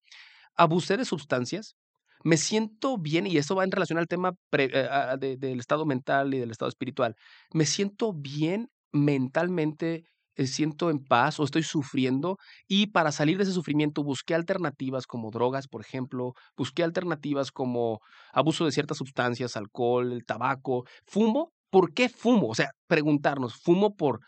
¿Abusé 0.56 0.98
de 0.98 1.06
sustancias? 1.06 1.76
Me 2.24 2.38
siento 2.38 2.98
bien, 2.98 3.28
y 3.28 3.38
eso 3.38 3.56
va 3.56 3.64
en 3.64 3.72
relación 3.72 4.00
al 4.00 4.08
tema 4.08 4.34
pre- 4.50 4.70
eh, 4.74 4.88
de- 5.20 5.38
del 5.38 5.60
estado 5.60 5.86
mental 5.86 6.34
y 6.34 6.40
del 6.40 6.52
estado 6.52 6.70
espiritual. 6.70 7.16
Me 7.54 7.66
siento 7.66 8.14
bien 8.14 8.70
mentalmente, 8.92 10.06
eh, 10.36 10.48
siento 10.48 10.90
en 10.90 11.00
paz 11.04 11.40
o 11.40 11.44
estoy 11.44 11.64
sufriendo 11.64 12.38
y 12.68 12.88
para 12.88 13.12
salir 13.12 13.38
de 13.38 13.44
ese 13.44 13.52
sufrimiento 13.54 14.04
busqué 14.04 14.34
alternativas 14.36 15.06
como 15.08 15.30
drogas, 15.32 15.68
por 15.68 15.82
ejemplo, 15.82 16.34
busqué 16.58 16.84
alternativas 16.84 17.52
como 17.52 18.00
abuso 18.34 18.66
de 18.66 18.72
ciertas 18.72 18.98
sustancias, 18.98 19.56
alcohol, 19.58 20.12
el 20.12 20.26
tabaco, 20.26 20.86
fumo. 21.06 21.52
¿Por 21.76 21.94
qué 21.94 22.10
fumo? 22.10 22.48
O 22.50 22.56
sea, 22.56 22.72
preguntarnos, 22.88 23.56
¿fumo 23.56 23.96
por, 23.96 24.22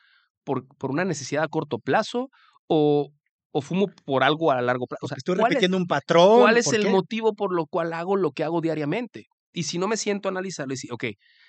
por, 0.44 0.68
por 0.78 0.92
una 0.92 1.06
necesidad 1.06 1.44
a 1.44 1.48
corto 1.50 1.80
plazo 1.80 2.30
o, 2.68 3.10
o 3.52 3.62
fumo 3.62 3.88
por 4.06 4.24
algo 4.24 4.52
a 4.52 4.62
largo 4.62 4.88
plazo? 4.88 5.06
O 5.06 5.08
sea, 5.10 5.16
Porque 5.16 5.20
estoy 5.20 5.36
¿cuál 5.36 5.58
es- 5.58 5.66
repitiendo 5.66 5.78
un 5.78 5.88
patrón. 5.88 6.28
¿Cuál 6.32 6.58
es 6.58 6.72
¿por 6.72 6.74
el 6.74 6.86
qué? 6.86 6.88
motivo 6.88 7.34
por 7.36 7.54
lo 7.54 7.66
cual 7.68 7.94
hago 7.94 8.16
lo 8.16 8.32
que 8.32 8.44
hago 8.44 8.62
diariamente? 8.62 9.26
Y 9.54 9.64
si 9.64 9.80
no 9.80 9.88
me 9.88 9.98
siento 9.98 10.30
a 10.30 10.32
analizarlo 10.32 10.74
y 10.74 10.76
decir, 10.78 10.94
ok, 10.94 11.06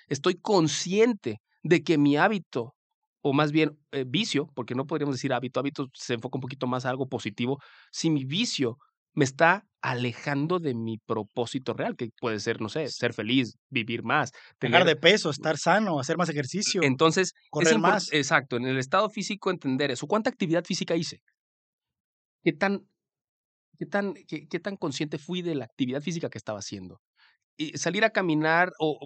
estoy 0.07 0.35
consciente 0.41 1.37
de 1.63 1.83
que 1.83 1.97
mi 1.97 2.17
hábito, 2.17 2.75
o 3.21 3.33
más 3.33 3.51
bien 3.51 3.79
eh, 3.91 4.05
vicio, 4.07 4.47
porque 4.55 4.75
no 4.75 4.87
podríamos 4.87 5.15
decir 5.15 5.33
hábito, 5.33 5.59
hábito 5.59 5.87
se 5.93 6.15
enfoca 6.15 6.37
un 6.37 6.41
poquito 6.41 6.67
más 6.67 6.85
a 6.85 6.89
algo 6.91 7.07
positivo, 7.07 7.59
si 7.91 8.09
mi 8.09 8.25
vicio 8.25 8.77
me 9.13 9.25
está 9.25 9.67
alejando 9.81 10.59
de 10.59 10.73
mi 10.73 10.97
propósito 10.97 11.73
real, 11.73 11.95
que 11.95 12.09
puede 12.19 12.39
ser, 12.39 12.61
no 12.61 12.69
sé, 12.69 12.87
ser 12.89 13.13
feliz, 13.13 13.57
vivir 13.69 14.03
más, 14.03 14.31
tener... 14.57 14.83
de 14.85 14.95
peso, 14.95 15.29
estar 15.29 15.57
sano, 15.57 15.99
hacer 15.99 16.17
más 16.17 16.29
ejercicio. 16.29 16.81
Entonces, 16.83 17.29
es 17.29 17.49
correr 17.49 17.79
más. 17.79 18.11
Exacto, 18.11 18.57
en 18.57 18.65
el 18.65 18.77
estado 18.77 19.09
físico 19.09 19.51
entender 19.51 19.91
eso. 19.91 20.07
¿Cuánta 20.07 20.29
actividad 20.29 20.65
física 20.65 20.95
hice? 20.95 21.21
¿Qué 22.43 22.53
tan, 22.53 22.87
qué 23.77 23.85
tan, 23.85 24.13
qué, 24.13 24.47
qué 24.47 24.59
tan 24.59 24.75
consciente 24.75 25.17
fui 25.17 25.41
de 25.41 25.55
la 25.55 25.65
actividad 25.65 26.01
física 26.01 26.29
que 26.29 26.37
estaba 26.37 26.59
haciendo? 26.59 27.01
Y 27.57 27.77
salir 27.77 28.03
a 28.05 28.09
caminar 28.09 28.71
o, 28.79 28.97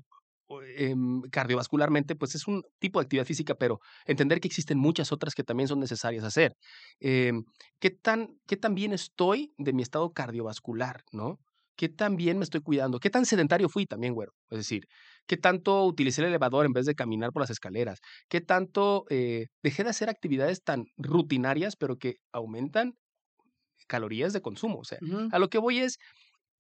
em, 0.78 1.22
cardiovascularmente, 1.32 2.16
pues 2.16 2.36
es 2.36 2.48
un 2.48 2.64
tipo 2.80 3.00
de 3.00 3.04
actividad 3.04 3.26
física, 3.26 3.56
pero 3.56 3.80
entender 4.06 4.40
que 4.40 4.48
existen 4.48 4.78
muchas 4.78 5.12
otras 5.12 5.36
que 5.36 5.44
también 5.44 5.68
son 5.68 5.80
necesarias 5.80 6.24
hacer. 6.24 6.56
Em, 7.00 7.44
¿qué, 7.80 7.92
tan, 7.92 8.38
¿Qué 8.48 8.58
tan 8.58 8.76
bien 8.76 8.94
estoy 8.94 9.54
de 9.58 9.74
mi 9.74 9.82
estado 9.82 10.12
cardiovascular, 10.12 11.04
no? 11.12 11.40
¿Qué 11.76 11.90
tan 11.90 12.16
bien 12.18 12.38
me 12.38 12.44
estoy 12.44 12.62
cuidando? 12.62 13.00
¿Qué 13.00 13.10
tan 13.10 13.26
sedentario 13.26 13.68
fui 13.68 13.86
también, 13.86 14.14
güero? 14.14 14.34
Es 14.50 14.60
decir, 14.60 14.86
¿qué 15.26 15.38
tanto 15.38 15.84
utilicé 15.86 16.22
el 16.22 16.28
elevador 16.28 16.66
en 16.66 16.74
vez 16.74 16.86
de 16.86 16.94
caminar 16.94 17.32
por 17.32 17.42
las 17.42 17.50
escaleras? 17.50 18.00
¿Qué 18.30 18.42
tanto 18.42 19.06
eh, 19.10 19.48
dejé 19.64 19.84
de 19.84 19.90
hacer 19.90 20.10
actividades 20.10 20.62
tan 20.64 20.86
rutinarias, 20.98 21.76
pero 21.76 21.98
que 21.98 22.18
aumentan 22.32 22.94
calorías 23.88 24.34
de 24.34 24.42
consumo? 24.42 24.80
O 24.80 24.84
sea, 24.84 25.00
a 25.32 25.40
lo 25.40 25.50
que 25.50 25.58
voy 25.58 25.80
es 25.80 25.98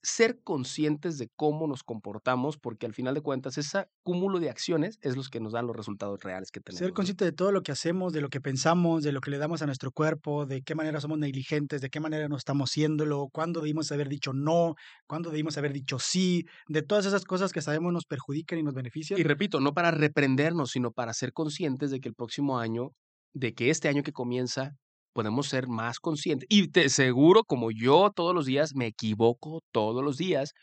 ser 0.04 0.42
conscientes 0.44 1.18
de 1.18 1.30
cómo 1.36 1.66
nos 1.66 1.82
comportamos, 1.82 2.58
porque 2.58 2.86
al 2.86 2.94
final 2.94 3.14
de 3.16 3.22
cuentas, 3.22 3.58
ese 3.58 3.88
cúmulo 4.04 4.42
de 4.42 4.50
acciones 4.50 5.00
es 5.02 5.16
los 5.16 5.30
que 5.30 5.40
nos 5.40 5.54
dan 5.54 5.66
los 5.66 5.76
resultados 5.76 6.22
reales 6.22 6.52
que 6.52 6.60
tenemos. 6.60 6.80
Ser 6.80 6.94
consciente 6.94 7.24
de 7.24 7.32
todo 7.32 7.54
lo 7.54 7.64
que 7.64 7.72
hacemos, 7.72 8.12
de 8.12 8.20
lo 8.20 8.30
que 8.30 8.42
pensamos, 8.42 9.04
de 9.04 9.14
lo 9.14 9.22
que 9.22 9.32
le 9.32 9.38
damos 9.38 9.62
a 9.62 9.66
nuestro 9.66 9.92
cuerpo, 9.92 10.46
de 10.46 10.62
qué 10.62 10.76
manera 10.76 11.00
somos 11.00 11.18
negligentes, 11.18 11.80
de 11.80 11.90
qué 11.90 12.02
manera 12.02 12.28
no 12.28 12.36
estamos 12.36 12.70
haciéndolo, 12.70 13.30
cuándo 13.32 13.62
debimos 13.62 13.92
haber 13.94 14.10
dicho 14.10 14.34
no, 14.34 14.76
cuándo 15.08 15.30
debimos 15.30 15.58
haber 15.58 15.72
dicho 15.72 16.00
sí, 16.00 16.46
de 16.68 16.82
todas 16.82 17.06
esas 17.06 17.24
cosas 17.24 17.54
que 17.54 17.62
sabemos 17.62 17.94
nos 17.94 18.06
perjudican 18.06 18.60
y 18.60 18.64
nos 18.64 18.74
benefician. 18.74 19.18
Y 19.18 19.24
repito, 19.24 19.62
no 19.62 19.74
para 19.74 19.92
reprendernos, 19.92 20.72
sino 20.72 20.92
para 20.92 21.14
ser 21.14 21.32
conscientes 21.32 21.92
de 21.92 22.02
que 22.02 22.10
el 22.10 22.16
próximo 22.16 22.60
año, 22.60 22.92
de 23.34 23.54
que 23.54 23.70
este 23.70 23.88
año 23.88 24.04
que 24.04 24.12
comienza, 24.12 24.76
podemos 25.14 25.48
ser 25.48 25.68
más 25.68 26.00
conscientes. 26.00 26.48
Y 26.50 26.70
te 26.70 26.90
seguro, 26.90 27.44
como 27.44 27.72
yo 27.72 28.12
todos 28.14 28.36
los 28.36 28.46
días, 28.46 28.76
me 28.76 28.88
equivoco 28.88 29.62
todos 29.72 30.04
los 30.04 30.18
días, 30.18 30.54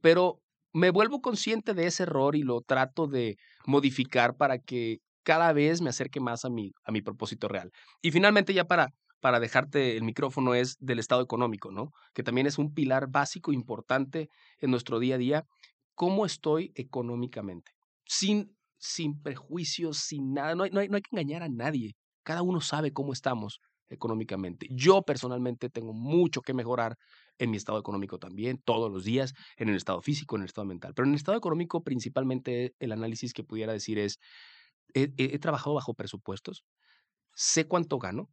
pero 0.00 0.40
me 0.72 0.90
vuelvo 0.90 1.20
consciente 1.20 1.74
de 1.74 1.86
ese 1.86 2.04
error 2.04 2.36
y 2.36 2.42
lo 2.42 2.60
trato 2.60 3.06
de 3.06 3.36
modificar 3.66 4.36
para 4.36 4.58
que 4.58 4.98
cada 5.22 5.52
vez 5.52 5.82
me 5.82 5.90
acerque 5.90 6.20
más 6.20 6.44
a 6.44 6.50
mi, 6.50 6.72
a 6.84 6.92
mi 6.92 7.02
propósito 7.02 7.48
real. 7.48 7.70
Y 8.00 8.10
finalmente, 8.10 8.54
ya 8.54 8.64
para, 8.64 8.88
para 9.20 9.40
dejarte 9.40 9.96
el 9.96 10.04
micrófono, 10.04 10.54
es 10.54 10.76
del 10.78 10.98
estado 10.98 11.22
económico, 11.22 11.70
¿no? 11.70 11.90
Que 12.14 12.22
también 12.22 12.46
es 12.46 12.58
un 12.58 12.72
pilar 12.72 13.08
básico 13.10 13.52
importante 13.52 14.28
en 14.58 14.70
nuestro 14.70 14.98
día 14.98 15.16
a 15.16 15.18
día. 15.18 15.44
¿Cómo 15.94 16.24
estoy 16.24 16.72
económicamente? 16.76 17.72
Sin, 18.06 18.56
sin 18.78 19.20
prejuicios, 19.20 19.98
sin 19.98 20.32
nada. 20.32 20.54
No 20.54 20.64
hay, 20.64 20.70
no, 20.70 20.80
hay, 20.80 20.88
no 20.88 20.96
hay 20.96 21.02
que 21.02 21.10
engañar 21.12 21.42
a 21.42 21.48
nadie. 21.48 21.94
Cada 22.22 22.42
uno 22.42 22.60
sabe 22.60 22.92
cómo 22.92 23.12
estamos 23.12 23.60
económicamente. 23.88 24.66
Yo 24.70 25.02
personalmente 25.02 25.70
tengo 25.70 25.92
mucho 25.92 26.42
que 26.42 26.54
mejorar 26.54 26.96
en 27.38 27.50
mi 27.50 27.56
estado 27.56 27.78
económico 27.78 28.18
también, 28.18 28.60
todos 28.64 28.90
los 28.90 29.04
días, 29.04 29.34
en 29.56 29.68
el 29.68 29.76
estado 29.76 30.02
físico, 30.02 30.36
en 30.36 30.42
el 30.42 30.46
estado 30.46 30.66
mental. 30.66 30.92
Pero 30.94 31.06
en 31.06 31.12
el 31.12 31.16
estado 31.16 31.38
económico, 31.38 31.82
principalmente 31.82 32.74
el 32.78 32.92
análisis 32.92 33.32
que 33.32 33.44
pudiera 33.44 33.72
decir 33.72 33.98
es, 33.98 34.18
he, 34.94 35.38
trabajado 35.38 35.74
bajo 35.74 35.94
presupuestos, 35.94 36.64
sé 37.34 37.66
cuánto 37.66 37.98
gano, 37.98 38.30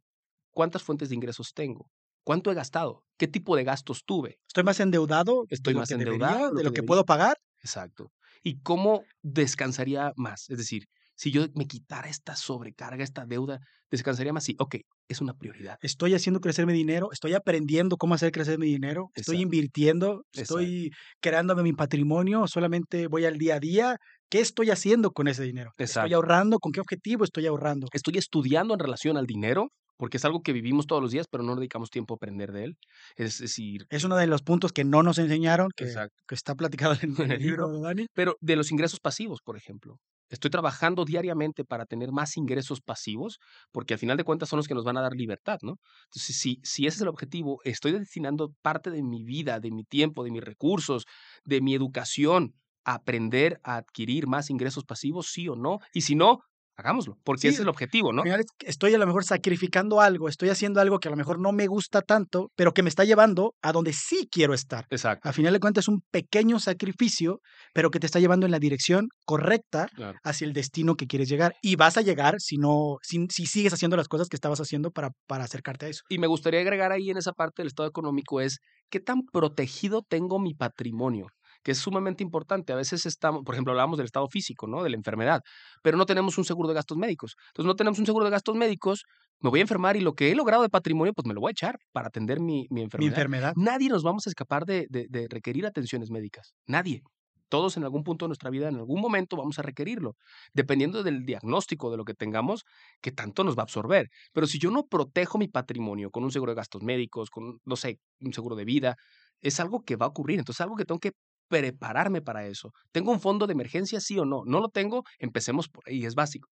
cuántas 0.50 0.82
fuentes 0.82 1.08
de 1.08 1.14
ingresos 1.14 1.52
tengo, 1.54 1.88
cuánto 2.24 2.50
he 2.50 2.54
gastado, 2.54 3.04
qué 3.16 3.28
tipo 3.28 3.56
de 3.56 3.64
gastos 3.64 4.04
tuve. 4.04 4.38
Estoy 4.48 4.64
más 4.64 4.80
endeudado 4.80 5.44
Estoy 5.48 5.72
de 5.72 5.74
lo 5.74 5.80
más 5.80 5.88
que 5.88 5.94
endeudado, 5.94 6.34
debería, 6.34 6.56
de 6.56 6.64
lo 6.64 6.72
que 6.72 6.82
puedo 6.82 7.04
pagar. 7.04 7.36
Exacto. 7.60 8.12
¿Y 8.42 8.60
cómo 8.60 9.04
descansaría 9.22 10.12
más? 10.16 10.48
Es 10.50 10.58
decir, 10.58 10.88
si 11.16 11.30
yo 11.32 11.46
me 11.54 11.66
quitara 11.66 12.08
esta 12.08 12.36
sobrecarga, 12.36 13.02
esta 13.02 13.24
deuda, 13.26 13.58
descansaría 13.90 14.32
más. 14.32 14.44
Sí, 14.44 14.54
ok, 14.58 14.76
es 15.08 15.20
una 15.20 15.34
prioridad. 15.34 15.76
Estoy 15.82 16.14
haciendo 16.14 16.40
crecer 16.40 16.66
mi 16.66 16.72
dinero, 16.72 17.08
estoy 17.12 17.34
aprendiendo 17.34 17.96
cómo 17.96 18.14
hacer 18.14 18.32
crecer 18.32 18.58
mi 18.58 18.66
dinero, 18.66 19.10
estoy 19.14 19.36
Exacto. 19.36 19.42
invirtiendo, 19.42 20.22
Exacto. 20.32 20.60
estoy 20.60 20.90
creándome 21.20 21.62
mi 21.62 21.72
patrimonio, 21.72 22.46
solamente 22.46 23.06
voy 23.08 23.24
al 23.24 23.38
día 23.38 23.56
a 23.56 23.60
día. 23.60 23.96
¿Qué 24.28 24.40
estoy 24.40 24.70
haciendo 24.70 25.12
con 25.12 25.28
ese 25.28 25.44
dinero? 25.44 25.70
¿Estoy 25.78 25.84
Exacto. 25.84 26.16
ahorrando? 26.16 26.58
¿Con 26.58 26.72
qué 26.72 26.80
objetivo 26.80 27.24
estoy 27.24 27.46
ahorrando? 27.46 27.86
Estoy 27.92 28.18
estudiando 28.18 28.74
en 28.74 28.80
relación 28.80 29.16
al 29.16 29.26
dinero, 29.26 29.68
porque 29.96 30.16
es 30.18 30.24
algo 30.24 30.42
que 30.42 30.52
vivimos 30.52 30.86
todos 30.86 31.00
los 31.00 31.12
días, 31.12 31.26
pero 31.30 31.42
no 31.44 31.54
dedicamos 31.56 31.90
tiempo 31.90 32.14
a 32.14 32.16
aprender 32.16 32.52
de 32.52 32.64
él. 32.64 32.76
Es 33.16 33.38
decir, 33.38 33.86
Es 33.88 34.04
uno 34.04 34.16
de 34.16 34.26
los 34.26 34.42
puntos 34.42 34.72
que 34.72 34.84
no 34.84 35.02
nos 35.02 35.18
enseñaron, 35.18 35.68
que, 35.76 35.84
Exacto. 35.84 36.22
que 36.28 36.34
está 36.34 36.54
platicado 36.56 36.96
en 37.00 37.30
el 37.30 37.38
libro. 37.40 37.68
de 37.72 37.80
Dani. 37.80 38.06
Pero 38.14 38.36
de 38.40 38.56
los 38.56 38.70
ingresos 38.72 39.00
pasivos, 39.00 39.40
por 39.42 39.56
ejemplo. 39.56 39.98
Estoy 40.28 40.50
trabajando 40.50 41.04
diariamente 41.04 41.64
para 41.64 41.86
tener 41.86 42.12
más 42.12 42.36
ingresos 42.36 42.80
pasivos, 42.80 43.38
porque 43.72 43.94
al 43.94 44.00
final 44.00 44.16
de 44.16 44.24
cuentas 44.24 44.48
son 44.48 44.56
los 44.58 44.68
que 44.68 44.74
nos 44.74 44.84
van 44.84 44.96
a 44.96 45.02
dar 45.02 45.14
libertad, 45.14 45.58
¿no? 45.62 45.76
Entonces, 46.04 46.36
si, 46.36 46.60
si 46.62 46.86
ese 46.86 46.96
es 46.96 47.02
el 47.02 47.08
objetivo, 47.08 47.60
estoy 47.64 47.92
destinando 47.92 48.52
parte 48.62 48.90
de 48.90 49.02
mi 49.02 49.24
vida, 49.24 49.60
de 49.60 49.70
mi 49.70 49.84
tiempo, 49.84 50.24
de 50.24 50.30
mis 50.30 50.42
recursos, 50.42 51.04
de 51.44 51.60
mi 51.60 51.74
educación, 51.74 52.54
a 52.84 52.94
aprender 52.94 53.60
a 53.64 53.76
adquirir 53.76 54.26
más 54.26 54.48
ingresos 54.48 54.84
pasivos, 54.84 55.28
sí 55.32 55.48
o 55.48 55.56
no. 55.56 55.78
Y 55.92 56.02
si 56.02 56.14
no, 56.14 56.40
hagámoslo, 56.76 57.16
porque 57.24 57.42
Sí, 57.42 57.48
ese 57.48 57.56
es 57.56 57.60
el 57.62 57.68
objetivo, 57.68 58.12
¿no? 58.12 58.22
Estoy 58.60 58.94
a 58.94 58.98
lo 58.98 59.06
mejor 59.06 59.24
sacrificando 59.24 60.00
algo, 60.00 60.28
estoy 60.28 60.50
haciendo 60.50 60.80
algo 60.80 60.98
que 60.98 61.08
a 61.08 61.10
lo 61.10 61.16
mejor 61.16 61.40
no 61.40 61.52
me 61.52 61.66
gusta 61.66 62.02
tanto, 62.02 62.50
pero 62.56 62.72
que 62.72 62.82
me 62.82 62.88
está 62.88 63.04
llevando 63.04 63.54
a 63.62 63.72
donde 63.72 63.92
sí 63.92 64.28
quiero 64.30 64.54
estar. 64.54 64.84
Exacto. 64.90 65.28
Al 65.28 65.34
final 65.34 65.52
de 65.52 65.60
cuentas 65.60 65.84
es 65.84 65.88
un 65.88 66.02
pequeño 66.10 66.58
sacrificio, 66.60 67.40
pero 67.72 67.90
que 67.90 67.98
te 68.00 68.06
está 68.06 68.20
llevando 68.20 68.46
en 68.46 68.52
la 68.52 68.58
dirección 68.58 69.08
correcta 69.24 69.88
Claro. 69.94 70.18
hacia 70.24 70.46
el 70.46 70.52
destino 70.52 70.94
que 70.96 71.06
quieres 71.06 71.28
llegar. 71.28 71.54
Y 71.62 71.76
vas 71.76 71.96
a 71.96 72.02
llegar 72.02 72.34
si 72.38 72.56
no, 72.58 72.96
si, 73.02 73.26
si 73.30 73.46
sigues 73.46 73.72
haciendo 73.72 73.96
las 73.96 74.08
cosas 74.08 74.28
que 74.28 74.36
estabas 74.36 74.60
haciendo 74.60 74.90
para, 74.90 75.10
para 75.26 75.44
acercarte 75.44 75.86
a 75.86 75.88
eso. 75.88 76.02
Y 76.08 76.18
me 76.18 76.26
gustaría 76.26 76.60
agregar 76.60 76.92
ahí 76.92 77.10
en 77.10 77.16
esa 77.16 77.32
parte 77.32 77.62
del 77.62 77.68
estado 77.68 77.88
económico 77.88 78.40
es 78.40 78.58
qué 78.90 79.00
tan 79.00 79.22
protegido 79.32 80.02
tengo 80.08 80.38
mi 80.38 80.54
patrimonio, 80.54 81.26
que 81.66 81.72
es 81.72 81.78
sumamente 81.78 82.22
importante. 82.22 82.72
A 82.72 82.76
veces 82.76 83.06
estamos, 83.06 83.42
por 83.42 83.56
ejemplo, 83.56 83.72
hablábamos 83.72 83.96
del 83.98 84.04
estado 84.06 84.28
físico, 84.28 84.68
¿no? 84.68 84.84
De 84.84 84.90
la 84.90 84.94
enfermedad, 84.96 85.40
pero 85.82 85.96
no 85.98 86.06
tenemos 86.06 86.38
un 86.38 86.44
seguro 86.44 86.68
de 86.68 86.74
gastos 86.74 86.96
médicos. 86.96 87.34
Entonces 87.48 87.66
no 87.66 87.74
tenemos 87.74 87.98
un 87.98 88.06
seguro 88.06 88.24
de 88.24 88.30
gastos 88.30 88.54
médicos, 88.54 89.02
me 89.40 89.50
voy 89.50 89.58
a 89.58 89.62
enfermar 89.62 89.96
y 89.96 90.00
lo 90.00 90.14
que 90.14 90.30
he 90.30 90.36
logrado 90.36 90.62
de 90.62 90.68
patrimonio, 90.68 91.12
pues 91.12 91.26
me 91.26 91.34
lo 91.34 91.40
voy 91.40 91.50
a 91.50 91.56
echar 91.58 91.76
para 91.92 92.06
atender 92.06 92.38
mi, 92.38 92.68
mi 92.70 92.76
Mi 92.76 92.82
enfermedad. 92.82 93.10
enfermedad. 93.14 93.52
Nadie 93.56 93.88
nos 93.88 94.04
vamos 94.04 94.28
a 94.28 94.30
escapar 94.30 94.64
de, 94.64 94.86
de- 94.90 95.08
de 95.10 95.26
requerir 95.28 95.66
atenciones 95.66 96.08
médicas. 96.10 96.54
Nadie. 96.68 97.02
Todos 97.48 97.76
en 97.76 97.82
algún 97.84 98.02
punto 98.02 98.24
de 98.24 98.28
nuestra 98.28 98.50
vida, 98.50 98.68
en 98.68 98.76
algún 98.76 99.00
momento 99.00 99.36
vamos 99.36 99.58
a 99.58 99.62
requerirlo, 99.62 100.14
dependiendo 100.52 101.02
del 101.04 101.24
diagnóstico 101.26 101.90
de 101.92 101.96
lo 101.96 102.04
que 102.04 102.14
tengamos, 102.14 102.64
que 103.00 103.12
tanto 103.12 103.44
nos 103.44 103.56
va 103.56 103.62
a 103.62 103.64
absorber. 103.64 104.08
Pero 104.32 104.46
si 104.48 104.58
yo 104.58 104.70
no 104.72 104.86
protejo 104.86 105.38
mi 105.38 105.46
patrimonio 105.48 106.10
con 106.10 106.22
un 106.24 106.30
seguro 106.32 106.52
de 106.52 106.56
gastos 106.56 106.82
médicos, 106.82 107.30
con, 107.30 107.58
no 107.64 107.76
sé, 107.76 107.98
un 108.20 108.32
seguro 108.32 108.56
de 108.56 108.64
vida, 108.64 108.96
es 109.40 109.60
algo 109.60 109.84
que 109.84 109.94
va 109.96 110.06
a 110.06 110.08
ocurrir. 110.08 110.38
Entonces, 110.40 110.60
algo 110.60 110.74
que 110.76 110.84
tengo 110.84 110.98
que 110.98 111.12
prepararme 111.48 112.22
para 112.22 112.46
eso. 112.46 112.72
¿Tengo 112.92 113.12
un 113.12 113.20
fondo 113.20 113.46
de 113.46 113.52
emergencia, 113.52 114.00
sí 114.00 114.18
o 114.18 114.24
no? 114.24 114.42
No 114.46 114.60
lo 114.60 114.68
tengo, 114.68 115.04
empecemos 115.18 115.68
por 115.68 115.84
ahí, 115.88 116.04
es 116.04 116.14
básico. 116.14 116.48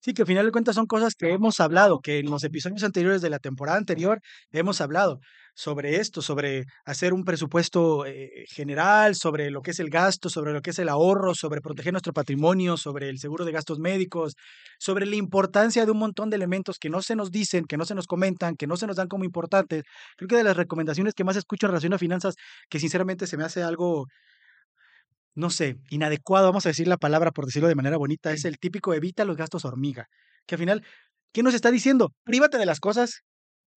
Sí, 0.00 0.14
que 0.14 0.22
al 0.22 0.28
final 0.28 0.46
de 0.46 0.52
cuentas 0.52 0.76
son 0.76 0.86
cosas 0.86 1.14
que 1.16 1.32
hemos 1.32 1.58
hablado, 1.58 2.00
que 2.00 2.18
en 2.20 2.30
los 2.30 2.44
episodios 2.44 2.84
anteriores 2.84 3.20
de 3.20 3.30
la 3.30 3.40
temporada 3.40 3.78
anterior 3.78 4.20
hemos 4.52 4.80
hablado 4.80 5.18
sobre 5.54 5.96
esto, 5.96 6.22
sobre 6.22 6.66
hacer 6.84 7.12
un 7.12 7.24
presupuesto 7.24 8.06
eh, 8.06 8.44
general, 8.48 9.16
sobre 9.16 9.50
lo 9.50 9.60
que 9.60 9.72
es 9.72 9.80
el 9.80 9.90
gasto, 9.90 10.28
sobre 10.30 10.52
lo 10.52 10.62
que 10.62 10.70
es 10.70 10.78
el 10.78 10.88
ahorro, 10.88 11.34
sobre 11.34 11.60
proteger 11.60 11.92
nuestro 11.92 12.12
patrimonio, 12.12 12.76
sobre 12.76 13.08
el 13.08 13.18
seguro 13.18 13.44
de 13.44 13.50
gastos 13.50 13.80
médicos, 13.80 14.34
sobre 14.78 15.04
la 15.04 15.16
importancia 15.16 15.84
de 15.84 15.90
un 15.90 15.98
montón 15.98 16.30
de 16.30 16.36
elementos 16.36 16.78
que 16.78 16.90
no 16.90 17.02
se 17.02 17.16
nos 17.16 17.32
dicen, 17.32 17.64
que 17.64 17.76
no 17.76 17.84
se 17.84 17.96
nos 17.96 18.06
comentan, 18.06 18.54
que 18.54 18.68
no 18.68 18.76
se 18.76 18.86
nos 18.86 18.94
dan 18.96 19.08
como 19.08 19.24
importantes. 19.24 19.82
Creo 20.16 20.28
que 20.28 20.36
de 20.36 20.44
las 20.44 20.56
recomendaciones 20.56 21.14
que 21.14 21.24
más 21.24 21.34
escucho 21.36 21.66
en 21.66 21.70
relación 21.72 21.92
a 21.92 21.98
finanzas, 21.98 22.36
que 22.70 22.78
sinceramente 22.78 23.26
se 23.26 23.36
me 23.36 23.42
hace 23.42 23.64
algo 23.64 24.06
no 25.38 25.50
sé, 25.50 25.76
inadecuado, 25.88 26.48
vamos 26.48 26.66
a 26.66 26.70
decir 26.70 26.88
la 26.88 26.96
palabra 26.96 27.30
por 27.30 27.46
decirlo 27.46 27.68
de 27.68 27.76
manera 27.76 27.96
bonita, 27.96 28.32
es 28.32 28.44
el 28.44 28.58
típico 28.58 28.92
evita 28.92 29.24
los 29.24 29.36
gastos 29.36 29.64
hormiga. 29.64 30.08
Que 30.46 30.56
al 30.56 30.58
final, 30.58 30.84
¿qué 31.32 31.44
nos 31.44 31.54
está 31.54 31.70
diciendo? 31.70 32.12
Prívate 32.24 32.58
de 32.58 32.66
las 32.66 32.80
cosas 32.80 33.22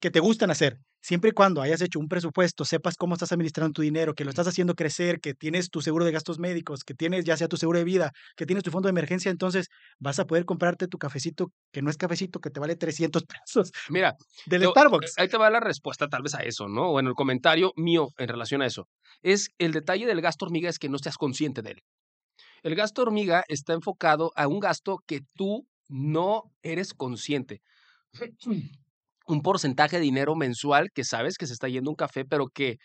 que 0.02 0.12
te 0.12 0.20
gustan 0.20 0.52
hacer, 0.52 0.80
siempre 1.02 1.30
y 1.30 1.34
cuando 1.34 1.62
hayas 1.62 1.80
hecho 1.82 2.00
un 2.00 2.08
presupuesto, 2.08 2.66
sepas 2.66 2.96
cómo 2.98 3.14
estás 3.14 3.32
administrando 3.32 3.72
tu 3.74 3.82
dinero, 3.84 4.14
que 4.16 4.24
lo 4.26 4.32
estás 4.32 4.48
haciendo 4.48 4.76
crecer, 4.76 5.20
que 5.22 5.34
tienes 5.34 5.70
tu 5.70 5.80
seguro 5.82 6.04
de 6.06 6.12
gastos 6.12 6.40
médicos, 6.40 6.84
que 6.84 6.94
tienes 6.96 7.24
ya 7.24 7.38
sea 7.38 7.48
tu 7.48 7.56
seguro 7.56 7.78
de 7.80 7.86
vida, 7.86 8.12
que 8.36 8.46
tienes 8.46 8.64
tu 8.64 8.72
fondo 8.72 8.88
de 8.88 8.92
emergencia, 8.92 9.32
entonces 9.32 9.68
vas 10.00 10.20
a 10.20 10.26
poder 10.26 10.46
comprarte 10.46 10.88
tu 10.88 10.98
cafecito, 10.98 11.52
que 11.72 11.82
no 11.82 11.90
es 11.92 11.98
cafecito, 11.98 12.40
que 12.40 12.50
te 12.50 12.60
vale 12.60 12.76
300 12.76 13.24
pesos 13.46 13.72
Mira, 13.90 14.16
del 14.48 14.64
Yo- 14.64 14.72
Starbucks. 14.72 15.14
Ahí 15.18 15.28
te 15.28 15.38
va 15.38 15.50
la 15.52 15.60
respuesta 15.60 16.08
tal 16.08 16.24
vez 16.24 16.34
a 16.36 16.40
eso, 16.40 16.68
¿no? 16.68 16.90
O 16.92 17.00
en 17.00 17.08
el 17.08 17.14
comentario 17.14 17.72
mío 17.78 18.10
en 18.18 18.28
relación 18.28 18.62
a 18.62 18.66
eso. 18.66 18.88
Es 19.22 19.50
el 19.60 19.72
detalle 19.72 20.08
del 20.08 20.20
gasto 20.22 20.46
hormiga 20.46 20.70
es 20.70 20.80
que 20.80 20.90
no 20.90 20.98
seas 20.98 21.18
consciente 21.18 21.62
de 21.62 21.72
él. 21.72 21.80
El 22.64 22.76
gasto 22.76 23.04
hormiga 23.04 23.44
está 23.48 23.74
enfocado 23.74 24.32
a 24.36 24.48
un 24.48 24.60
gasto 24.60 24.98
que 25.06 25.22
tú 25.36 25.68
no 25.90 26.44
eres 26.64 26.94
consciente. 26.94 27.62
Un 29.32 29.41
porcentaje 29.41 29.98
de 29.98 30.04
dinero 30.04 30.36
mensual 30.36 30.91
que 30.94 31.04
sabes 31.06 31.38
que 31.38 31.48
se 31.48 31.54
está 31.54 31.67
yendo 31.70 31.89
un 31.89 31.96
café, 31.96 32.26
pero 32.26 32.48
que, 32.50 32.78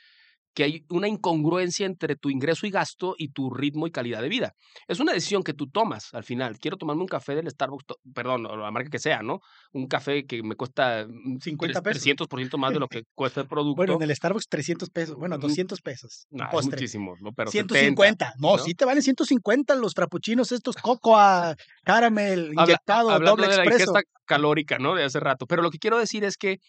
que 0.57 0.65
hay 0.65 0.87
una 0.89 1.07
incongruencia 1.07 1.85
entre 1.85 2.17
tu 2.17 2.31
ingreso 2.31 2.67
y 2.67 2.71
gasto 2.71 3.15
y 3.19 3.29
tu 3.29 3.51
ritmo 3.51 3.87
y 3.87 3.91
calidad 3.91 4.23
de 4.23 4.31
vida. 4.31 4.55
Es 4.89 5.01
una 5.01 5.13
decisión 5.13 5.43
que 5.43 5.53
tú 5.53 5.67
tomas 5.69 6.15
al 6.15 6.25
final. 6.25 6.59
Quiero 6.59 6.79
tomarme 6.79 7.03
un 7.03 7.09
café 7.09 7.35
del 7.35 7.51
Starbucks, 7.51 7.85
perdón, 8.15 8.47
o 8.47 8.57
la 8.57 8.71
marca 8.71 8.89
que 8.89 8.99
sea, 8.99 9.21
¿no? 9.23 9.41
Un 9.75 9.87
café 9.87 10.25
que 10.25 10.43
me 10.43 10.55
cuesta 10.57 11.07
mm, 11.07 11.41
50 11.43 11.83
tres- 11.83 11.99
pesos. 12.03 12.29
300% 12.31 12.57
más 12.57 12.73
de 12.73 12.81
lo 12.81 12.89
que 12.89 13.03
cuesta 13.15 13.43
el 13.43 13.49
producto. 13.49 13.77
Bueno, 13.77 13.97
en 13.97 14.03
el 14.09 14.17
Starbucks 14.17 14.49
300 14.49 14.89
pesos, 14.89 15.17
bueno, 15.17 15.37
Mm, 15.37 15.41
200 15.43 15.83
pesos. 15.83 16.27
No, 16.31 16.45
es 16.45 16.51
postre. 16.51 16.77
muchísimo, 16.79 17.17
¿no? 17.21 17.33
Pero 17.33 17.51
150. 17.51 18.25
70, 18.31 18.33
no, 18.41 18.57
¿no? 18.57 18.63
sí 18.63 18.73
te 18.73 18.87
valen 18.87 19.03
150 19.03 19.75
los 19.75 19.93
frappuccinos 19.93 20.53
estos 20.53 20.77
cocoa, 20.77 21.55
caramel, 21.85 22.49
Habla- 22.57 22.63
inyectado, 22.65 23.11
hablando 23.11 23.37
doble 23.43 23.49
de 23.49 23.57
la 23.59 23.65
expreso. 23.65 23.91
ingesta 23.93 24.09
calórica, 24.25 24.79
¿no? 24.79 24.95
De 24.95 25.05
hace 25.05 25.21
rato. 25.21 25.47
Pero 25.47 25.61
lo 25.61 25.71
que 25.71 25.79
quiero 25.79 25.99
decir 25.99 26.25
es 26.25 26.39
que 26.39 26.61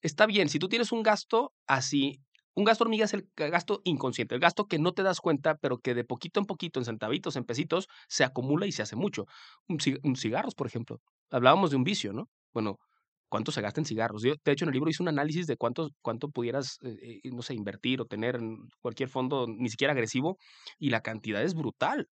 está 0.00 0.24
bien, 0.24 0.48
si 0.48 0.58
tú 0.58 0.68
tienes 0.68 0.92
un 0.92 1.02
gasto 1.02 1.52
así, 1.66 2.20
un 2.54 2.64
gasto 2.64 2.84
hormiga 2.84 3.04
es 3.06 3.14
el 3.14 3.28
ga- 3.36 3.50
gasto 3.50 3.80
inconsciente, 3.84 4.34
el 4.34 4.40
gasto 4.40 4.66
que 4.66 4.78
no 4.78 4.92
te 4.92 5.02
das 5.02 5.20
cuenta, 5.20 5.56
pero 5.56 5.78
que 5.78 5.94
de 5.94 6.04
poquito 6.04 6.40
en 6.40 6.46
poquito, 6.46 6.80
en 6.80 6.84
centavitos, 6.86 7.36
en 7.36 7.44
pesitos, 7.44 7.88
se 8.08 8.24
acumula 8.24 8.66
y 8.66 8.72
se 8.72 8.82
hace 8.82 8.96
mucho. 8.96 9.26
Un, 9.68 9.78
ci- 9.78 9.98
un 10.02 10.16
cigarros, 10.16 10.54
por 10.54 10.66
ejemplo. 10.66 11.00
Hablábamos 11.30 11.70
de 11.70 11.76
un 11.76 11.84
vicio, 11.84 12.12
¿no? 12.12 12.28
Bueno, 12.52 12.78
¿cuánto 13.28 13.50
se 13.52 13.60
gasta 13.60 13.80
en 13.80 13.86
cigarros? 13.86 14.22
Yo, 14.22 14.34
de 14.44 14.52
hecho, 14.52 14.64
en 14.64 14.68
el 14.70 14.74
libro 14.74 14.90
hice 14.90 15.02
un 15.02 15.08
análisis 15.08 15.46
de 15.46 15.56
cuánto, 15.56 15.90
cuánto 16.02 16.28
pudieras, 16.30 16.78
eh, 16.82 17.20
eh, 17.24 17.30
no 17.32 17.42
sé, 17.42 17.54
invertir 17.54 18.00
o 18.00 18.06
tener 18.06 18.36
en 18.36 18.58
cualquier 18.80 19.08
fondo, 19.08 19.46
ni 19.48 19.68
siquiera 19.68 19.92
agresivo, 19.92 20.38
y 20.78 20.90
la 20.90 21.00
cantidad 21.02 21.42
es 21.42 21.54
brutal 21.54 22.08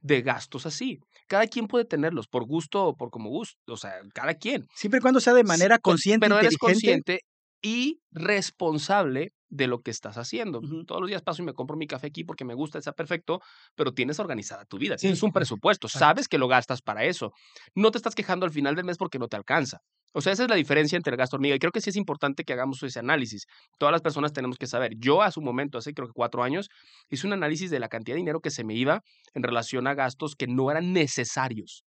de 0.00 0.22
gastos 0.22 0.66
así. 0.66 0.98
Cada 1.28 1.46
quien 1.46 1.66
puede 1.66 1.84
tenerlos 1.84 2.28
por 2.28 2.44
gusto 2.46 2.84
o 2.86 2.96
por 2.96 3.10
como 3.10 3.30
gusto, 3.30 3.58
o 3.68 3.76
sea, 3.76 3.94
cada 4.14 4.34
quien. 4.34 4.66
Siempre 4.74 4.98
y 4.98 5.00
cuando 5.00 5.20
sea 5.20 5.34
de 5.34 5.44
manera 5.44 5.78
consciente, 5.78 6.26
pero 6.26 6.38
eres 6.38 6.56
consciente 6.58 7.20
y 7.64 8.02
responsable 8.10 9.32
de 9.48 9.68
lo 9.68 9.80
que 9.80 9.90
estás 9.90 10.18
haciendo. 10.18 10.60
Todos 10.86 11.00
los 11.00 11.08
días 11.08 11.22
paso 11.22 11.40
y 11.42 11.46
me 11.46 11.54
compro 11.54 11.76
mi 11.76 11.86
café 11.86 12.08
aquí 12.08 12.22
porque 12.22 12.44
me 12.44 12.52
gusta, 12.52 12.78
está 12.78 12.92
perfecto, 12.92 13.40
pero 13.74 13.94
tienes 13.94 14.18
organizada 14.20 14.66
tu 14.66 14.76
vida, 14.78 14.98
Sí, 14.98 15.02
tienes 15.02 15.22
un 15.22 15.32
presupuesto, 15.32 15.86
Exacto. 15.86 16.04
sabes 16.04 16.28
que 16.28 16.36
lo 16.36 16.46
gastas 16.46 16.82
para 16.82 17.04
eso. 17.04 17.32
No 17.74 17.90
te 17.90 17.96
estás 17.96 18.14
quejando 18.14 18.44
al 18.44 18.52
final 18.52 18.74
del 18.74 18.84
mes 18.84 18.98
porque 18.98 19.18
no 19.18 19.28
te 19.28 19.36
alcanza. 19.36 19.78
O 20.12 20.20
sea, 20.20 20.32
esa 20.34 20.42
es 20.44 20.50
la 20.50 20.56
diferencia 20.56 20.96
entre 20.96 21.12
el 21.12 21.16
gasto 21.16 21.36
hormiga 21.36 21.56
y 21.56 21.58
creo 21.58 21.72
que 21.72 21.80
sí 21.80 21.88
es 21.90 21.96
importante 21.96 22.44
que 22.44 22.52
hagamos 22.52 22.82
ese 22.82 22.98
análisis. 22.98 23.46
Todas 23.78 23.92
las 23.92 24.02
personas 24.02 24.32
tenemos 24.34 24.58
que 24.58 24.66
saber. 24.66 24.92
Yo 24.98 25.22
a 25.22 25.30
su 25.30 25.40
momento, 25.40 25.78
hace 25.78 25.94
creo 25.94 26.06
que 26.08 26.12
cuatro 26.14 26.42
años, 26.42 26.68
hice 27.08 27.26
un 27.26 27.32
análisis 27.32 27.70
de 27.70 27.80
la 27.80 27.88
cantidad 27.88 28.14
de 28.16 28.18
dinero 28.18 28.40
que 28.40 28.50
se 28.50 28.62
me 28.62 28.74
iba 28.74 29.02
en 29.32 29.42
relación 29.42 29.86
a 29.86 29.94
gastos 29.94 30.36
que 30.36 30.46
no 30.46 30.70
eran 30.70 30.92
necesarios. 30.92 31.84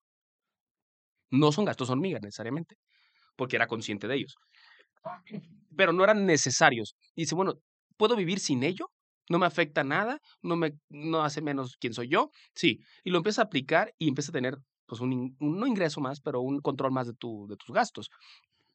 No 1.30 1.52
son 1.52 1.64
gastos 1.64 1.90
hormiga 1.90 2.18
necesariamente, 2.20 2.76
porque 3.36 3.56
era 3.56 3.66
consciente 3.66 4.08
de 4.08 4.16
ellos. 4.16 4.36
Pero 5.76 5.92
no 5.92 6.04
eran 6.04 6.26
necesarios. 6.26 6.94
Y 7.14 7.22
dice, 7.22 7.34
bueno, 7.34 7.54
¿puedo 7.96 8.16
vivir 8.16 8.40
sin 8.40 8.62
ello? 8.62 8.90
¿No 9.28 9.38
me 9.38 9.46
afecta 9.46 9.82
nada? 9.84 10.20
¿No 10.42 10.56
me 10.56 10.72
no 10.88 11.22
hace 11.24 11.42
menos 11.42 11.76
quién 11.80 11.92
soy 11.92 12.08
yo? 12.08 12.30
Sí. 12.54 12.78
Y 13.04 13.10
lo 13.10 13.18
empieza 13.18 13.42
a 13.42 13.44
aplicar 13.46 13.92
y 13.98 14.08
empieza 14.08 14.30
a 14.30 14.32
tener, 14.32 14.56
pues, 14.86 15.00
un, 15.00 15.36
un- 15.40 15.58
no 15.58 15.66
ingreso 15.66 16.00
más, 16.00 16.20
pero 16.20 16.40
un 16.40 16.60
control 16.60 16.92
más 16.92 17.08
de, 17.08 17.14
tu, 17.14 17.46
de 17.48 17.56
tus 17.56 17.74
gastos. 17.74 18.08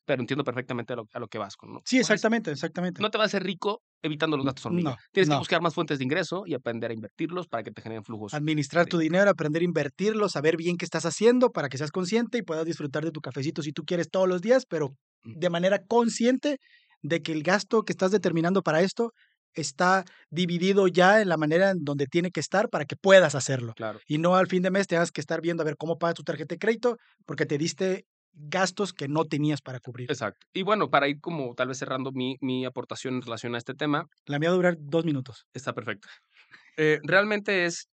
Pero 0.03 0.21
entiendo 0.23 0.43
perfectamente 0.43 0.93
a 0.93 0.95
lo, 0.97 1.05
a 1.13 1.19
lo 1.19 1.27
que 1.27 1.37
vas 1.37 1.55
con, 1.55 1.73
¿no? 1.73 1.81
Sí, 1.85 1.99
exactamente, 1.99 2.51
exactamente. 2.51 3.01
No 3.01 3.11
te 3.11 3.17
vas 3.19 3.25
a 3.25 3.27
hacer 3.37 3.43
rico 3.43 3.83
evitando 4.01 4.35
los 4.35 4.45
gastos 4.45 4.65
hormiga. 4.65 4.89
No, 4.91 4.97
Tienes 5.13 5.29
que 5.29 5.37
buscar 5.37 5.61
más 5.61 5.75
fuentes 5.75 5.99
de 5.99 6.03
ingreso 6.03 6.43
y 6.47 6.55
aprender 6.55 6.89
a 6.89 6.93
invertirlos 6.93 7.47
para 7.47 7.61
que 7.63 7.71
te 7.71 7.81
generen 7.81 8.03
flujos. 8.03 8.33
Administrar 8.33 8.87
tu 8.87 8.97
dinero, 8.97 9.29
aprender 9.29 9.61
a 9.61 9.65
invertirlo, 9.65 10.27
saber 10.27 10.57
bien 10.57 10.77
qué 10.77 10.85
estás 10.85 11.05
haciendo 11.05 11.51
para 11.51 11.69
que 11.69 11.77
seas 11.77 11.91
consciente 11.91 12.39
y 12.39 12.41
puedas 12.41 12.65
disfrutar 12.65 13.05
de 13.05 13.11
tu 13.11 13.21
cafecito 13.21 13.61
si 13.61 13.71
tú 13.73 13.83
quieres 13.85 14.09
todos 14.09 14.27
los 14.27 14.41
días, 14.41 14.65
pero. 14.67 14.95
De 15.23 15.49
manera 15.49 15.79
consciente 15.85 16.57
de 17.01 17.21
que 17.21 17.31
el 17.31 17.43
gasto 17.43 17.83
que 17.83 17.93
estás 17.93 18.11
determinando 18.11 18.61
para 18.61 18.81
esto 18.81 19.11
está 19.53 20.05
dividido 20.29 20.87
ya 20.87 21.21
en 21.21 21.29
la 21.29 21.37
manera 21.37 21.71
en 21.71 21.83
donde 21.83 22.07
tiene 22.07 22.31
que 22.31 22.39
estar 22.39 22.69
para 22.69 22.85
que 22.85 22.95
puedas 22.95 23.35
hacerlo. 23.35 23.73
Claro. 23.75 23.99
Y 24.07 24.17
no 24.17 24.35
al 24.35 24.47
fin 24.47 24.63
de 24.63 24.71
mes 24.71 24.87
tengas 24.87 25.11
que 25.11 25.19
estar 25.21 25.41
viendo 25.41 25.63
a 25.63 25.65
ver 25.65 25.75
cómo 25.77 25.97
pagas 25.97 26.15
tu 26.15 26.23
tarjeta 26.23 26.55
de 26.55 26.59
crédito 26.59 26.97
porque 27.25 27.45
te 27.45 27.57
diste 27.57 28.05
gastos 28.33 28.93
que 28.93 29.09
no 29.09 29.25
tenías 29.25 29.61
para 29.61 29.79
cubrir. 29.81 30.09
Exacto. 30.09 30.47
Y 30.53 30.63
bueno, 30.63 30.89
para 30.89 31.09
ir 31.09 31.19
como 31.19 31.53
tal 31.53 31.67
vez 31.67 31.77
cerrando 31.79 32.11
mi, 32.13 32.37
mi 32.39 32.63
aportación 32.65 33.15
en 33.15 33.21
relación 33.23 33.55
a 33.55 33.57
este 33.57 33.73
tema, 33.73 34.07
La 34.25 34.39
mía 34.39 34.49
va 34.49 34.53
a 34.53 34.57
durar 34.57 34.75
dos 34.79 35.03
minutos. 35.03 35.45
está 35.53 35.73
perfecto. 35.73 36.07
Eh, 36.77 36.99
realmente 37.03 37.65
es 37.65 37.89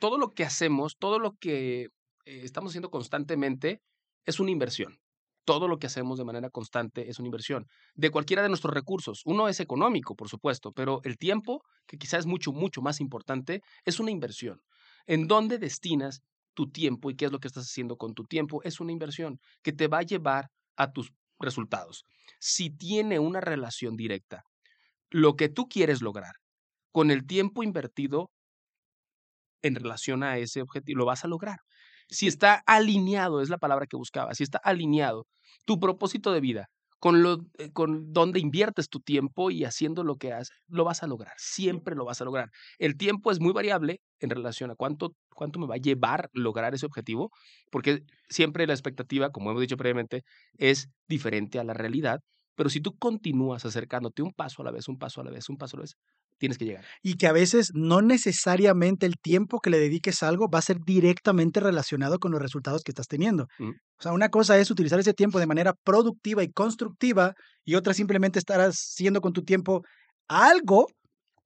todo 0.00 0.18
lo 0.18 0.32
que 0.32 0.44
hacemos, 0.44 0.96
todo 0.98 1.20
lo 1.20 1.36
que 1.38 1.82
eh, 1.82 1.88
estamos 2.24 2.72
haciendo 2.72 2.90
constantemente 2.90 3.80
es 4.26 4.40
una 4.40 4.50
inversión. 4.50 4.98
Todo 5.46 5.68
lo 5.68 5.78
que 5.78 5.86
hacemos 5.86 6.18
de 6.18 6.24
manera 6.24 6.50
constante 6.50 7.08
es 7.08 7.18
una 7.18 7.28
inversión. 7.28 7.66
De 7.94 8.10
cualquiera 8.10 8.42
de 8.42 8.48
nuestros 8.48 8.74
recursos. 8.74 9.22
Uno 9.24 9.48
es 9.48 9.60
económico, 9.60 10.14
por 10.14 10.28
supuesto, 10.28 10.72
pero 10.72 11.00
el 11.04 11.16
tiempo, 11.16 11.62
que 11.86 11.96
quizás 11.96 12.20
es 12.20 12.26
mucho, 12.26 12.52
mucho 12.52 12.82
más 12.82 13.00
importante, 13.00 13.62
es 13.84 13.98
una 13.98 14.10
inversión. 14.10 14.60
¿En 15.06 15.26
dónde 15.28 15.56
destinas 15.56 16.20
tu 16.52 16.70
tiempo 16.70 17.10
y 17.10 17.16
qué 17.16 17.26
es 17.26 17.32
lo 17.32 17.38
que 17.38 17.48
estás 17.48 17.64
haciendo 17.64 17.96
con 17.96 18.12
tu 18.12 18.24
tiempo? 18.24 18.60
Es 18.64 18.80
una 18.80 18.92
inversión 18.92 19.38
que 19.62 19.72
te 19.72 19.88
va 19.88 19.98
a 19.98 20.02
llevar 20.02 20.50
a 20.76 20.92
tus 20.92 21.12
resultados. 21.38 22.04
Si 22.40 22.68
tiene 22.68 23.18
una 23.18 23.40
relación 23.40 23.96
directa 23.96 24.42
lo 25.10 25.36
que 25.36 25.48
tú 25.48 25.68
quieres 25.68 26.02
lograr 26.02 26.34
con 26.92 27.10
el 27.10 27.26
tiempo 27.26 27.62
invertido 27.62 28.30
en 29.62 29.74
relación 29.74 30.22
a 30.22 30.38
ese 30.38 30.62
objetivo, 30.62 30.98
lo 30.98 31.06
vas 31.06 31.24
a 31.24 31.28
lograr. 31.28 31.60
Si 32.08 32.26
está 32.26 32.62
alineado, 32.66 33.40
es 33.40 33.48
la 33.50 33.58
palabra 33.58 33.86
que 33.86 33.96
buscaba, 33.96 34.34
si 34.34 34.44
está 34.44 34.58
alineado 34.58 35.26
tu 35.64 35.80
propósito 35.80 36.32
de 36.32 36.40
vida 36.40 36.68
con, 36.98 37.22
lo, 37.22 37.38
eh, 37.58 37.70
con 37.72 38.12
donde 38.12 38.40
inviertes 38.40 38.88
tu 38.88 39.00
tiempo 39.00 39.50
y 39.50 39.64
haciendo 39.64 40.04
lo 40.04 40.16
que 40.16 40.32
haces, 40.32 40.56
lo 40.68 40.84
vas 40.84 41.02
a 41.02 41.06
lograr, 41.06 41.34
siempre 41.36 41.94
lo 41.94 42.04
vas 42.04 42.20
a 42.20 42.24
lograr. 42.24 42.50
El 42.78 42.96
tiempo 42.96 43.30
es 43.30 43.40
muy 43.40 43.52
variable 43.52 44.00
en 44.20 44.30
relación 44.30 44.70
a 44.70 44.74
cuánto, 44.76 45.14
cuánto 45.34 45.58
me 45.58 45.66
va 45.66 45.74
a 45.74 45.78
llevar 45.78 46.30
lograr 46.32 46.74
ese 46.74 46.86
objetivo, 46.86 47.30
porque 47.70 48.02
siempre 48.28 48.66
la 48.66 48.72
expectativa, 48.72 49.30
como 49.30 49.50
hemos 49.50 49.60
dicho 49.60 49.76
previamente, 49.76 50.22
es 50.58 50.88
diferente 51.08 51.58
a 51.58 51.64
la 51.64 51.74
realidad, 51.74 52.20
pero 52.54 52.70
si 52.70 52.80
tú 52.80 52.96
continúas 52.98 53.64
acercándote 53.66 54.22
un 54.22 54.32
paso 54.32 54.62
a 54.62 54.64
la 54.64 54.70
vez, 54.70 54.88
un 54.88 54.98
paso 54.98 55.20
a 55.20 55.24
la 55.24 55.30
vez, 55.30 55.48
un 55.50 55.58
paso 55.58 55.76
a 55.76 55.80
la 55.80 55.82
vez, 55.82 55.96
tienes 56.38 56.58
que 56.58 56.64
llegar. 56.64 56.84
Y 57.02 57.14
que 57.14 57.26
a 57.26 57.32
veces 57.32 57.70
no 57.74 58.02
necesariamente 58.02 59.06
el 59.06 59.14
tiempo 59.18 59.60
que 59.60 59.70
le 59.70 59.78
dediques 59.78 60.22
a 60.22 60.28
algo 60.28 60.48
va 60.48 60.58
a 60.58 60.62
ser 60.62 60.78
directamente 60.84 61.60
relacionado 61.60 62.18
con 62.18 62.32
los 62.32 62.40
resultados 62.40 62.82
que 62.82 62.90
estás 62.90 63.08
teniendo. 63.08 63.46
Mm. 63.58 63.70
O 63.70 64.02
sea, 64.02 64.12
una 64.12 64.28
cosa 64.28 64.58
es 64.58 64.70
utilizar 64.70 64.98
ese 64.98 65.14
tiempo 65.14 65.38
de 65.38 65.46
manera 65.46 65.74
productiva 65.84 66.42
y 66.42 66.52
constructiva 66.52 67.34
y 67.64 67.74
otra 67.74 67.94
simplemente 67.94 68.38
estar 68.38 68.60
haciendo 68.60 69.20
con 69.20 69.32
tu 69.32 69.42
tiempo 69.42 69.82
algo 70.28 70.86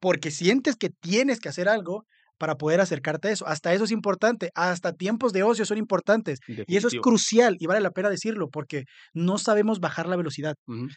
porque 0.01 0.30
sientes 0.30 0.76
que 0.76 0.91
tienes 0.91 1.41
que 1.41 1.49
hacer 1.49 1.68
algo 1.68 2.05
para 2.41 2.57
poder 2.57 2.80
acercarte 2.80 3.28
a 3.28 3.32
eso. 3.32 3.47
Hasta 3.47 3.74
eso 3.74 3.84
es 3.84 3.91
importante, 3.91 4.51
hasta 4.55 4.95
tiempos 4.95 5.34
de 5.34 5.43
ocio 5.43 5.66
son 5.66 5.76
importantes. 5.76 6.38
Y 6.47 6.76
eso 6.76 6.88
es 6.88 6.95
crucial 7.01 7.57
y 7.61 7.66
vale 7.66 7.82
la 7.82 7.91
pena 7.91 8.09
decirlo 8.09 8.49
porque 8.49 8.84
no 9.12 9.36
sabemos 9.36 9.78
bajar 9.78 10.09
la 10.09 10.16
velocidad. 10.16 10.55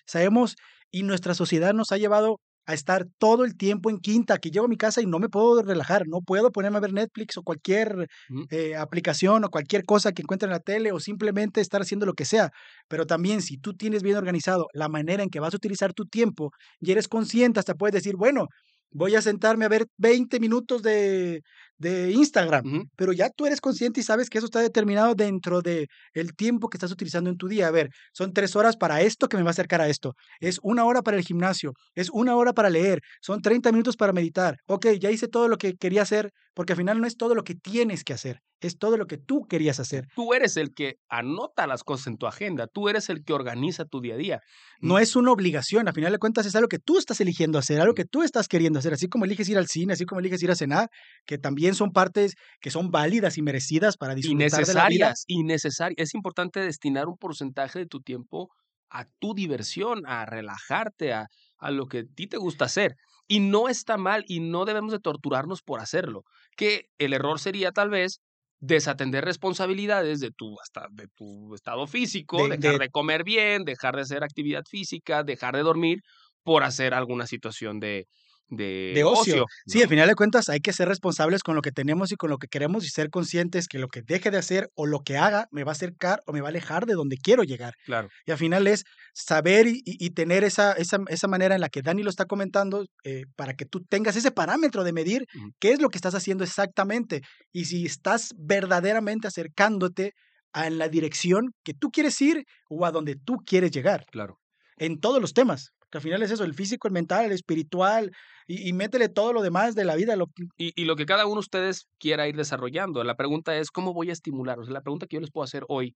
Sabemos 0.07 0.55
y 0.89 1.03
nuestra 1.03 1.33
sociedad 1.33 1.73
nos 1.73 1.91
ha 1.91 1.97
llevado 1.97 2.39
a 2.65 2.73
estar 2.73 3.05
todo 3.17 3.45
el 3.45 3.57
tiempo 3.57 3.89
en 3.89 3.99
quinta, 3.99 4.37
que 4.37 4.51
llego 4.51 4.65
a 4.65 4.69
mi 4.69 4.77
casa 4.77 5.01
y 5.01 5.05
no 5.05 5.19
me 5.19 5.29
puedo 5.29 5.61
relajar, 5.63 6.07
no 6.07 6.21
puedo 6.21 6.51
ponerme 6.51 6.77
a 6.77 6.81
ver 6.81 6.93
Netflix 6.93 7.37
o 7.37 7.43
cualquier 7.43 8.07
Ujú. 8.29 8.47
eh, 8.49 8.75
aplicación 8.75 9.43
o 9.45 9.49
cualquier 9.49 9.83
cosa 9.85 10.11
que 10.11 10.21
encuentre 10.21 10.47
en 10.47 10.51
la 10.53 10.59
tele 10.59 10.91
o 10.91 10.99
simplemente 10.99 11.61
estar 11.61 11.81
haciendo 11.81 12.05
lo 12.05 12.13
que 12.13 12.25
sea. 12.25 12.51
Pero 12.87 13.05
también 13.05 13.41
si 13.41 13.57
tú 13.57 13.73
tienes 13.75 14.03
bien 14.03 14.17
organizado 14.17 14.67
la 14.73 14.89
manera 14.89 15.23
en 15.23 15.29
que 15.29 15.39
vas 15.39 15.53
a 15.53 15.57
utilizar 15.57 15.93
tu 15.93 16.05
tiempo 16.05 16.51
y 16.79 16.91
eres 16.91 17.07
consciente, 17.07 17.59
hasta 17.59 17.75
puedes 17.75 17.93
decir, 17.95 18.15
bueno, 18.17 18.47
voy 18.91 19.15
a 19.15 19.21
sentarme 19.21 19.65
a 19.65 19.69
ver 19.69 19.85
20 19.97 20.39
minutos 20.39 20.83
de, 20.83 21.41
de 21.83 22.11
Instagram 22.11 22.63
pero 22.95 23.13
ya 23.13 23.29
tú 23.29 23.45
eres 23.45 23.61
consciente 23.61 23.99
y 23.99 24.03
sabes 24.03 24.29
que 24.29 24.37
eso 24.37 24.45
está 24.45 24.59
determinado 24.59 25.15
dentro 25.15 25.61
de 25.61 25.87
el 26.13 26.35
tiempo 26.35 26.69
que 26.69 26.77
estás 26.77 26.91
utilizando 26.91 27.29
en 27.29 27.37
tu 27.37 27.47
día. 27.47 27.67
A 27.67 27.71
ver, 27.71 27.89
son 28.13 28.33
tres 28.33 28.55
horas 28.55 28.77
para 28.77 29.01
esto 29.01 29.27
que 29.27 29.37
me 29.37 29.43
va 29.43 29.49
a 29.49 29.51
acercar 29.51 29.81
a 29.81 29.87
esto. 29.87 30.13
Es 30.39 30.59
una 30.63 30.85
hora 30.85 31.01
para 31.01 31.17
el 31.17 31.23
gimnasio. 31.23 31.73
Es 31.95 32.09
una 32.11 32.35
hora 32.35 32.53
para 32.53 32.69
leer. 32.69 33.01
Son 33.21 33.41
30 33.41 33.71
minutos 33.71 33.97
para 33.97 34.13
meditar. 34.13 34.57
Ok, 34.67 34.87
ya 34.99 35.11
hice 35.11 35.27
todo 35.27 35.47
lo 35.47 35.57
que 35.57 35.75
quería 35.75 36.01
hacer, 36.03 36.31
porque 36.53 36.73
al 36.73 36.77
final 36.77 37.01
no 37.01 37.07
es 37.07 37.17
todo 37.17 37.35
lo 37.35 37.43
que 37.43 37.55
tienes 37.55 38.03
que 38.03 38.13
hacer, 38.13 38.41
es 38.59 38.77
todo 38.77 38.97
lo 38.97 39.07
que 39.07 39.17
tú 39.17 39.45
querías 39.47 39.79
hacer. 39.79 40.07
Tú 40.15 40.33
eres 40.33 40.57
el 40.57 40.73
que 40.73 40.95
anota 41.09 41.67
las 41.67 41.83
cosas 41.83 42.07
en 42.07 42.17
tu 42.17 42.27
agenda, 42.27 42.67
tú 42.67 42.89
eres 42.89 43.09
el 43.09 43.23
que 43.23 43.33
organiza 43.33 43.85
tu 43.85 44.01
día 44.01 44.15
a 44.15 44.17
día. 44.17 44.39
No 44.79 44.99
es 44.99 45.15
una 45.15 45.31
obligación, 45.31 45.87
al 45.87 45.93
final 45.93 46.11
de 46.11 46.19
cuentas 46.19 46.45
es 46.45 46.55
algo 46.55 46.67
que 46.67 46.79
tú 46.79 46.97
estás 46.97 47.19
eligiendo 47.21 47.57
hacer, 47.59 47.81
algo 47.81 47.93
que 47.93 48.05
tú 48.05 48.23
estás 48.23 48.47
queriendo 48.47 48.79
hacer, 48.79 48.93
así 48.93 49.07
como 49.07 49.25
eliges 49.25 49.49
ir 49.49 49.57
al 49.57 49.67
cine, 49.67 49.93
así 49.93 50.05
como 50.05 50.19
eliges 50.19 50.41
ir 50.43 50.51
a 50.51 50.55
cenar, 50.55 50.89
que 51.25 51.37
también 51.37 51.75
son 51.75 51.91
partes 51.91 52.35
que 52.59 52.69
son 52.71 52.91
válidas 52.91 53.37
y 53.37 53.41
merecidas 53.41 53.97
para 53.97 54.15
disfrutar 54.15 54.65
de 54.65 54.73
la 54.73 54.85
vida. 54.85 55.09
necesarias, 55.09 55.23
y 55.27 55.43
necesarias. 55.43 55.95
Es 55.97 56.13
importante 56.13 56.59
destinar 56.59 57.07
un 57.07 57.17
porcentaje 57.17 57.79
de 57.79 57.85
tu 57.85 58.01
tiempo 58.01 58.49
a 58.93 59.05
tu 59.19 59.33
diversión, 59.33 60.03
a 60.05 60.25
relajarte, 60.25 61.13
a, 61.13 61.27
a 61.57 61.71
lo 61.71 61.87
que 61.87 61.99
a 61.99 62.03
ti 62.15 62.27
te 62.27 62.37
gusta 62.37 62.65
hacer. 62.65 62.95
Y 63.27 63.39
no 63.39 63.67
está 63.69 63.97
mal 63.97 64.23
y 64.27 64.39
no 64.39 64.65
debemos 64.65 64.91
de 64.91 64.99
torturarnos 64.99 65.61
por 65.63 65.79
hacerlo. 65.79 66.23
Que 66.57 66.87
el 66.97 67.13
error 67.13 67.39
sería 67.39 67.71
tal 67.71 67.89
vez 67.89 68.21
desatender 68.59 69.25
responsabilidades 69.25 70.19
de 70.19 70.31
tu, 70.31 70.55
hasta 70.61 70.87
de 70.91 71.07
tu 71.15 71.53
estado 71.55 71.85
físico, 71.87 72.47
De- 72.49 72.57
dejar 72.57 72.79
de- 72.79 72.79
de 72.79 72.89
comer 72.89 73.23
bien, 73.23 73.63
dejar 73.65 73.95
de 73.95 74.01
hacer 74.03 74.23
actividad 74.23 74.63
física, 74.69 75.23
dejar 75.23 75.55
de 75.55 75.63
dormir 75.63 75.99
por 76.43 76.63
hacer 76.63 76.93
alguna 76.93 77.27
situación 77.27 77.79
de, 77.79 78.07
de, 78.55 78.91
de 78.95 79.03
ocio. 79.03 79.45
Sí, 79.65 79.79
¿no? 79.79 79.83
al 79.83 79.89
final 79.89 80.07
de 80.07 80.15
cuentas 80.15 80.49
hay 80.49 80.59
que 80.59 80.73
ser 80.73 80.87
responsables 80.87 81.43
con 81.43 81.55
lo 81.55 81.61
que 81.61 81.71
tenemos 81.71 82.11
y 82.11 82.15
con 82.15 82.29
lo 82.29 82.37
que 82.37 82.47
queremos 82.47 82.85
y 82.85 82.89
ser 82.89 83.09
conscientes 83.09 83.67
que 83.67 83.79
lo 83.79 83.87
que 83.87 84.01
deje 84.01 84.31
de 84.31 84.37
hacer 84.37 84.69
o 84.75 84.85
lo 84.85 84.99
que 84.99 85.17
haga 85.17 85.47
me 85.51 85.63
va 85.63 85.71
a 85.71 85.73
acercar 85.73 86.21
o 86.25 86.33
me 86.33 86.41
va 86.41 86.47
a 86.47 86.49
alejar 86.49 86.85
de 86.85 86.93
donde 86.93 87.17
quiero 87.17 87.43
llegar. 87.43 87.73
Claro. 87.85 88.09
Y 88.25 88.31
al 88.31 88.37
final 88.37 88.67
es 88.67 88.83
saber 89.13 89.65
y, 89.67 90.09
tener 90.11 90.43
esa, 90.43 90.73
esa, 90.73 90.99
esa 91.07 91.27
manera 91.27 91.55
en 91.55 91.61
la 91.61 91.69
que 91.69 91.81
Dani 91.81 92.03
lo 92.03 92.09
está 92.09 92.25
comentando 92.25 92.85
eh, 93.03 93.23
para 93.35 93.53
que 93.53 93.65
tú 93.65 93.83
tengas 93.87 94.15
ese 94.15 94.31
parámetro 94.31 94.83
de 94.83 94.93
medir 94.93 95.25
qué 95.59 95.71
es 95.71 95.81
lo 95.81 95.89
que 95.89 95.97
estás 95.97 96.15
haciendo 96.15 96.43
exactamente 96.43 97.21
y 97.51 97.65
si 97.65 97.85
estás 97.85 98.33
verdaderamente 98.37 99.27
acercándote 99.27 100.13
a 100.53 100.69
la 100.69 100.87
dirección 100.87 101.53
que 101.63 101.73
tú 101.73 101.89
quieres 101.89 102.19
ir 102.21 102.45
o 102.69 102.85
a 102.85 102.91
donde 102.91 103.15
tú 103.15 103.37
quieres 103.45 103.71
llegar 103.71 104.05
Claro. 104.11 104.39
en 104.77 104.99
todos 104.99 105.19
los 105.21 105.33
temas. 105.33 105.71
Que 105.93 105.99
al 105.99 106.01
final 106.01 106.23
es 106.23 106.31
eso, 106.31 106.43
el 106.43 106.55
físico, 106.55 106.87
el 106.87 106.91
mental, 106.91 107.25
el 107.25 107.33
espiritual, 107.33 108.11
y, 108.47 108.67
y 108.67 108.73
métele 108.73 109.09
todo 109.09 109.31
lo 109.31 109.43
demás 109.43 109.75
de 109.75 109.85
la 109.85 109.93
vida. 109.93 110.15
Lo, 110.15 110.25
Y, 110.57 110.73
y 110.75 110.85
lo 110.85 110.95
que 110.95 111.05
cada 111.05 111.27
uno 111.27 111.35
de 111.35 111.41
ustedes 111.41 111.85
quiera 111.99 112.27
ir 112.27 112.35
desarrollando. 112.35 113.03
La 113.03 113.13
pregunta 113.13 113.55
es, 113.55 113.69
¿cómo 113.69 113.93
voy 113.93 114.09
a 114.09 114.13
estimular? 114.13 114.57
O 114.57 114.63
sea, 114.63 114.73
la 114.73 114.81
pregunta 114.81 115.05
que 115.05 115.17
yo 115.17 115.21
les 115.21 115.29
puedo 115.29 115.43
hacer 115.43 115.65
hoy 115.69 115.95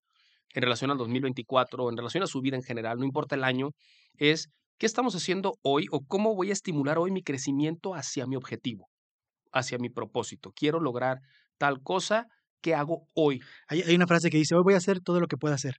en 0.54 0.62
relación 0.62 0.92
al 0.92 1.00
2024 1.00 1.84
o 1.84 1.90
en 1.90 1.98
relación 1.98 2.22
a 2.22 2.28
su 2.28 2.42
vida 2.42 2.56
en 2.56 2.62
general, 2.62 3.00
no 3.00 3.06
importa 3.06 3.34
el 3.34 3.44
año, 3.44 3.72
es, 4.20 4.50
¿qué 4.78 4.86
estamos 4.86 5.16
haciendo 5.16 5.56
hoy 5.64 5.88
o 5.90 6.06
cómo 6.06 6.36
voy 6.36 6.52
a 6.52 6.54
estimular 6.54 7.00
hoy 7.00 7.10
mi 7.10 7.24
crecimiento 7.24 7.96
hacia 7.96 8.28
mi 8.28 8.36
objetivo, 8.36 8.90
hacia 9.52 9.80
mi 9.80 9.90
propósito? 9.90 10.52
Quiero 10.56 10.80
lograr 10.80 11.22
tal 11.58 11.82
cosa 11.82 12.28
que 12.62 12.76
hago 12.76 13.08
hoy. 13.16 13.42
hay, 13.68 13.82
hay 13.82 13.96
una 13.96 14.06
frase 14.06 14.30
que 14.30 14.38
dice, 14.38 14.54
hoy 14.54 14.62
voy 14.64 14.76
a 14.76 14.78
hacer 14.78 15.00
todo 15.00 15.20
lo 15.20 15.26
que 15.26 15.38
pueda 15.38 15.56
hacer. 15.56 15.78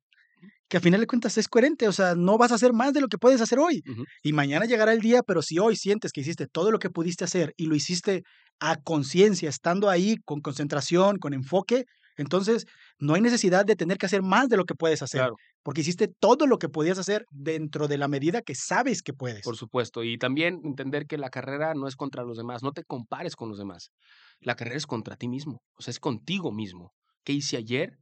Que 0.69 0.77
al 0.77 0.83
final 0.83 1.01
de 1.01 1.07
cuentas 1.07 1.39
es 1.39 1.49
coherente, 1.49 1.89
o 1.89 1.93
sea, 1.93 2.15
no 2.15 2.37
vas 2.37 2.53
a 2.53 2.57
hacer 2.57 2.73
más 2.73 2.93
de 2.93 3.01
lo 3.01 3.09
que 3.09 3.19
puedes 3.19 3.41
hacer 3.41 3.59
hoy. 3.59 3.83
Y 4.23 4.33
mañana 4.33 4.67
llegará 4.67 4.93
el 4.93 5.01
día, 5.01 5.23
pero 5.23 5.41
si 5.43 5.59
hoy 5.59 5.77
sientes 5.77 6.13
que 6.13 6.21
hiciste 6.21 6.47
todo 6.47 6.71
lo 6.71 6.79
que 6.79 6.91
pudiste 6.91 7.25
hacer 7.25 7.55
y 7.57 7.67
lo 7.67 7.75
hiciste 7.75 8.23
a 8.61 8.77
conciencia, 8.77 9.49
estando 9.49 9.89
ahí 9.89 10.17
con 10.25 10.41
concentración, 10.41 11.19
con 11.19 11.33
enfoque, 11.33 11.85
entonces 12.17 12.67
no 12.99 13.15
hay 13.15 13.21
necesidad 13.23 13.65
de 13.65 13.77
tener 13.77 13.97
que 13.97 14.07
hacer 14.07 14.23
más 14.23 14.49
de 14.49 14.57
lo 14.57 14.65
que 14.65 14.75
puedes 14.75 15.01
hacer, 15.03 15.21
Claro, 15.21 15.37
porque 15.63 15.83
hiciste 15.83 16.09
todo 16.09 16.47
lo 16.47 16.59
que 16.59 16.69
podías 16.69 16.99
hacer 16.99 17.25
dentro 17.31 17.89
de 17.89 17.97
la 17.99 18.09
medida 18.09 18.43
que 18.43 18.55
sabes 18.55 19.03
que 19.03 19.13
puedes. 19.13 19.45
por 19.45 19.57
supuesto. 19.57 20.03
Y 20.03 20.19
también 20.19 20.61
entender 20.65 21.07
que 21.07 21.17
la 21.17 21.31
carrera 21.31 21.75
no 21.75 21.87
es 21.87 21.95
contra 21.97 22.25
los 22.25 22.37
demás, 22.37 22.63
no 22.63 22.73
te 22.73 22.85
compares 22.85 23.37
con 23.37 23.49
los 23.49 23.59
demás. 23.59 23.91
La 24.41 24.57
carrera 24.57 24.77
es 24.77 24.87
contra 24.87 25.17
ti 25.17 25.29
mismo, 25.29 25.63
o 25.79 25.83
sea, 25.83 25.93
es 25.93 26.01
contigo 26.01 26.53
mismo. 26.53 26.93
¿Qué 27.25 27.33
hice 27.33 27.57
ayer? 27.57 27.99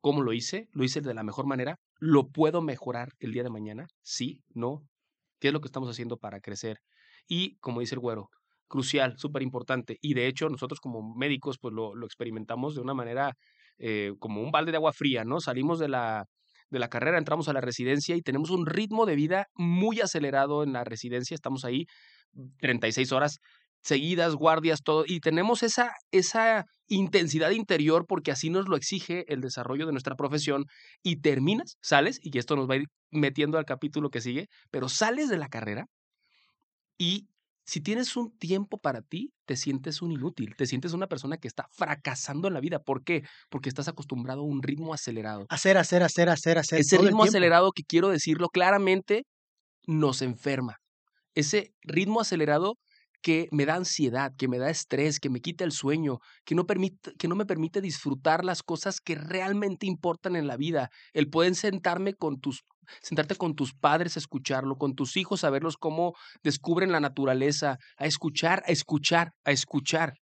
¿Cómo 0.00 0.22
lo 0.22 0.32
hice? 0.32 0.68
¿Lo 0.72 0.84
hice 0.84 1.00
de 1.00 1.14
la 1.14 1.24
mejor 1.24 1.46
manera? 1.46 1.76
¿Lo 1.98 2.28
puedo 2.28 2.62
mejorar 2.62 3.12
el 3.20 3.32
día 3.32 3.42
de 3.42 3.50
mañana? 3.50 3.86
Sí, 4.02 4.42
no. 4.54 4.82
¿Qué 5.40 5.48
es 5.48 5.54
lo 5.54 5.60
que 5.60 5.68
estamos 5.68 5.88
haciendo 5.88 6.16
para 6.18 6.40
crecer? 6.40 6.78
Y, 7.26 7.56
como 7.58 7.80
dice 7.80 7.94
el 7.94 8.00
güero, 8.00 8.30
crucial, 8.68 9.18
súper 9.18 9.42
importante. 9.42 9.98
Y 10.00 10.14
de 10.14 10.26
hecho, 10.26 10.48
nosotros 10.48 10.80
como 10.80 11.14
médicos, 11.14 11.58
pues 11.60 11.74
lo, 11.74 11.94
lo 11.94 12.06
experimentamos 12.06 12.74
de 12.74 12.80
una 12.80 12.94
manera 12.94 13.34
eh, 13.78 14.12
como 14.18 14.42
un 14.42 14.50
balde 14.50 14.72
de 14.72 14.78
agua 14.78 14.92
fría, 14.92 15.24
¿no? 15.24 15.40
Salimos 15.40 15.78
de 15.78 15.88
la, 15.88 16.26
de 16.70 16.78
la 16.78 16.88
carrera, 16.88 17.18
entramos 17.18 17.48
a 17.48 17.52
la 17.52 17.60
residencia 17.60 18.16
y 18.16 18.22
tenemos 18.22 18.50
un 18.50 18.66
ritmo 18.66 19.06
de 19.06 19.16
vida 19.16 19.46
muy 19.54 20.00
acelerado 20.00 20.62
en 20.62 20.72
la 20.72 20.84
residencia. 20.84 21.34
Estamos 21.34 21.64
ahí 21.64 21.86
36 22.58 23.12
horas 23.12 23.38
seguidas, 23.86 24.34
guardias, 24.34 24.82
todo, 24.82 25.04
y 25.06 25.20
tenemos 25.20 25.62
esa, 25.62 25.92
esa 26.10 26.64
intensidad 26.88 27.50
interior 27.50 28.04
porque 28.06 28.32
así 28.32 28.50
nos 28.50 28.68
lo 28.68 28.76
exige 28.76 29.24
el 29.32 29.40
desarrollo 29.40 29.86
de 29.86 29.92
nuestra 29.92 30.16
profesión 30.16 30.64
y 31.02 31.20
terminas, 31.20 31.76
sales, 31.80 32.18
y 32.22 32.36
esto 32.38 32.56
nos 32.56 32.68
va 32.68 32.74
a 32.74 32.78
ir 32.78 32.86
metiendo 33.10 33.58
al 33.58 33.64
capítulo 33.64 34.10
que 34.10 34.20
sigue, 34.20 34.48
pero 34.70 34.88
sales 34.88 35.28
de 35.28 35.38
la 35.38 35.48
carrera 35.48 35.86
y 36.98 37.28
Si 37.68 37.80
tienes 37.80 38.16
un 38.16 38.30
tiempo 38.38 38.78
para 38.78 39.02
ti, 39.02 39.32
te 39.44 39.56
sientes 39.56 40.00
un 40.00 40.12
inútil, 40.12 40.54
te 40.56 40.66
sientes 40.66 40.92
una 40.92 41.08
persona 41.08 41.36
que 41.36 41.48
está 41.48 41.66
fracasando 41.72 42.46
en 42.46 42.54
la 42.54 42.60
vida. 42.60 42.78
¿Por 42.78 43.02
qué? 43.02 43.24
Porque 43.50 43.68
estás 43.68 43.88
acostumbrado 43.88 44.42
a 44.42 44.44
un 44.44 44.62
ritmo 44.62 44.94
acelerado. 44.94 45.46
Hacer, 45.48 45.76
hacer, 45.76 46.04
hacer, 46.04 46.28
hacer, 46.28 46.58
hacer. 46.58 46.78
Ese 46.78 46.96
ritmo 46.98 47.24
acelerado 47.24 47.72
que 47.72 47.82
quiero 47.82 48.08
decirlo 48.08 48.50
claramente 48.50 49.24
nos 49.88 50.22
enferma. 50.22 50.76
Ese 51.34 51.72
ritmo 51.82 52.20
acelerado 52.20 52.76
que 53.26 53.48
me 53.50 53.66
da 53.66 53.74
ansiedad, 53.74 54.32
que 54.38 54.46
me 54.46 54.56
da 54.56 54.70
estrés, 54.70 55.18
que 55.18 55.30
me 55.30 55.40
quita 55.40 55.64
el 55.64 55.72
sueño, 55.72 56.20
que 56.44 56.54
no, 56.54 56.64
permite, 56.64 57.12
que 57.18 57.26
no 57.26 57.34
me 57.34 57.44
permite 57.44 57.80
disfrutar 57.80 58.44
las 58.44 58.62
cosas 58.62 59.00
que 59.00 59.16
realmente 59.16 59.84
importan 59.84 60.36
en 60.36 60.46
la 60.46 60.56
vida. 60.56 60.90
El 61.12 61.28
poder 61.28 61.56
sentarme 61.56 62.14
con 62.14 62.38
tus, 62.38 62.62
sentarte 63.02 63.34
con 63.34 63.56
tus 63.56 63.74
padres 63.74 64.14
a 64.14 64.20
escucharlo, 64.20 64.76
con 64.76 64.94
tus 64.94 65.16
hijos 65.16 65.42
a 65.42 65.50
verlos 65.50 65.76
cómo 65.76 66.14
descubren 66.44 66.92
la 66.92 67.00
naturaleza, 67.00 67.78
a 67.96 68.06
escuchar, 68.06 68.62
a 68.64 68.70
escuchar, 68.70 69.32
a 69.44 69.50
escuchar 69.50 70.12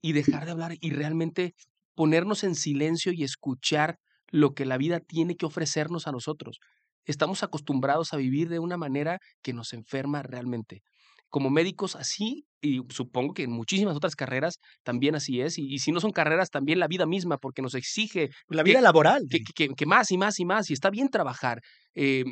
y 0.00 0.12
dejar 0.12 0.44
de 0.44 0.52
hablar 0.52 0.76
y 0.80 0.90
realmente 0.90 1.54
ponernos 1.96 2.44
en 2.44 2.54
silencio 2.54 3.10
y 3.12 3.24
escuchar 3.24 3.98
lo 4.28 4.54
que 4.54 4.64
la 4.64 4.78
vida 4.78 5.00
tiene 5.00 5.34
que 5.34 5.46
ofrecernos 5.46 6.06
a 6.06 6.12
nosotros. 6.12 6.60
Estamos 7.04 7.42
acostumbrados 7.42 8.12
a 8.12 8.16
vivir 8.16 8.48
de 8.48 8.60
una 8.60 8.76
manera 8.76 9.18
que 9.42 9.52
nos 9.52 9.72
enferma 9.72 10.22
realmente. 10.22 10.82
Como 11.28 11.50
médicos 11.50 11.96
así, 11.96 12.46
y 12.62 12.80
supongo 12.88 13.34
que 13.34 13.42
en 13.44 13.50
muchísimas 13.52 13.96
otras 13.96 14.16
carreras 14.16 14.58
también 14.82 15.14
así 15.16 15.40
es, 15.40 15.58
y, 15.58 15.66
y 15.72 15.78
si 15.80 15.92
no 15.92 16.00
son 16.00 16.12
carreras, 16.12 16.50
también 16.50 16.78
la 16.78 16.88
vida 16.88 17.06
misma, 17.06 17.36
porque 17.38 17.62
nos 17.62 17.74
exige 17.74 18.30
La 18.48 18.62
que- 18.64 18.70
vida 18.70 18.80
laboral. 18.80 19.22
que, 19.28 19.40
que- 19.54 19.68
que 19.74 19.86
más 19.86 20.10
y 20.10 20.18
más 20.18 20.38
y 20.40 20.44
más, 20.44 20.70
y 20.70 20.72
está 20.72 20.88
bien 20.90 21.08
trabajar. 21.08 21.60
Eh, 21.94 22.24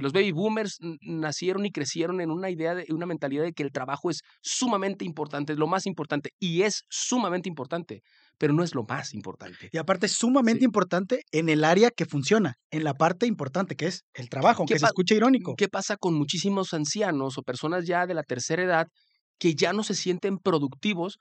los 0.00 0.12
baby 0.12 0.32
boomers 0.32 0.78
nacieron 1.02 1.66
y 1.66 1.70
crecieron 1.70 2.20
en 2.20 2.30
una 2.30 2.50
idea, 2.50 2.74
de 2.74 2.86
una 2.90 3.06
mentalidad 3.06 3.44
de 3.44 3.52
que 3.52 3.62
el 3.62 3.72
trabajo 3.72 4.10
es 4.10 4.20
sumamente 4.42 5.04
importante, 5.04 5.52
es 5.52 5.58
lo 5.58 5.66
más 5.66 5.86
importante, 5.86 6.30
y 6.38 6.62
es 6.62 6.84
sumamente 6.88 7.48
importante, 7.48 8.02
pero 8.42 8.54
no 8.54 8.64
es 8.64 8.74
lo 8.74 8.82
más 8.82 9.14
importante. 9.14 9.68
Y 9.70 9.78
aparte 9.78 10.06
es 10.06 10.14
sumamente 10.14 10.62
Sí. 10.62 10.64
importante 10.64 11.22
en 11.30 11.48
el 11.48 11.62
área 11.62 11.92
que 11.92 12.06
funciona, 12.06 12.56
en 12.72 12.82
la 12.82 12.92
parte 12.92 13.26
importante 13.26 13.76
que 13.76 13.86
es 13.86 14.02
el 14.14 14.28
trabajo, 14.28 14.62
aunque 14.62 14.80
se 14.80 14.86
escuche 14.86 15.14
irónico. 15.14 15.54
¿Qué 15.56 15.68
pasa 15.68 15.96
con 15.96 16.14
muchísimos 16.14 16.74
ancianos 16.74 17.38
o 17.38 17.42
personas 17.44 17.86
ya 17.86 18.04
de 18.04 18.14
la 18.14 18.24
tercera 18.24 18.64
edad 18.64 18.88
que 19.38 19.54
ya 19.54 19.72
no 19.72 19.84
se 19.84 19.94
sienten 19.94 20.38
productivos, 20.38 21.18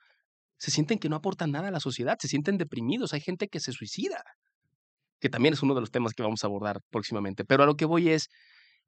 se 0.58 0.72
sienten 0.72 0.98
que 0.98 1.10
no 1.10 1.16
aportan 1.16 1.52
nada 1.52 1.68
a 1.68 1.72
la 1.72 1.80
sociedad, 1.80 2.18
se 2.20 2.28
sienten 2.28 2.58
deprimidos, 2.58 3.14
hay 3.14 3.22
gente 3.22 3.50
que 3.50 3.60
se 3.60 3.72
suicida, 3.72 4.24
que 5.20 5.30
también 5.30 5.54
es 5.54 5.62
uno 5.62 5.76
de 5.76 5.82
los 5.82 5.92
temas 5.92 6.14
que 6.16 6.24
vamos 6.24 6.44
a 6.44 6.48
abordar 6.48 6.82
próximamente. 6.90 7.46
Pero 7.46 7.62
a 7.62 7.66
lo 7.68 7.76
que 7.76 7.86
voy 7.86 8.10
es, 8.10 8.30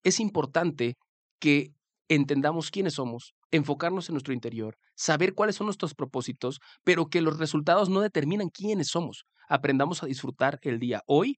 es 0.02 0.20
importante 0.20 0.96
que 1.40 1.70
entendamos 2.16 2.72
quiénes 2.72 2.96
somos, 2.96 3.34
enfocarnos 3.52 4.10
en 4.10 4.14
nuestro 4.14 4.34
interior, 4.34 4.78
saber 4.96 5.34
cuáles 5.34 5.56
son 5.56 5.68
nuestros 5.68 5.94
propósitos, 5.94 6.60
pero 6.84 7.08
que 7.08 7.22
los 7.22 7.38
resultados 7.38 7.90
no 7.90 8.02
determinan 8.02 8.50
quiénes 8.50 8.88
somos. 8.88 9.26
Aprendamos 9.48 10.04
a 10.04 10.06
disfrutar 10.06 10.60
el 10.62 10.80
día. 10.80 11.02
Hoy, 11.06 11.38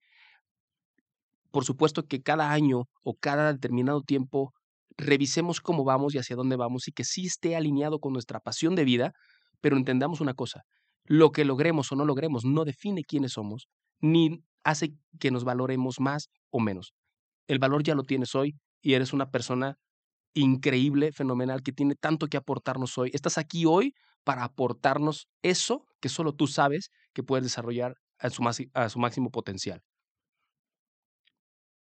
por 1.52 1.66
supuesto 1.66 2.04
que 2.04 2.22
cada 2.22 2.52
año 2.52 2.86
o 3.04 3.16
cada 3.16 3.54
determinado 3.54 4.02
tiempo 4.02 4.54
revisemos 4.98 5.62
cómo 5.62 5.84
vamos 5.84 6.16
y 6.16 6.18
hacia 6.18 6.36
dónde 6.36 6.56
vamos 6.56 6.88
y 6.88 6.92
que 6.92 7.04
sí 7.04 7.26
esté 7.26 7.56
alineado 7.56 8.00
con 8.00 8.14
nuestra 8.14 8.40
pasión 8.40 8.76
de 8.76 8.86
vida, 8.86 9.12
pero 9.62 9.78
entendamos 9.78 10.22
una 10.22 10.34
cosa, 10.34 10.64
lo 11.06 11.32
que 11.32 11.46
logremos 11.46 11.92
o 11.92 11.96
no 11.96 12.06
logremos 12.06 12.46
no 12.46 12.66
define 12.66 13.04
quiénes 13.04 13.34
somos, 13.34 13.68
ni 14.00 14.44
hace 14.64 14.94
que 15.20 15.32
nos 15.32 15.44
valoremos 15.44 16.00
más 16.00 16.30
o 16.50 16.60
menos. 16.60 16.94
El 17.48 17.60
valor 17.60 17.84
ya 17.84 17.96
lo 17.96 18.04
tienes 18.04 18.36
hoy 18.36 18.56
y 18.82 18.94
eres 18.94 19.14
una 19.14 19.30
persona 19.30 19.78
increíble, 20.36 21.12
fenomenal, 21.14 21.64
que 21.64 21.72
tiene 21.74 21.96
tanto 21.96 22.28
que 22.28 22.38
aportarnos 22.38 22.98
hoy. 23.00 23.12
Estás 23.14 23.38
aquí 23.40 23.66
hoy 23.66 23.94
para 24.24 24.44
aportarnos 24.44 25.28
eso 25.44 25.86
que 26.02 26.10
solo 26.10 26.34
tú 26.36 26.48
sabes 26.48 26.92
que 27.14 27.24
puedes 27.24 27.44
desarrollar 27.46 27.96
a 28.20 28.30
su, 28.30 28.44
máxi- 28.44 28.70
a 28.74 28.90
su 28.90 29.00
máximo 29.00 29.32
potencial. 29.32 29.82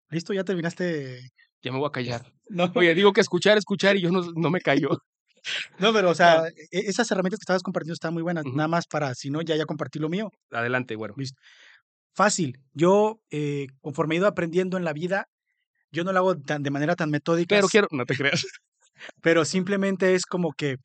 Listo, 0.10 0.34
ya 0.34 0.44
terminaste. 0.44 1.22
Ya 1.64 1.72
me 1.72 1.80
voy 1.80 1.88
a 1.88 1.92
callar. 1.92 2.32
No, 2.50 2.72
Oye, 2.76 2.94
digo 2.94 3.14
que 3.14 3.22
escuchar, 3.22 3.58
escuchar 3.58 3.96
y 3.96 4.02
yo 4.02 4.12
no, 4.12 4.22
no 4.36 4.50
me 4.52 4.60
callo. 4.60 4.90
no 5.80 5.94
pero 5.94 6.10
o 6.12 6.14
sea, 6.16 6.44
e- 6.72 6.90
esas 6.90 7.10
herramientas 7.10 7.40
que 7.40 7.44
estabas 7.44 7.64
compartiendo 7.64 7.94
están 7.94 8.14
muy 8.14 8.22
buenas. 8.22 8.44
Nada 8.46 8.68
más 8.68 8.86
para, 8.86 9.16
si 9.16 9.30
no, 9.30 9.42
ya 9.42 9.56
ya 9.56 9.66
compartí 9.66 9.98
lo 9.98 10.10
mío. 10.10 10.30
Adelante, 10.52 10.96
bueno. 10.98 11.16
Fácil. 12.16 12.60
Yo, 12.74 13.22
eh, 13.32 13.68
conforme 13.82 14.16
he 14.16 14.18
ido 14.20 14.28
aprendiendo 14.28 14.78
en 14.78 14.84
la 14.84 14.94
vida, 14.94 15.26
yo 15.94 16.04
no 16.04 16.12
lo 16.12 16.20
hago 16.20 16.36
tan, 16.36 16.64
de 16.64 16.72
manera 16.72 16.96
tan 16.96 17.10
metódica. 17.10 17.56
Pero 17.56 17.68
quiero, 17.68 17.88
no 17.92 18.06
te 18.06 18.16
creas. 18.16 18.44
pero 19.22 19.46
simplemente 19.46 20.16
es 20.16 20.26
como 20.26 20.52
que 20.54 20.78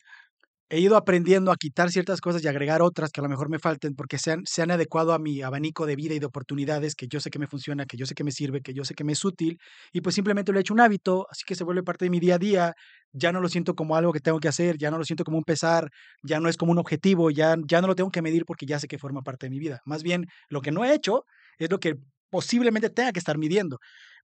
he 0.71 0.81
ido 0.81 0.97
aprendiendo 0.97 1.51
a 1.51 1.57
quitar 1.57 1.91
ciertas 1.91 2.21
cosas 2.21 2.45
y 2.45 2.49
agregar 2.49 2.83
otras 2.83 3.11
que 3.11 3.21
a 3.21 3.23
lo 3.23 3.29
mejor 3.29 3.49
me 3.49 3.59
falten 3.59 3.95
porque 3.95 4.19
se 4.19 4.33
han, 4.33 4.43
se 4.45 4.61
han 4.61 4.71
adecuado 4.71 5.15
a 5.15 5.19
mi 5.19 5.41
abanico 5.41 5.87
de 5.87 5.97
vida 5.97 6.15
y 6.15 6.19
de 6.19 6.27
oportunidades 6.27 6.95
que 6.95 7.07
yo 7.09 7.21
sé 7.21 7.31
que 7.31 7.39
me 7.39 7.47
funciona, 7.47 7.87
que 7.87 7.97
yo 7.97 8.05
sé 8.05 8.15
que 8.15 8.23
me 8.23 8.33
sirve, 8.33 8.61
que 8.61 8.75
yo 8.75 8.85
sé 8.85 8.95
que 8.95 9.03
me 9.05 9.13
es 9.13 9.25
útil 9.25 9.59
y 9.93 10.03
pues 10.03 10.15
simplemente 10.15 10.53
lo 10.53 10.59
he 10.59 10.61
hecho 10.61 10.75
un 10.75 10.81
hábito, 10.81 11.27
así 11.31 11.45
que 11.47 11.55
se 11.55 11.65
vuelve 11.65 11.83
parte 11.83 12.05
de 12.05 12.11
mi 12.11 12.21
día 12.21 12.35
a 12.35 12.39
día, 12.39 12.75
ya 13.13 13.33
no 13.33 13.41
lo 13.41 13.49
siento 13.49 13.75
como 13.75 13.97
algo 13.97 14.13
que 14.13 14.21
tengo 14.21 14.41
que 14.41 14.49
hacer, 14.49 14.77
ya 14.77 14.91
no 14.91 14.99
lo 14.99 15.05
siento 15.05 15.25
como 15.25 15.39
un 15.39 15.45
pesar, 15.45 15.89
ya 16.23 16.39
no 16.39 16.51
es 16.51 16.59
como 16.59 16.73
un 16.73 16.79
objetivo, 16.79 17.31
ya, 17.31 17.57
ya 17.67 17.81
no 17.81 17.87
lo 17.87 17.95
tengo 17.95 18.11
que 18.11 18.21
medir 18.21 18.45
porque 18.45 18.67
ya 18.67 18.79
sé 18.79 18.89
que 18.89 18.99
forma 18.99 19.23
parte 19.23 19.47
de 19.47 19.51
mi 19.51 19.59
vida. 19.59 19.81
Más 19.87 20.03
bien, 20.03 20.27
lo 20.51 20.61
que 20.61 20.71
no 20.71 20.85
he 20.85 20.93
hecho 20.93 21.25
es 21.59 21.71
lo 21.71 21.79
que 21.81 21.95
posiblemente 22.31 22.91
tenga 22.91 23.13
que 23.13 23.21
estar 23.21 23.39
midiendo. 23.39 23.79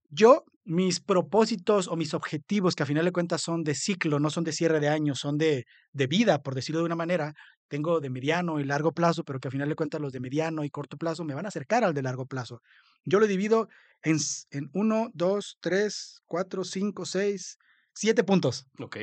Yo, 0.09 0.45
mis 0.63 0.99
propósitos 0.99 1.87
o 1.87 1.95
mis 1.95 2.13
objetivos, 2.13 2.75
que 2.75 2.83
a 2.83 2.85
final 2.85 3.05
de 3.05 3.11
cuentas 3.11 3.41
son 3.41 3.63
de 3.63 3.75
ciclo, 3.75 4.19
no 4.19 4.29
son 4.29 4.43
de 4.43 4.51
cierre 4.51 4.79
de 4.79 4.89
año, 4.89 5.15
son 5.15 5.37
de, 5.37 5.65
de 5.91 6.07
vida, 6.07 6.41
por 6.41 6.55
decirlo 6.55 6.79
de 6.79 6.85
una 6.85 6.95
manera, 6.95 7.33
tengo 7.67 7.99
de 7.99 8.09
mediano 8.09 8.59
y 8.59 8.63
largo 8.63 8.91
plazo, 8.91 9.23
pero 9.23 9.39
que 9.39 9.47
a 9.47 9.51
final 9.51 9.69
de 9.69 9.75
cuentas 9.75 10.01
los 10.01 10.11
de 10.11 10.19
mediano 10.19 10.63
y 10.63 10.69
corto 10.69 10.97
plazo 10.97 11.23
me 11.23 11.33
van 11.33 11.45
a 11.45 11.49
acercar 11.49 11.83
al 11.83 11.93
de 11.93 12.01
largo 12.01 12.25
plazo. 12.25 12.61
Yo 13.03 13.19
lo 13.19 13.27
divido 13.27 13.67
en, 14.03 14.17
en 14.51 14.69
uno, 14.73 15.09
dos, 15.13 15.57
tres, 15.61 16.21
cuatro, 16.25 16.63
cinco, 16.63 17.05
seis, 17.05 17.57
siete 17.93 18.23
puntos. 18.23 18.65
Ok. 18.79 18.97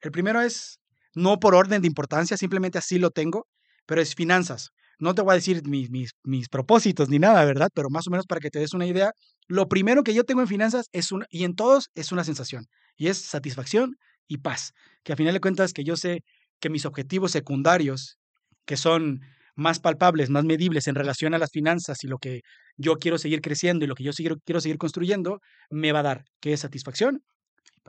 El 0.00 0.10
primero 0.10 0.40
es 0.40 0.80
no 1.14 1.38
por 1.38 1.54
orden 1.54 1.82
de 1.82 1.88
importancia, 1.88 2.36
simplemente 2.36 2.78
así 2.78 2.98
lo 2.98 3.10
tengo, 3.10 3.46
pero 3.86 4.00
es 4.00 4.14
finanzas. 4.14 4.70
No 5.02 5.16
te 5.16 5.22
voy 5.22 5.32
a 5.32 5.34
decir 5.34 5.66
mis, 5.66 5.90
mis, 5.90 6.12
mis 6.22 6.48
propósitos 6.48 7.08
ni 7.08 7.18
nada, 7.18 7.44
¿verdad? 7.44 7.70
Pero 7.74 7.90
más 7.90 8.06
o 8.06 8.10
menos 8.10 8.24
para 8.26 8.40
que 8.40 8.50
te 8.50 8.60
des 8.60 8.72
una 8.72 8.86
idea, 8.86 9.10
lo 9.48 9.68
primero 9.68 10.04
que 10.04 10.14
yo 10.14 10.22
tengo 10.22 10.42
en 10.42 10.46
finanzas 10.46 10.86
es 10.92 11.10
una, 11.10 11.26
y 11.28 11.42
en 11.42 11.56
todos 11.56 11.90
es 11.96 12.12
una 12.12 12.22
sensación, 12.22 12.66
y 12.96 13.08
es 13.08 13.18
satisfacción 13.18 13.96
y 14.28 14.38
paz. 14.38 14.72
Que 15.02 15.12
a 15.12 15.16
final 15.16 15.34
de 15.34 15.40
cuentas 15.40 15.72
que 15.72 15.82
yo 15.82 15.96
sé 15.96 16.20
que 16.60 16.70
mis 16.70 16.86
objetivos 16.86 17.32
secundarios, 17.32 18.16
que 18.64 18.76
son 18.76 19.22
más 19.56 19.80
palpables, 19.80 20.30
más 20.30 20.44
medibles 20.44 20.86
en 20.86 20.94
relación 20.94 21.34
a 21.34 21.38
las 21.38 21.50
finanzas 21.50 22.04
y 22.04 22.06
lo 22.06 22.18
que 22.18 22.42
yo 22.76 22.94
quiero 22.98 23.18
seguir 23.18 23.40
creciendo 23.40 23.84
y 23.84 23.88
lo 23.88 23.96
que 23.96 24.04
yo 24.04 24.12
seguir- 24.12 24.38
quiero 24.44 24.60
seguir 24.60 24.78
construyendo, 24.78 25.40
me 25.68 25.90
va 25.90 25.98
a 25.98 26.04
dar, 26.04 26.24
que 26.40 26.52
es 26.52 26.60
satisfacción 26.60 27.24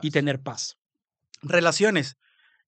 y 0.02 0.10
tener 0.10 0.40
paz. 0.40 0.74
Relaciones. 1.42 2.16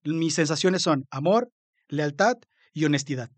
Mis 0.04 0.34
sensaciones 0.34 0.82
son 0.82 1.04
amor, 1.10 1.50
lealtad 1.88 2.34
y 2.72 2.84
honestidad. 2.84 3.28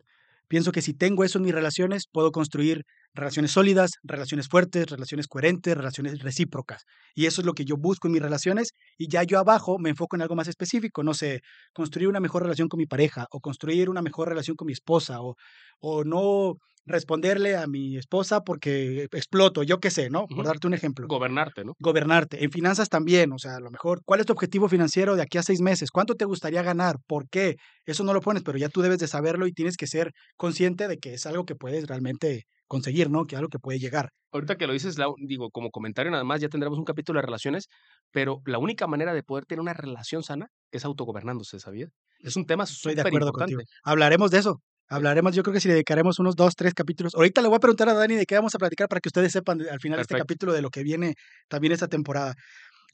Pienso 0.48 0.72
que 0.72 0.82
si 0.82 0.94
tengo 0.94 1.24
eso 1.24 1.38
en 1.38 1.44
mis 1.44 1.54
relaciones, 1.54 2.06
puedo 2.10 2.32
construir 2.32 2.84
relaciones 3.14 3.52
sólidas, 3.52 3.92
relaciones 4.02 4.48
fuertes, 4.48 4.86
relaciones 4.86 5.26
coherentes, 5.26 5.76
relaciones 5.76 6.20
recíprocas. 6.20 6.84
Y 7.14 7.26
eso 7.26 7.40
es 7.40 7.46
lo 7.46 7.54
que 7.54 7.64
yo 7.64 7.76
busco 7.76 8.08
en 8.08 8.12
mis 8.12 8.22
relaciones 8.22 8.70
y 8.96 9.08
ya 9.08 9.22
yo 9.24 9.38
abajo 9.38 9.78
me 9.78 9.90
enfoco 9.90 10.16
en 10.16 10.22
algo 10.22 10.36
más 10.36 10.48
específico, 10.48 11.02
no 11.02 11.14
sé, 11.14 11.40
construir 11.74 12.08
una 12.08 12.20
mejor 12.20 12.42
relación 12.42 12.68
con 12.68 12.78
mi 12.78 12.86
pareja 12.86 13.26
o 13.30 13.40
construir 13.40 13.90
una 13.90 14.02
mejor 14.02 14.28
relación 14.28 14.56
con 14.56 14.66
mi 14.66 14.72
esposa 14.72 15.20
o, 15.20 15.36
o 15.80 16.04
no 16.04 16.54
responderle 16.88 17.56
a 17.56 17.66
mi 17.66 17.96
esposa 17.96 18.42
porque 18.42 19.08
exploto, 19.12 19.62
yo 19.62 19.78
qué 19.80 19.90
sé, 19.90 20.10
¿no? 20.10 20.26
Por 20.26 20.44
darte 20.44 20.66
un 20.66 20.74
ejemplo 20.74 21.06
Gobernarte, 21.08 21.64
¿no? 21.64 21.74
gobernarte. 21.78 22.44
En 22.44 22.50
finanzas 22.50 22.88
también, 22.88 23.32
o 23.32 23.38
sea, 23.38 23.56
a 23.56 23.60
lo 23.60 23.70
mejor, 23.70 24.02
¿cuál 24.04 24.20
es 24.20 24.26
tu 24.26 24.32
objetivo 24.32 24.68
financiero 24.68 25.16
de 25.16 25.22
aquí 25.22 25.38
a 25.38 25.42
seis 25.42 25.60
meses? 25.60 25.90
¿Cuánto 25.90 26.14
te 26.14 26.24
gustaría 26.24 26.62
ganar? 26.62 26.96
¿Por 27.06 27.28
qué? 27.28 27.56
Eso 27.84 28.04
no 28.04 28.12
lo 28.12 28.20
pones, 28.20 28.42
pero 28.42 28.58
ya 28.58 28.68
tú 28.68 28.82
debes 28.82 28.98
de 28.98 29.06
saberlo 29.06 29.46
y 29.46 29.52
tienes 29.52 29.76
que 29.76 29.86
ser 29.86 30.12
consciente 30.36 30.88
de 30.88 30.98
que 30.98 31.14
es 31.14 31.26
algo 31.26 31.44
que 31.44 31.54
puedes 31.54 31.86
realmente 31.86 32.44
conseguir, 32.66 33.10
¿no? 33.10 33.24
Que 33.24 33.34
es 33.34 33.38
algo 33.38 33.48
que 33.48 33.58
puede 33.58 33.78
llegar. 33.78 34.10
Ahorita 34.30 34.56
que 34.56 34.66
lo 34.66 34.74
dices, 34.74 34.98
Lau, 34.98 35.14
digo, 35.18 35.50
como 35.50 35.70
comentario 35.70 36.10
nada 36.10 36.24
más, 36.24 36.40
ya 36.40 36.48
tendremos 36.48 36.78
un 36.78 36.84
capítulo 36.84 37.18
de 37.18 37.26
relaciones, 37.26 37.68
pero 38.12 38.42
la 38.44 38.58
única 38.58 38.86
manera 38.86 39.14
de 39.14 39.22
poder 39.22 39.46
tener 39.46 39.60
una 39.60 39.72
relación 39.72 40.22
sana 40.22 40.48
es 40.70 40.84
autogobernándose, 40.84 41.58
¿sabías? 41.58 41.90
Es 42.20 42.36
un 42.36 42.44
tema 42.44 42.66
súper 42.66 43.00
acuerdo 43.00 43.28
importante. 43.28 43.54
contigo. 43.54 43.70
Hablaremos 43.84 44.30
de 44.30 44.38
eso. 44.38 44.60
Hablaremos, 44.90 45.34
yo 45.34 45.42
creo 45.42 45.52
que 45.52 45.60
si 45.60 45.68
le 45.68 45.74
dedicaremos 45.74 46.18
unos 46.18 46.34
dos, 46.34 46.54
tres 46.56 46.72
capítulos. 46.74 47.14
Ahorita 47.14 47.42
le 47.42 47.48
voy 47.48 47.56
a 47.56 47.60
preguntar 47.60 47.88
a 47.90 47.94
Dani 47.94 48.14
de 48.16 48.24
qué 48.26 48.34
vamos 48.36 48.54
a 48.54 48.58
platicar 48.58 48.88
para 48.88 49.00
que 49.00 49.08
ustedes 49.08 49.32
sepan 49.32 49.60
al 49.70 49.80
final 49.80 49.98
de 49.98 50.02
este 50.02 50.14
capítulo 50.16 50.52
de 50.52 50.62
lo 50.62 50.70
que 50.70 50.82
viene 50.82 51.14
también 51.48 51.72
esta 51.72 51.88
temporada. 51.88 52.34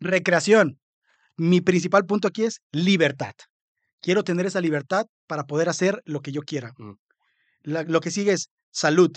Recreación. 0.01 0.79
Mi 1.37 1.61
principal 1.61 2.05
punto 2.05 2.29
aquí 2.29 2.45
es 2.45 2.61
libertad. 2.73 3.33
Quiero 4.01 4.25
tener 4.25 4.45
esa 4.47 4.61
libertad 4.61 5.07
para 5.27 5.45
poder 5.45 5.69
hacer 5.69 6.03
lo 6.05 6.21
que 6.21 6.33
yo 6.33 6.43
quiera. 6.43 6.73
Mm. 6.79 6.93
La- 7.63 7.83
lo 7.85 8.01
que 8.01 8.11
sigue 8.11 8.33
es 8.33 8.51
salud, 8.71 9.13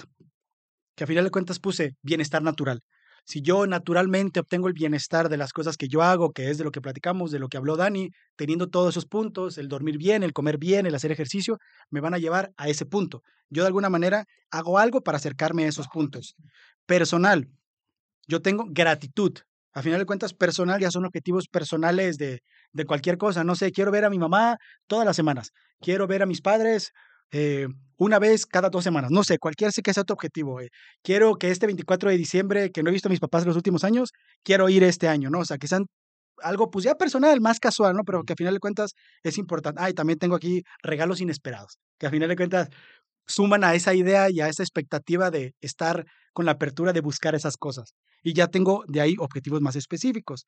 que 0.96 1.04
a 1.04 1.08
final 1.08 1.24
de 1.24 1.32
cuentas 1.32 1.60
puse 1.60 1.96
bienestar 2.02 2.42
natural. 2.42 2.82
Si 3.28 3.42
yo 3.42 3.68
naturalmente 3.68 4.40
obtengo 4.40 4.70
el 4.70 4.74
bienestar 4.74 5.28
de 5.28 5.36
las 5.36 5.52
cosas 5.52 5.76
que 5.76 5.90
yo 5.90 6.02
hago, 6.02 6.32
que 6.32 6.50
es 6.50 6.58
de 6.58 6.64
lo 6.64 6.72
que 6.72 6.80
platicamos, 6.80 7.30
de 7.30 7.40
lo 7.40 7.50
que 7.50 7.58
habló 7.58 7.76
Dani, 7.76 8.12
teniendo 8.38 8.70
todos 8.70 8.94
esos 8.94 9.06
puntos, 9.06 9.58
el 9.58 9.68
dormir 9.68 9.98
bien, 9.98 10.24
el 10.24 10.32
comer 10.32 10.58
bien, 10.58 10.86
el 10.86 10.96
hacer 10.96 11.12
ejercicio, 11.12 11.60
me 11.90 12.00
van 12.00 12.14
a 12.14 12.20
llevar 12.20 12.54
a 12.56 12.70
ese 12.70 12.86
punto. 12.86 13.24
Yo 13.50 13.64
de 13.64 13.68
alguna 13.68 13.90
manera 13.90 14.24
hago 14.50 14.80
algo 14.80 15.02
para 15.02 15.18
acercarme 15.18 15.66
a 15.66 15.68
esos 15.68 15.90
puntos. 15.90 16.36
Personal, 16.86 17.50
yo 18.30 18.42
tengo 18.42 18.64
gratitud. 18.70 19.34
A 19.74 19.82
final 19.82 20.00
de 20.00 20.06
cuentas, 20.06 20.34
personal 20.34 20.80
ya 20.80 20.90
son 20.90 21.04
objetivos 21.04 21.50
personales 21.50 22.18
de, 22.18 22.40
de 22.72 22.86
cualquier 22.86 23.18
cosa. 23.18 23.44
No 23.44 23.56
sé, 23.56 23.74
quiero 23.74 23.92
ver 23.92 24.06
a 24.06 24.10
mi 24.10 24.20
mamá 24.20 24.58
todas 24.88 25.06
las 25.06 25.18
semanas. 25.18 25.52
Quiero 25.82 26.08
ver 26.08 26.24
a 26.24 26.26
mis 26.28 26.40
padres 26.40 26.94
eh, 27.32 27.68
una 27.98 28.20
vez 28.20 28.46
cada 28.46 28.70
dos 28.70 28.84
semanas. 28.84 29.12
No 29.12 29.24
sé, 29.24 29.40
cualquier 29.40 29.72
sí 29.72 29.82
que 29.82 29.94
sea 29.94 30.04
tu 30.04 30.14
objetivo. 30.14 30.62
Eh. 30.62 30.70
Quiero 31.04 31.36
que 31.36 31.50
este 31.50 31.66
24 31.66 32.10
de 32.10 32.18
diciembre, 32.18 32.72
que 32.72 32.84
no 32.84 32.90
he 32.90 32.94
visto 32.94 33.10
a 33.10 33.12
mis 33.12 33.20
papás 33.20 33.44
en 33.44 33.50
los 33.50 33.58
últimos 33.58 33.84
años, 33.84 34.12
quiero 34.44 34.70
ir 34.70 34.84
este 34.84 35.08
año, 35.08 35.30
¿no? 35.30 35.40
O 35.40 35.46
sea, 35.46 35.58
que 35.58 35.68
sean 35.68 35.86
algo 36.44 36.70
pues 36.70 36.86
ya 36.86 36.96
personal, 36.96 37.42
más 37.42 37.60
casual, 37.60 37.96
¿no? 37.96 38.04
Pero 38.04 38.24
que 38.24 38.34
a 38.34 38.36
final 38.36 38.54
de 38.54 38.60
cuentas 38.60 38.92
es 39.24 39.38
importante. 39.38 39.82
Ah, 39.84 39.90
y 39.90 39.94
también 39.94 40.20
tengo 40.20 40.36
aquí 40.36 40.62
regalos 40.84 41.22
inesperados, 41.22 41.80
que 42.00 42.08
a 42.08 42.12
final 42.12 42.30
de 42.30 42.36
cuentas 42.36 42.70
suman 43.26 43.64
a 43.64 43.76
esa 43.76 43.94
idea 43.94 44.30
y 44.30 44.40
a 44.40 44.48
esa 44.48 44.64
expectativa 44.64 45.32
de 45.32 45.54
estar 45.62 46.06
con 46.34 46.46
la 46.46 46.54
apertura 46.54 46.94
de 46.94 47.02
buscar 47.02 47.36
esas 47.36 47.58
cosas. 47.58 47.94
Y 48.24 48.34
ya 48.34 48.48
tengo 48.48 48.84
de 48.88 49.02
ahí 49.02 49.16
objetivos 49.20 49.62
más 49.62 49.76
específicos. 49.76 50.46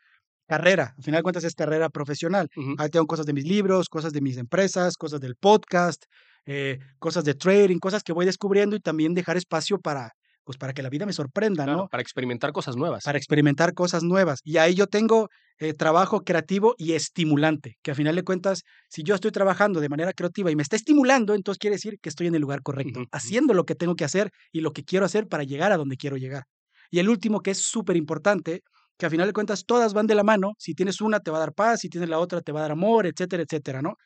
Carrera, 0.48 0.94
al 0.98 1.04
final 1.04 1.20
de 1.20 1.24
cuentas 1.24 1.44
es 1.44 1.54
carrera 1.54 1.90
profesional. 1.90 2.48
Ahí 2.78 2.90
tengo 2.90 3.06
cosas 3.06 3.26
de 3.26 3.34
mis 3.34 3.46
libros, 3.46 3.88
cosas 3.88 4.14
de 4.14 4.22
mis 4.22 4.38
empresas, 4.38 4.98
cosas 4.98 5.20
del 5.20 5.36
podcast, 5.36 6.06
eh, 6.52 6.80
cosas 6.98 7.24
de 7.26 7.36
trading, 7.36 7.78
cosas 7.78 8.02
que 8.02 8.12
voy 8.12 8.26
descubriendo 8.26 8.76
y 8.76 8.80
también 8.80 9.14
dejar 9.14 9.38
espacio 9.38 9.80
para, 9.80 10.14
pues 10.44 10.58
para 10.58 10.74
que 10.74 10.82
la 10.82 10.90
vida 10.90 11.06
me 11.06 11.14
sorprenda, 11.14 11.68
¿no? 11.68 11.88
Para 11.90 12.02
experimentar 12.02 12.52
cosas 12.52 12.76
nuevas. 12.76 13.04
Para 13.04 13.20
experimentar 13.20 13.76
cosas 13.76 14.02
nuevas. 14.02 14.40
Y 14.44 14.58
ahí 14.58 14.74
yo 14.74 14.88
tengo 14.88 15.30
eh, 15.60 15.76
trabajo 15.76 16.24
creativo 16.24 16.74
y 16.80 16.94
estimulante, 16.94 17.78
que 17.84 17.92
a 17.92 17.96
final 17.96 18.16
de 18.16 18.24
cuentas, 18.24 18.64
si 18.90 19.04
yo 19.04 19.14
estoy 19.14 19.30
trabajando 19.30 19.80
de 19.80 19.90
manera 19.90 20.12
creativa 20.12 20.50
y 20.50 20.56
me 20.56 20.64
está 20.64 20.76
estimulando, 20.76 21.36
entonces 21.36 21.60
quiere 21.60 21.76
decir 21.76 22.00
que 22.02 22.10
estoy 22.10 22.26
en 22.26 22.34
el 22.34 22.42
lugar 22.42 22.64
correcto, 22.64 23.04
haciendo 23.12 23.54
lo 23.54 23.66
que 23.66 23.76
tengo 23.76 23.96
que 23.96 24.06
hacer 24.06 24.32
y 24.52 24.62
lo 24.62 24.74
que 24.74 24.84
quiero 24.84 25.06
hacer 25.06 25.28
para 25.28 25.44
llegar 25.44 25.72
a 25.72 25.78
donde 25.78 25.98
quiero 25.98 26.18
llegar. 26.18 26.46
Y 26.90 26.98
el 26.98 27.10
último, 27.10 27.42
que 27.42 27.52
es 27.52 27.60
súper 27.60 27.96
importante, 27.96 28.64
que 28.98 29.06
a 29.06 29.12
final 29.12 29.28
de 29.28 29.34
cuentas 29.34 29.66
todas 29.68 29.94
van 29.94 30.08
de 30.08 30.16
la 30.16 30.24
mano, 30.24 30.54
si 30.58 30.74
tienes 30.74 31.00
una 31.00 31.20
te 31.20 31.30
va 31.30 31.38
a 31.38 31.42
dar 31.42 31.54
paz, 31.54 31.82
si 31.82 31.90
tienes 31.90 32.10
la 32.10 32.18
otra 32.18 32.42
te 32.42 32.52
va 32.52 32.62
a 32.62 32.64
dar 32.64 32.72
amor, 32.72 33.06
etcétera, 33.06 33.44
etcétera, 33.44 33.84
¿no? 33.84 33.98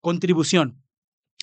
Contribución. 0.00 0.82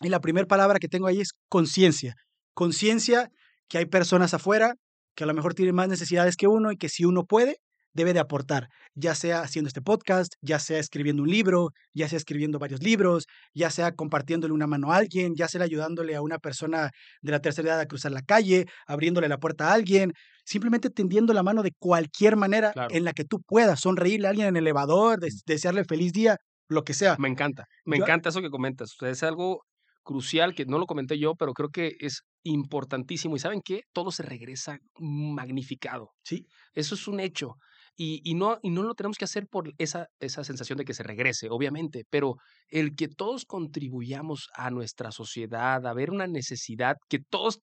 Y 0.01 0.09
la 0.09 0.19
primera 0.19 0.47
palabra 0.47 0.79
que 0.79 0.87
tengo 0.87 1.07
ahí 1.07 1.21
es 1.21 1.31
conciencia. 1.49 2.15
Conciencia 2.53 3.29
que 3.67 3.77
hay 3.77 3.85
personas 3.85 4.33
afuera 4.33 4.75
que 5.15 5.23
a 5.23 5.27
lo 5.27 5.33
mejor 5.33 5.53
tienen 5.53 5.75
más 5.75 5.87
necesidades 5.87 6.35
que 6.35 6.47
uno 6.47 6.71
y 6.71 6.77
que 6.77 6.89
si 6.89 7.05
uno 7.05 7.23
puede, 7.25 7.57
debe 7.93 8.13
de 8.13 8.19
aportar, 8.19 8.67
ya 8.95 9.15
sea 9.15 9.41
haciendo 9.41 9.67
este 9.67 9.81
podcast, 9.81 10.33
ya 10.41 10.59
sea 10.59 10.79
escribiendo 10.79 11.21
un 11.21 11.29
libro, 11.29 11.69
ya 11.93 12.09
sea 12.09 12.17
escribiendo 12.17 12.59
varios 12.59 12.81
libros, 12.81 13.25
ya 13.53 13.69
sea 13.69 13.91
compartiéndole 13.93 14.53
una 14.53 14.67
mano 14.67 14.91
a 14.91 14.97
alguien, 14.97 15.35
ya 15.35 15.47
sea 15.47 15.61
ayudándole 15.63 16.15
a 16.15 16.21
una 16.21 16.39
persona 16.39 16.89
de 17.21 17.31
la 17.31 17.39
tercera 17.39 17.69
edad 17.69 17.79
a 17.79 17.85
cruzar 17.85 18.11
la 18.11 18.23
calle, 18.23 18.65
abriéndole 18.87 19.29
la 19.29 19.37
puerta 19.37 19.69
a 19.69 19.73
alguien, 19.73 20.13
simplemente 20.43 20.89
tendiendo 20.89 21.33
la 21.33 21.43
mano 21.43 21.61
de 21.61 21.71
cualquier 21.77 22.35
manera 22.35 22.73
en 22.89 23.03
la 23.03 23.13
que 23.13 23.25
tú 23.25 23.41
puedas, 23.45 23.79
sonreírle 23.79 24.27
a 24.27 24.31
alguien 24.31 24.47
en 24.47 24.55
el 24.55 24.63
elevador, 24.63 25.19
desearle 25.45 25.83
feliz 25.85 26.13
día, 26.13 26.37
lo 26.69 26.83
que 26.83 26.93
sea. 26.93 27.15
Me 27.19 27.27
encanta, 27.27 27.65
me 27.85 27.97
encanta 27.97 28.29
eso 28.29 28.41
que 28.41 28.49
comentas. 28.49 28.95
es 29.01 29.21
algo 29.23 29.61
crucial 30.03 30.53
que 30.53 30.65
no 30.65 30.77
lo 30.77 30.85
comenté 30.85 31.17
yo, 31.17 31.35
pero 31.35 31.53
creo 31.53 31.69
que 31.69 31.95
es 31.99 32.23
importantísimo. 32.43 33.35
¿Y 33.35 33.39
saben 33.39 33.61
qué? 33.63 33.83
Todo 33.93 34.11
se 34.11 34.23
regresa 34.23 34.77
magnificado. 34.99 36.11
Sí. 36.23 36.47
Eso 36.73 36.95
es 36.95 37.07
un 37.07 37.19
hecho. 37.19 37.55
Y, 37.95 38.21
y, 38.23 38.33
no, 38.33 38.57
y 38.63 38.71
no 38.71 38.81
lo 38.81 38.95
tenemos 38.95 39.17
que 39.17 39.25
hacer 39.25 39.45
por 39.47 39.71
esa, 39.77 40.07
esa 40.19 40.43
sensación 40.43 40.77
de 40.77 40.85
que 40.85 40.95
se 40.95 41.03
regrese, 41.03 41.49
obviamente, 41.51 42.05
pero 42.09 42.35
el 42.69 42.95
que 42.95 43.07
todos 43.07 43.45
contribuyamos 43.45 44.49
a 44.55 44.71
nuestra 44.71 45.11
sociedad, 45.11 45.85
a 45.85 45.93
ver 45.93 46.09
una 46.09 46.25
necesidad, 46.25 46.95
que 47.07 47.19
todos 47.19 47.59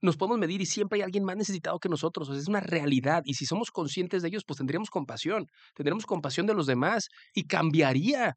nos 0.00 0.16
podemos 0.16 0.38
medir 0.38 0.60
y 0.60 0.66
siempre 0.66 0.98
hay 0.98 1.02
alguien 1.02 1.24
más 1.24 1.36
necesitado 1.36 1.78
que 1.78 1.88
nosotros, 1.88 2.30
es 2.30 2.48
una 2.48 2.60
realidad. 2.60 3.22
Y 3.24 3.34
si 3.34 3.46
somos 3.46 3.70
conscientes 3.70 4.22
de 4.22 4.28
ellos, 4.28 4.44
pues 4.46 4.58
tendríamos 4.58 4.90
compasión, 4.90 5.46
tendríamos 5.74 6.06
compasión 6.06 6.46
de 6.46 6.54
los 6.54 6.66
demás 6.66 7.08
y 7.34 7.44
cambiaría 7.44 8.34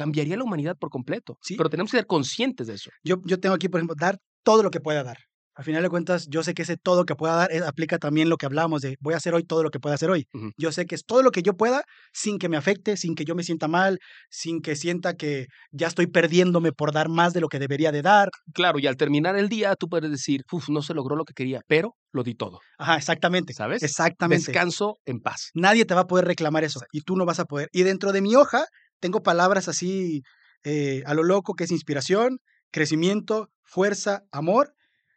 cambiaría 0.00 0.34
la 0.34 0.44
humanidad 0.44 0.78
por 0.78 0.88
completo. 0.88 1.36
¿Sí? 1.42 1.56
Pero 1.56 1.68
tenemos 1.68 1.90
que 1.90 1.98
ser 1.98 2.06
conscientes 2.06 2.68
de 2.68 2.74
eso. 2.74 2.90
Yo, 3.04 3.16
yo 3.26 3.38
tengo 3.38 3.54
aquí, 3.54 3.68
por 3.68 3.80
ejemplo, 3.80 3.94
dar 4.00 4.16
todo 4.42 4.62
lo 4.62 4.70
que 4.70 4.80
pueda 4.80 5.02
dar. 5.02 5.18
Al 5.54 5.64
final 5.64 5.82
de 5.82 5.90
cuentas, 5.90 6.26
yo 6.30 6.42
sé 6.42 6.54
que 6.54 6.62
ese 6.62 6.78
todo 6.78 7.04
que 7.04 7.14
pueda 7.16 7.34
dar 7.34 7.52
eh, 7.52 7.60
aplica 7.66 7.98
también 7.98 8.30
lo 8.30 8.38
que 8.38 8.46
hablábamos 8.46 8.80
de 8.80 8.96
voy 9.00 9.12
a 9.12 9.18
hacer 9.18 9.34
hoy 9.34 9.44
todo 9.44 9.62
lo 9.62 9.68
que 9.68 9.78
pueda 9.78 9.96
hacer 9.96 10.08
hoy. 10.08 10.26
Yo 10.56 10.72
sé 10.72 10.86
que 10.86 10.94
es 10.94 11.04
todo 11.04 11.22
lo 11.22 11.32
que 11.32 11.42
yo 11.42 11.54
pueda 11.54 11.82
sin 12.14 12.38
que 12.38 12.48
me 12.48 12.56
afecte, 12.56 12.96
sin 12.96 13.14
que 13.14 13.26
yo 13.26 13.34
me 13.34 13.42
sienta 13.42 13.68
mal, 13.68 13.98
sin 14.30 14.62
que 14.62 14.74
sienta 14.74 15.16
que 15.16 15.48
ya 15.70 15.88
estoy 15.88 16.06
perdiéndome 16.06 16.72
por 16.72 16.92
dar 16.92 17.10
más 17.10 17.34
de 17.34 17.42
lo 17.42 17.48
que 17.48 17.58
debería 17.58 17.92
de 17.92 18.00
dar. 18.00 18.30
Claro, 18.54 18.78
y 18.78 18.86
al 18.86 18.96
terminar 18.96 19.36
el 19.36 19.50
día 19.50 19.74
tú 19.76 19.86
puedes 19.88 20.10
decir, 20.10 20.44
uff, 20.50 20.70
no 20.70 20.80
se 20.80 20.94
logró 20.94 21.14
lo 21.14 21.24
que 21.24 21.34
quería, 21.34 21.60
pero 21.66 21.94
lo 22.12 22.22
di 22.22 22.34
todo. 22.34 22.60
Ajá, 22.78 22.96
exactamente. 22.96 23.52
¿Sabes? 23.52 23.82
Exactamente. 23.82 24.46
Descanso 24.46 24.96
en 25.04 25.20
paz. 25.20 25.50
Nadie 25.52 25.84
te 25.84 25.94
va 25.94 26.02
a 26.02 26.06
poder 26.06 26.24
reclamar 26.24 26.64
eso 26.64 26.80
y 26.90 27.02
tú 27.02 27.16
no 27.16 27.26
vas 27.26 27.38
a 27.38 27.44
poder. 27.44 27.68
Y 27.72 27.82
dentro 27.82 28.12
de 28.12 28.22
mi 28.22 28.34
hoja 28.34 28.64
tengo 29.00 29.22
palabras 29.22 29.68
así 29.68 30.22
eh, 30.64 31.02
a 31.06 31.14
lo 31.14 31.22
loco, 31.22 31.54
que 31.54 31.64
es 31.64 31.70
inspiración, 31.70 32.38
crecimiento, 32.70 33.50
fuerza, 33.62 34.24
amor. 34.30 34.74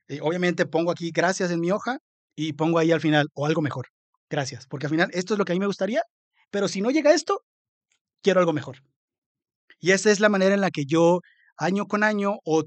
Eh, 0.07 0.19
obviamente 0.21 0.65
pongo 0.65 0.91
aquí 0.91 1.11
gracias 1.11 1.51
en 1.51 1.59
mi 1.59 1.71
hoja 1.71 1.99
y 2.36 2.53
pongo 2.53 2.79
ahí 2.79 2.91
al 2.91 3.01
final 3.01 3.27
o 3.34 3.45
algo 3.45 3.61
mejor. 3.61 3.88
Gracias, 4.29 4.65
porque 4.67 4.88
al 4.88 4.91
final 4.91 5.09
esto 5.13 5.34
es 5.34 5.38
lo 5.38 5.45
que 5.45 5.51
a 5.51 5.55
mí 5.55 5.59
me 5.59 5.67
gustaría, 5.67 6.01
pero 6.49 6.67
si 6.67 6.81
no 6.81 6.89
llega 6.89 7.13
esto, 7.13 7.41
quiero 8.21 8.39
algo 8.39 8.53
mejor. 8.53 8.77
Y 9.79 9.91
esa 9.91 10.11
es 10.11 10.19
la 10.19 10.29
manera 10.29 10.55
en 10.55 10.61
la 10.61 10.71
que 10.71 10.86
yo 10.86 11.19
año 11.57 11.86
con 11.86 12.03
año 12.03 12.38
o, 12.45 12.63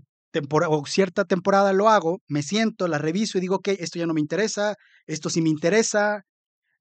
o 0.68 0.86
cierta 0.86 1.24
temporada 1.24 1.72
lo 1.72 1.88
hago, 1.88 2.20
me 2.28 2.42
siento, 2.42 2.88
la 2.88 2.98
reviso 2.98 3.38
y 3.38 3.40
digo, 3.40 3.56
ok, 3.56 3.68
esto 3.78 3.98
ya 3.98 4.06
no 4.06 4.14
me 4.14 4.20
interesa, 4.20 4.74
esto 5.06 5.30
sí 5.30 5.40
me 5.40 5.48
interesa, 5.48 6.22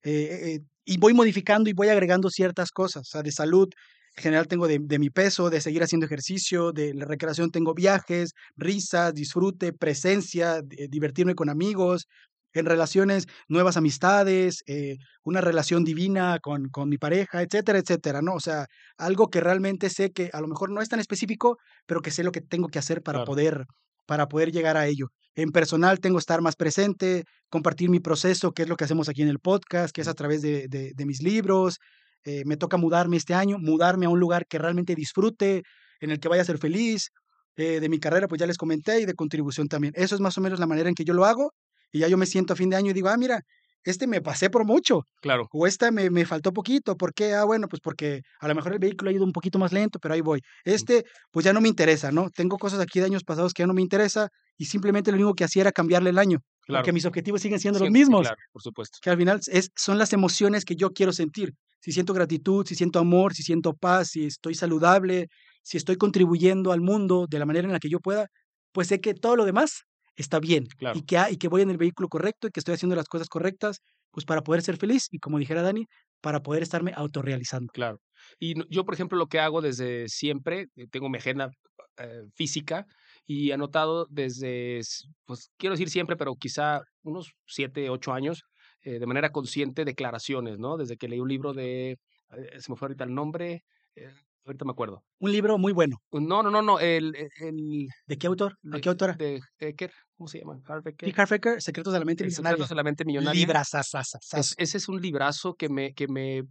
eh, 0.03 0.59
y 0.86 0.97
voy 0.97 1.13
modificando 1.13 1.69
y 1.69 1.73
voy 1.73 1.89
agregando 1.89 2.29
ciertas 2.29 2.71
cosas, 2.71 3.01
o 3.01 3.09
sea, 3.09 3.23
de 3.23 3.31
salud, 3.31 3.69
general 4.16 4.47
tengo 4.47 4.68
de, 4.68 4.99
mi 4.99 5.09
peso, 5.09 5.49
de 5.49 5.61
seguir 5.61 5.84
haciendo 5.84 6.05
ejercicio, 6.05 6.72
de 6.72 6.93
la 6.93 7.05
recreación 7.05 7.51
tengo 7.51 7.74
viajes, 7.74 8.34
risas, 8.55 9.13
disfrute, 9.13 9.74
presencia, 9.74 10.61
divertirme 10.61 11.36
con 11.36 11.49
amigos, 11.49 12.07
en 12.53 12.66
relaciones, 12.66 13.28
nuevas 13.49 13.76
amistades, 13.78 14.63
eh, 14.66 14.97
una 15.24 15.41
relación 15.41 15.84
divina 15.84 16.39
con, 16.41 16.70
con, 16.70 16.88
mi 16.88 16.97
pareja, 16.97 17.41
etcétera, 17.41 17.80
etcétera, 17.80 18.22
¿no? 18.22 18.34
O 18.34 18.39
sea, 18.39 18.68
algo 18.97 19.30
que 19.30 19.41
realmente 19.41 19.89
sé 19.89 20.11
que 20.11 20.30
a 20.32 20.39
lo 20.39 20.47
mejor 20.47 20.72
no 20.72 20.82
es 20.82 20.88
tan 20.88 21.01
específico, 21.01 21.57
pero 21.86 22.01
que 22.01 22.11
sé 22.11 22.24
lo 22.24 22.32
que 22.32 22.41
tengo 22.41 22.70
que 22.70 22.80
hacer 22.80 23.01
para, 23.01 23.26
poder, 23.26 23.66
para 24.05 24.28
poder 24.28 24.53
llegar 24.53 24.78
a 24.78 24.88
ello. 24.88 25.07
En 25.36 25.51
personal 25.51 25.99
tengo 25.99 26.18
estar 26.18 26.41
más 26.41 26.55
presente, 26.55 27.26
compartir 27.49 27.89
mi 27.89 27.99
proceso, 27.99 28.53
que 28.53 28.61
es 28.61 28.70
lo 28.70 28.78
que 28.78 28.86
hacemos 28.86 29.09
aquí 29.09 29.22
en 29.22 29.28
el 29.28 29.39
podcast, 29.39 29.93
que 29.93 29.99
es 29.99 30.07
a 30.07 30.13
través 30.13 30.41
de, 30.41 30.68
de 30.70 31.05
mis 31.05 31.22
libros, 31.22 31.80
eh, 32.26 32.43
me 32.45 32.57
toca 32.57 32.78
mudarme 32.78 33.17
este 33.17 33.34
año, 33.34 33.57
mudarme 33.59 34.07
a 34.07 34.09
un 34.09 34.19
lugar 34.19 34.45
que 34.47 34.57
realmente 34.57 34.95
disfrute, 34.95 35.63
en 36.01 36.11
el 36.11 36.19
que 36.19 36.28
vaya 36.28 36.41
a 36.41 36.45
ser 36.45 36.57
feliz. 36.57 37.11
Eh, 37.57 37.80
de 37.80 37.88
mi 37.88 37.99
carrera, 37.99 38.28
pues 38.28 38.38
ya 38.38 38.47
les 38.47 38.57
comenté, 38.57 38.99
y 38.99 39.05
de 39.05 39.13
contribución 39.13 39.69
también. 39.69 39.93
Eso 39.95 40.13
es 40.13 40.19
más 40.19 40.38
o 40.38 40.41
menos 40.41 40.59
la 40.59 40.67
manera 40.67 40.89
en 40.89 40.95
que 40.95 41.05
yo 41.05 41.13
lo 41.13 41.23
hago. 41.23 41.53
Y 41.91 41.99
ya 41.99 42.09
yo 42.09 42.17
me 42.17 42.26
siento 42.26 42.51
a 42.51 42.55
fin 42.57 42.69
de 42.69 42.76
año 42.76 42.91
y 42.91 42.93
digo, 42.93 43.07
ah, 43.07 43.15
mira, 43.15 43.39
este 43.86 44.07
me 44.07 44.19
pasé 44.19 44.49
por 44.49 44.65
mucho. 44.65 45.03
Claro. 45.21 45.47
O 45.53 45.65
esta 45.65 45.91
me, 45.91 46.09
me 46.09 46.26
faltó 46.26 46.51
poquito. 46.51 46.97
¿Por 46.97 47.13
qué? 47.13 47.34
Ah, 47.34 47.45
bueno, 47.45 47.67
pues 47.69 47.80
porque 47.82 48.23
a 48.41 48.47
lo 48.47 48.55
mejor 48.55 48.73
el 48.73 48.80
vehículo 48.80 49.09
ha 49.09 49.13
ido 49.13 49.23
un 49.23 49.32
poquito 49.32 49.57
más 49.57 49.71
lento, 49.71 49.99
pero 49.99 50.15
ahí 50.15 50.21
voy. 50.21 50.41
Este, 50.65 51.05
pues 51.32 51.45
ya 51.45 51.53
no 51.53 51.61
me 51.61 51.69
interesa, 51.69 52.11
¿no? 52.11 52.30
Tengo 52.30 52.57
cosas 52.57 52.80
aquí 52.80 52.99
de 52.99 53.05
años 53.05 53.23
pasados 53.23 53.53
que 53.53 53.63
ya 53.63 53.67
no 53.67 53.73
me 53.73 53.82
interesa 53.82 54.28
y 54.57 54.65
simplemente 54.65 55.11
lo 55.11 55.17
único 55.17 55.36
que 55.36 55.43
hacía 55.45 55.61
era 55.61 55.71
cambiarle 55.71 56.09
el 56.09 56.17
año. 56.17 56.39
Claro. 56.63 56.82
Porque 56.82 56.93
mis 56.93 57.05
objetivos 57.05 57.41
siguen 57.41 57.59
siendo 57.59 57.80
los 57.80 57.91
mismos. 57.91 58.23
Claro, 58.23 58.38
por 58.51 58.61
supuesto. 58.61 58.97
Que 59.01 59.11
al 59.11 59.17
final 59.17 59.39
es, 59.47 59.69
son 59.76 59.99
las 59.99 60.11
emociones 60.13 60.65
que 60.65 60.76
yo 60.76 60.89
quiero 60.89 61.13
sentir 61.13 61.53
si 61.86 61.91
siento 61.91 62.15
gratitud, 62.15 62.65
si 62.65 62.73
siento 62.73 62.97
amor, 62.97 63.36
si 63.36 63.43
siento 63.43 63.75
paz, 63.75 64.07
si 64.07 64.25
estoy 64.25 64.55
saludable, 64.55 65.27
si 65.61 65.77
estoy 65.77 65.97
contribuyendo 65.97 66.71
al 66.71 66.81
mundo 66.81 67.27
de 67.29 67.38
la 67.38 67.45
manera 67.45 67.67
en 67.67 67.73
la 67.73 67.79
que 67.79 67.89
yo 67.89 67.99
pueda, 67.99 68.25
pues 68.71 68.88
sé 68.88 68.99
que 68.99 69.13
todo 69.13 69.36
lo 69.36 69.45
demás 69.45 69.83
está 70.15 70.39
bien 70.39 70.65
y, 70.95 71.03
que, 71.03 71.21
y 71.29 71.38
que 71.38 71.47
voy 71.47 71.61
en 71.61 71.69
el 71.69 71.77
vehículo 71.77 72.09
correcto 72.09 72.47
y 72.47 72.49
que 72.49 72.59
estoy 72.59 72.73
haciendo 72.73 72.95
las 72.95 73.07
cosas 73.07 73.29
correctas, 73.29 73.81
pues 74.09 74.25
para 74.25 74.41
poder 74.41 74.63
ser 74.63 74.77
feliz 74.77 75.09
y 75.11 75.19
como 75.19 75.38
dijera 75.38 75.61
Dani, 75.61 75.86
para 76.21 76.41
poder 76.41 76.63
estarme 76.63 76.91
autorrealizando. 76.95 77.71
Claro. 77.71 77.99
Y 78.39 78.55
yo, 78.73 78.83
por 78.83 78.95
ejemplo, 78.95 79.15
lo 79.19 79.27
que 79.27 79.39
hago 79.39 79.61
desde 79.61 80.07
siempre, 80.07 80.65
eh, 80.77 80.88
tengo 80.89 81.07
mi 81.07 81.19
agenda 81.19 81.51
eh, 81.97 82.23
física 82.33 82.88
y 83.27 83.51
anotado 83.51 84.07
desde, 84.09 84.81
pues 85.25 85.51
quiero 85.59 85.75
decir 85.75 85.91
siempre, 85.91 86.15
pero 86.15 86.33
quizá 86.33 86.81
unos 87.03 87.31
siete, 87.45 87.91
ocho 87.91 88.11
años, 88.11 88.41
eh, 88.86 88.99
de 88.99 89.05
manera 89.05 89.31
consciente 89.31 89.83
declaraciones, 89.83 90.57
¿no? 90.59 90.77
Desde 90.77 90.95
que 90.95 91.07
leí 91.09 91.19
un 91.19 91.27
libro 91.27 91.53
de, 91.53 91.91
eh, 91.91 92.59
se 92.61 92.71
me 92.71 92.77
fue 92.77 92.86
ahorita 92.88 93.03
el 93.03 93.13
nombre, 93.13 93.63
eh, 93.95 94.09
ahorita 94.45 94.63
me 94.63 94.71
acuerdo. 94.71 95.03
Un 95.19 95.31
libro 95.31 95.57
muy 95.57 95.73
bueno. 95.73 95.97
No, 96.13 96.41
no, 96.43 96.49
no, 96.51 96.61
no, 96.61 96.79
el... 96.79 97.13
el 97.41 97.88
¿De 98.07 98.17
qué 98.17 98.27
autor? 98.27 98.57
¿De 98.61 98.79
qué 98.79 98.89
autora? 98.89 99.13
De 99.13 99.41
Ecker. 99.59 99.91
¿cómo 100.17 100.29
se 100.29 100.39
llama? 100.39 100.61
Harbecker. 100.65 101.11
T. 101.13 101.21
Harfaker, 101.21 101.61
Secretos 101.61 101.91
de 101.91 101.99
la 101.99 102.05
Mente 102.05 102.23
El 102.23 102.29
Millonaria. 102.29 102.53
Secretos 102.55 102.69
de 102.69 102.75
la 102.75 102.83
mente 102.83 103.03
millonaria. 103.05 103.38
Librazazazazaz. 103.38 104.33
Es- 104.39 104.55
ese 104.57 104.77
es 104.77 104.88
un 104.88 105.01
librazo 105.01 105.55
que 105.55 105.67
me, 105.67 105.93
que 105.93 106.07
me 106.07 106.43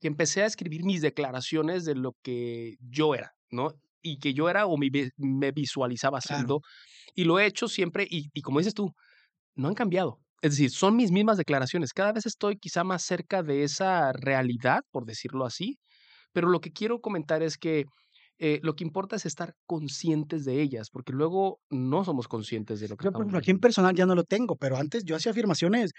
que 0.00 0.06
empecé 0.08 0.42
a 0.42 0.46
escribir 0.46 0.84
mis 0.84 1.00
declaraciones 1.00 1.84
de 1.84 1.94
lo 1.96 2.14
que 2.22 2.76
yo 2.80 3.14
era, 3.16 3.32
¿no? 3.50 3.72
Y 4.00 4.18
que 4.18 4.32
yo 4.32 4.48
era 4.48 4.66
o 4.66 4.76
me, 4.76 4.88
me 5.16 5.50
visualizaba 5.52 6.20
Claro. 6.20 6.34
haciendo. 6.36 6.60
Y 7.14 7.24
lo 7.24 7.38
he 7.40 7.46
hecho 7.46 7.66
siempre, 7.68 8.06
y, 8.08 8.28
y 8.32 8.42
como 8.42 8.58
dices 8.60 8.74
tú, 8.74 8.92
no 9.56 9.66
han 9.68 9.74
cambiado. 9.74 10.20
Es 10.42 10.52
decir, 10.52 10.70
son 10.70 10.96
mis 10.96 11.10
mismas 11.10 11.36
declaraciones. 11.36 11.92
Cada 11.92 12.12
vez 12.12 12.26
estoy 12.26 12.56
quizá 12.58 12.84
más 12.84 13.02
cerca 13.02 13.42
de 13.42 13.64
esa 13.64 14.12
realidad, 14.12 14.80
por 14.90 15.04
decirlo 15.04 15.44
así. 15.44 15.78
Pero 16.32 16.48
lo 16.48 16.60
que 16.60 16.72
quiero 16.72 17.00
comentar 17.00 17.42
es 17.42 17.58
que 17.58 17.84
eh, 18.38 18.60
lo 18.62 18.74
que 18.74 18.84
importa 18.84 19.16
es 19.16 19.26
estar 19.26 19.54
conscientes 19.66 20.44
de 20.44 20.62
ellas, 20.62 20.90
porque 20.90 21.12
luego 21.12 21.58
no 21.70 22.04
somos 22.04 22.28
conscientes 22.28 22.78
de 22.80 22.88
lo 22.88 22.96
que 22.96 23.04
Yo, 23.04 23.12
por 23.12 23.22
ejemplo, 23.22 23.38
aquí 23.38 23.50
en 23.50 23.58
personal 23.58 23.94
ya 23.94 24.06
no 24.06 24.14
lo 24.14 24.22
tengo, 24.22 24.54
pero 24.56 24.76
antes 24.76 25.04
yo 25.04 25.16
hacía 25.16 25.32
afirmaciones 25.32 25.90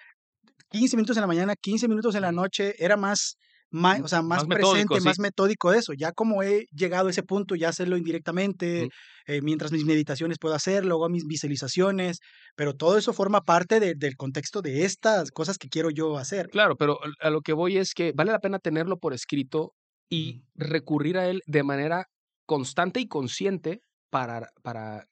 15 0.70 0.96
minutos 0.96 1.18
en 1.18 1.22
la 1.22 1.28
mañana, 1.28 1.56
15 1.56 1.88
minutos 1.88 2.16
en 2.16 2.22
la 2.22 2.32
noche, 2.32 2.76
era 2.78 2.96
más, 2.96 3.38
ma- 3.72 3.98
M- 3.98 4.04
o 4.04 4.08
sea, 4.08 4.22
más, 4.22 4.46
más 4.46 4.48
metódico, 4.48 4.70
presente, 4.72 5.00
sí. 5.00 5.06
más 5.06 5.20
metódico 5.20 5.72
de 5.72 5.80
eso. 5.80 5.94
Ya 5.94 6.12
como 6.12 6.44
he 6.44 6.66
llegado 6.72 7.08
a 7.08 7.12
ese 7.12 7.24
punto, 7.24 7.56
ya 7.56 7.70
hacerlo 7.70 7.98
indirectamente, 7.98 8.90
eh, 9.28 9.42
mientras 9.42 9.72
mis 9.72 9.86
meditaciones 9.86 10.38
puedo 10.40 10.56
hacerlo, 10.56 10.96
hago 10.96 11.10
mis 11.10 11.26
visualizaciones, 11.26 12.20
pero 12.56 12.74
todo 12.76 12.98
eso 12.98 13.14
forma 13.14 13.42
parte 13.42 13.80
de- 13.80 13.96
del 13.96 14.16
contexto 14.16 14.62
de 14.62 14.86
estas 14.86 15.32
cosas 15.32 15.58
que 15.58 15.70
quiero 15.70 15.90
yo 15.92 16.18
hacer. 16.18 16.48
Claro, 16.50 16.76
pero 16.78 17.00
a 17.04 17.28
a 17.28 17.30
lo 17.30 17.42
que 17.42 17.54
voy 17.54 17.78
es 17.78 17.94
que 17.94 18.12
vale 18.16 18.32
la 18.32 18.40
pena 18.40 18.60
tenerlo 18.60 18.98
por 18.98 19.14
escrito 19.14 19.74
y 20.10 20.44
recurrir 20.56 21.18
a 21.18 21.28
él 21.30 21.42
de 21.46 21.64
manera 21.64 22.06
constante 22.48 23.00
y 23.00 23.08
consciente 23.08 23.82
para, 24.10 24.50
para, 24.64 25.06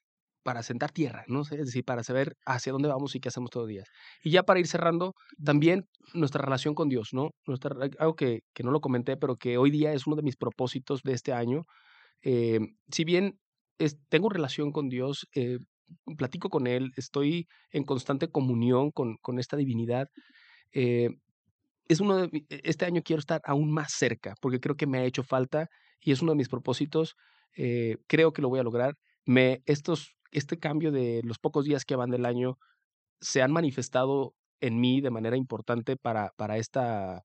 para 0.48 0.62
sentar 0.62 0.90
tierra, 0.92 1.24
¿no? 1.28 1.42
Es 1.42 1.50
decir, 1.50 1.84
para 1.84 2.02
saber 2.02 2.34
hacia 2.46 2.72
dónde 2.72 2.88
vamos 2.88 3.14
y 3.14 3.20
qué 3.20 3.28
hacemos 3.28 3.50
todos 3.50 3.64
los 3.66 3.70
días. 3.70 3.88
Y 4.24 4.30
ya 4.30 4.42
para 4.44 4.60
ir 4.60 4.66
cerrando, 4.66 5.12
también 5.44 5.84
nuestra 6.14 6.42
relación 6.42 6.74
con 6.74 6.88
Dios, 6.88 7.10
¿no? 7.12 7.30
Nuestra, 7.46 7.70
re- 7.74 7.90
algo 7.98 8.14
que, 8.16 8.40
que 8.54 8.62
no 8.64 8.70
lo 8.70 8.80
comenté, 8.80 9.16
pero 9.18 9.36
que 9.36 9.58
hoy 9.58 9.70
día 9.70 9.92
es 9.92 10.06
uno 10.06 10.16
de 10.16 10.22
mis 10.22 10.36
propósitos 10.36 11.02
de 11.02 11.12
este 11.12 11.32
año. 11.34 11.64
Eh, 12.22 12.60
si 12.92 13.04
bien 13.04 13.40
es- 13.78 13.98
tengo 14.08 14.28
relación 14.30 14.72
con 14.72 14.88
Dios, 14.88 15.26
eh, 15.34 15.58
platico 16.16 16.50
con 16.50 16.66
Él, 16.66 16.92
estoy 16.96 17.46
en 17.72 17.84
constante 17.84 18.30
comunión 18.30 18.90
con, 18.92 19.16
con 19.22 19.38
esta 19.38 19.56
divinidad, 19.56 20.08
eh, 20.72 21.10
es 21.88 22.00
uno 22.00 22.16
de 22.16 22.26
e- 22.50 22.60
este 22.64 22.84
año 22.84 23.02
quiero 23.04 23.20
estar 23.20 23.40
aún 23.44 23.72
más 23.72 23.92
cerca 23.92 24.34
porque 24.40 24.60
creo 24.60 24.76
que 24.76 24.86
me 24.86 24.98
ha 24.98 25.04
hecho 25.04 25.22
falta 25.24 25.68
y 26.00 26.12
es 26.12 26.22
uno 26.22 26.32
de 26.32 26.36
mis 26.38 26.48
propósitos. 26.48 27.14
eh, 27.56 27.96
creo 28.06 28.32
que 28.32 28.42
lo 28.42 28.48
voy 28.50 28.60
a 28.60 28.62
lograr. 28.62 28.94
Me 29.26 29.62
estos 29.66 30.14
este 30.30 30.58
cambio 30.58 30.92
de 30.92 31.22
los 31.24 31.38
pocos 31.38 31.64
días 31.64 31.84
que 31.84 31.96
van 31.96 32.10
del 32.10 32.26
año 32.26 32.58
se 33.20 33.42
han 33.42 33.52
manifestado 33.52 34.34
en 34.60 34.80
mí 34.80 35.00
de 35.00 35.10
manera 35.10 35.36
importante 35.36 35.96
para 35.96 36.32
para 36.36 36.58
esta 36.58 37.24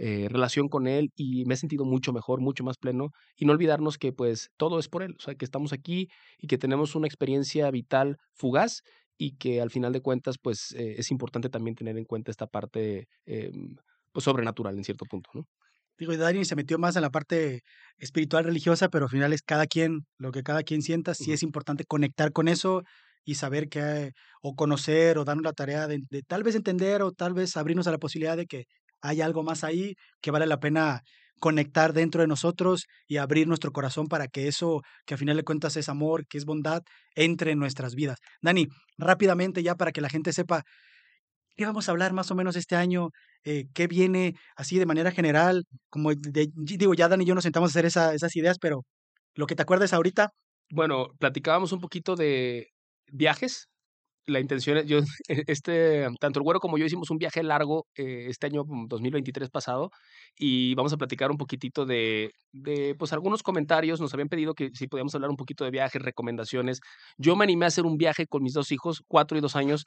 eh, 0.00 0.28
relación 0.30 0.68
con 0.68 0.86
él 0.86 1.10
y 1.16 1.44
me 1.46 1.54
he 1.54 1.56
sentido 1.56 1.84
mucho 1.84 2.12
mejor, 2.12 2.40
mucho 2.40 2.62
más 2.62 2.76
pleno 2.78 3.10
y 3.36 3.46
no 3.46 3.52
olvidarnos 3.52 3.98
que 3.98 4.12
pues 4.12 4.50
todo 4.56 4.78
es 4.78 4.88
por 4.88 5.02
él, 5.02 5.16
o 5.18 5.20
sea, 5.20 5.34
que 5.34 5.44
estamos 5.44 5.72
aquí 5.72 6.08
y 6.38 6.46
que 6.46 6.56
tenemos 6.56 6.94
una 6.94 7.08
experiencia 7.08 7.68
vital 7.72 8.16
fugaz 8.32 8.82
y 9.16 9.36
que 9.38 9.60
al 9.60 9.70
final 9.70 9.92
de 9.92 10.00
cuentas 10.00 10.36
pues 10.40 10.72
eh, 10.76 10.94
es 10.98 11.10
importante 11.10 11.48
también 11.48 11.74
tener 11.74 11.98
en 11.98 12.04
cuenta 12.04 12.30
esta 12.30 12.46
parte 12.46 13.08
em, 13.26 13.74
pues 14.12 14.22
sobrenatural 14.24 14.76
en 14.78 14.84
cierto 14.84 15.04
punto, 15.04 15.30
¿no? 15.34 15.48
Digo, 15.98 16.16
Dani 16.16 16.44
se 16.44 16.56
metió 16.56 16.78
más 16.78 16.96
en 16.96 17.02
la 17.02 17.10
parte 17.10 17.62
espiritual 17.98 18.44
religiosa, 18.44 18.88
pero 18.88 19.06
al 19.06 19.10
final 19.10 19.32
es 19.32 19.42
cada 19.42 19.66
quien, 19.66 20.06
lo 20.16 20.30
que 20.30 20.42
cada 20.42 20.62
quien 20.62 20.82
sienta, 20.82 21.14
sí 21.14 21.32
es 21.32 21.42
importante 21.42 21.84
conectar 21.84 22.32
con 22.32 22.48
eso 22.48 22.82
y 23.24 23.34
saber 23.34 23.68
que, 23.68 24.12
o 24.40 24.54
conocer, 24.54 25.18
o 25.18 25.24
darnos 25.24 25.44
la 25.44 25.52
tarea 25.52 25.86
de, 25.88 26.00
de 26.08 26.22
tal 26.22 26.44
vez 26.44 26.54
entender, 26.54 27.02
o 27.02 27.12
tal 27.12 27.34
vez 27.34 27.56
abrirnos 27.56 27.86
a 27.88 27.90
la 27.90 27.98
posibilidad 27.98 28.36
de 28.36 28.46
que 28.46 28.64
hay 29.00 29.20
algo 29.20 29.42
más 29.42 29.64
ahí 29.64 29.94
que 30.20 30.30
vale 30.30 30.46
la 30.46 30.60
pena 30.60 31.02
conectar 31.38 31.92
dentro 31.92 32.20
de 32.20 32.26
nosotros 32.26 32.86
y 33.06 33.16
abrir 33.16 33.46
nuestro 33.46 33.72
corazón 33.72 34.08
para 34.08 34.28
que 34.28 34.48
eso, 34.48 34.82
que 35.06 35.14
al 35.14 35.18
final 35.18 35.36
de 35.36 35.44
cuentas 35.44 35.76
es 35.76 35.88
amor, 35.88 36.26
que 36.26 36.38
es 36.38 36.44
bondad, 36.44 36.82
entre 37.14 37.52
en 37.52 37.58
nuestras 37.58 37.94
vidas. 37.94 38.18
Dani, 38.42 38.66
rápidamente 38.96 39.62
ya 39.62 39.74
para 39.74 39.92
que 39.92 40.00
la 40.00 40.08
gente 40.08 40.32
sepa, 40.32 40.64
¿qué 41.58 41.66
vamos 41.66 41.88
a 41.88 41.92
hablar 41.92 42.12
más 42.14 42.30
o 42.30 42.36
menos 42.36 42.56
este 42.56 42.76
año? 42.76 43.10
Eh, 43.44 43.66
¿Qué 43.74 43.88
viene 43.88 44.34
así 44.56 44.78
de 44.78 44.86
manera 44.86 45.10
general? 45.10 45.64
Como 45.90 46.14
de- 46.14 46.50
digo, 46.54 46.94
ya 46.94 47.08
Dani 47.08 47.24
y 47.24 47.26
yo 47.26 47.34
nos 47.34 47.44
sentamos 47.44 47.70
a 47.70 47.72
hacer 47.72 47.86
esa- 47.86 48.14
esas 48.14 48.34
ideas, 48.36 48.58
pero 48.60 48.84
lo 49.34 49.46
que 49.46 49.56
te 49.56 49.62
acuerdes 49.62 49.92
ahorita, 49.92 50.30
Bueno, 50.70 51.08
platicábamos 51.18 51.72
un 51.72 51.80
poquito 51.80 52.14
de 52.14 52.68
viajes. 53.10 53.68
La 54.28 54.40
intención 54.40 54.76
es, 54.76 54.86
yo, 54.86 55.00
este, 55.46 56.06
tanto 56.20 56.38
el 56.38 56.44
güero 56.44 56.60
como 56.60 56.78
yo 56.78 56.84
hicimos 56.84 57.10
un 57.10 57.18
viaje 57.18 57.42
largo 57.42 57.86
eh, 57.96 58.26
este 58.28 58.46
año 58.46 58.64
mm, 58.64 58.86
2023 58.88 59.50
pasado 59.50 59.90
y 60.36 60.74
vamos 60.74 60.92
a 60.92 60.96
platicar 60.96 61.30
un 61.30 61.38
poquitito 61.38 61.86
de, 61.86 62.30
de, 62.52 62.94
pues, 62.98 63.12
algunos 63.12 63.42
comentarios. 63.42 64.00
Nos 64.00 64.12
habían 64.14 64.28
pedido 64.28 64.54
que 64.54 64.70
si 64.74 64.86
podíamos 64.86 65.14
hablar 65.14 65.30
un 65.30 65.36
poquito 65.36 65.64
de 65.64 65.70
viajes, 65.70 66.00
recomendaciones. 66.02 66.80
Yo 67.16 67.36
me 67.36 67.44
animé 67.44 67.64
a 67.64 67.68
hacer 67.68 67.86
un 67.86 67.96
viaje 67.96 68.26
con 68.26 68.42
mis 68.42 68.52
dos 68.52 68.70
hijos, 68.70 69.02
cuatro 69.08 69.38
y 69.38 69.40
dos 69.40 69.56
años, 69.56 69.84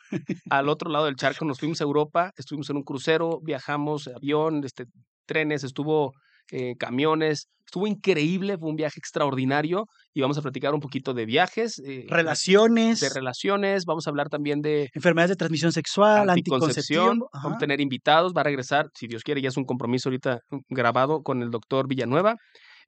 al 0.50 0.70
otro 0.70 0.90
lado 0.90 1.06
del 1.06 1.16
charco. 1.16 1.46
Nos 1.46 1.60
fuimos 1.60 1.80
a 1.82 1.84
Europa, 1.84 2.32
estuvimos 2.36 2.70
en 2.70 2.78
un 2.78 2.84
crucero, 2.84 3.40
viajamos, 3.44 4.08
avión, 4.08 4.64
este, 4.64 4.86
trenes, 5.26 5.64
estuvo 5.64 6.14
eh, 6.52 6.76
camiones. 6.78 7.48
Estuvo 7.66 7.88
increíble, 7.88 8.58
fue 8.58 8.70
un 8.70 8.76
viaje 8.76 9.00
extraordinario 9.00 9.88
y 10.14 10.20
vamos 10.22 10.38
a 10.38 10.42
platicar 10.42 10.74
un 10.74 10.82
poquito 10.82 11.14
de 11.14 11.26
viajes, 11.26 11.80
eh, 11.80 12.06
relaciones, 12.10 13.00
de 13.00 13.10
relaciones, 13.10 13.86
vamos 13.86 14.06
a 14.06 14.10
hablar 14.10 14.28
también 14.30 14.62
de 14.62 14.90
enfermedades 14.94 15.30
de 15.30 15.36
transmisión 15.38 15.72
sexual, 15.72 16.30
anticoncepción, 16.30 17.22
vamos 17.34 17.56
a 17.56 17.58
tener 17.60 17.80
invitados, 17.80 18.34
va 18.36 18.42
a 18.42 18.44
regresar, 18.44 18.88
si 18.94 19.08
Dios 19.08 19.24
quiere, 19.24 19.42
ya 19.42 19.48
es 19.50 19.58
un 19.58 19.64
compromiso 19.64 20.10
ahorita 20.10 20.40
mm, 20.50 20.58
grabado 20.70 21.22
con 21.24 21.42
el 21.42 21.50
doctor 21.50 21.88
Villanueva. 21.88 22.36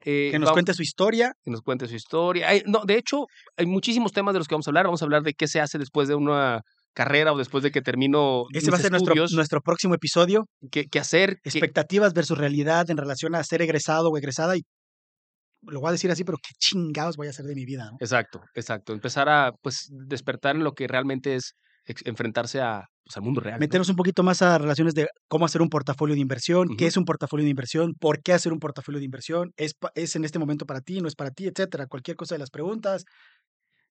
Eh, 0.05 0.29
que 0.31 0.39
nos 0.39 0.47
vamos- 0.47 0.55
cuente 0.57 0.73
su 0.73 0.81
historia. 0.83 1.31
que 1.45 1.51
nos 1.51 1.61
cuente 1.61 1.87
su 1.87 1.95
historia. 1.95 2.49
No, 2.65 2.83
de 2.83 2.97
hecho, 2.97 3.25
hay 3.55 3.65
muchísimos 3.65 4.11
temas 4.11 4.33
de 4.33 4.39
los 4.39 4.49
que 4.49 4.55
vamos 4.55 4.67
a 4.67 4.71
hablar. 4.71 4.85
Vamos 4.85 5.01
a 5.01 5.05
hablar 5.05 5.23
de 5.23 5.33
qué 5.33 5.47
se 5.47 5.61
hace 5.61 5.77
después 5.77 6.09
de 6.09 6.15
una 6.15 6.61
carrera 6.93 7.33
o 7.33 7.37
después 7.37 7.63
de 7.63 7.71
que 7.71 7.81
termino 7.81 8.43
Ese 8.53 8.67
mis 8.67 8.73
va 8.73 8.77
a 8.77 8.81
ser 8.81 8.91
nuestro, 8.91 9.13
estudios, 9.13 9.33
nuestro 9.33 9.61
próximo 9.61 9.95
episodio. 9.95 10.45
qué, 10.71 10.85
qué 10.87 10.99
hacer, 10.99 11.37
qué- 11.43 11.49
Expectativas 11.49 12.13
versus 12.13 12.37
realidad 12.37 12.89
en 12.89 12.97
relación 12.97 13.35
a 13.35 13.43
ser 13.43 13.61
egresado 13.61 14.09
o 14.09 14.17
egresada. 14.17 14.55
Y 14.57 14.61
lo 15.63 15.79
voy 15.79 15.89
a 15.89 15.91
decir 15.93 16.11
así, 16.11 16.23
pero 16.23 16.37
qué 16.37 16.53
chingados 16.59 17.15
voy 17.17 17.27
a 17.27 17.29
hacer 17.31 17.45
de 17.45 17.55
mi 17.55 17.65
vida. 17.65 17.89
¿no? 17.91 17.97
Exacto, 17.99 18.41
exacto. 18.53 18.93
Empezar 18.93 19.29
a 19.29 19.51
pues 19.61 19.87
despertar 19.91 20.55
en 20.55 20.63
lo 20.63 20.73
que 20.73 20.87
realmente 20.87 21.35
es 21.35 21.53
enfrentarse 22.05 22.61
a, 22.61 22.83
pues, 23.03 23.17
al 23.17 23.23
mundo 23.23 23.41
real. 23.41 23.55
¿no? 23.55 23.59
Meternos 23.59 23.89
un 23.89 23.95
poquito 23.95 24.23
más 24.23 24.41
a 24.41 24.57
relaciones 24.57 24.93
de 24.93 25.07
cómo 25.27 25.45
hacer 25.45 25.61
un 25.61 25.69
portafolio 25.69 26.15
de 26.15 26.21
inversión, 26.21 26.67
qué 26.77 26.87
es 26.87 26.95
un 26.97 27.03
portafolio 27.05 27.43
de 27.43 27.49
inversión, 27.49 27.93
por 27.99 28.21
qué 28.21 28.33
hacer 28.33 28.53
un 28.53 28.59
portafolio 28.59 28.99
de 28.99 29.05
inversión, 29.05 29.51
es, 29.57 29.73
es 29.95 30.15
en 30.15 30.23
este 30.25 30.39
momento 30.39 30.65
para 30.65 30.81
ti, 30.81 31.01
no 31.01 31.07
es 31.07 31.15
para 31.15 31.31
ti, 31.31 31.45
etcétera. 31.47 31.87
Cualquier 31.87 32.15
cosa 32.17 32.35
de 32.35 32.39
las 32.39 32.49
preguntas. 32.51 33.03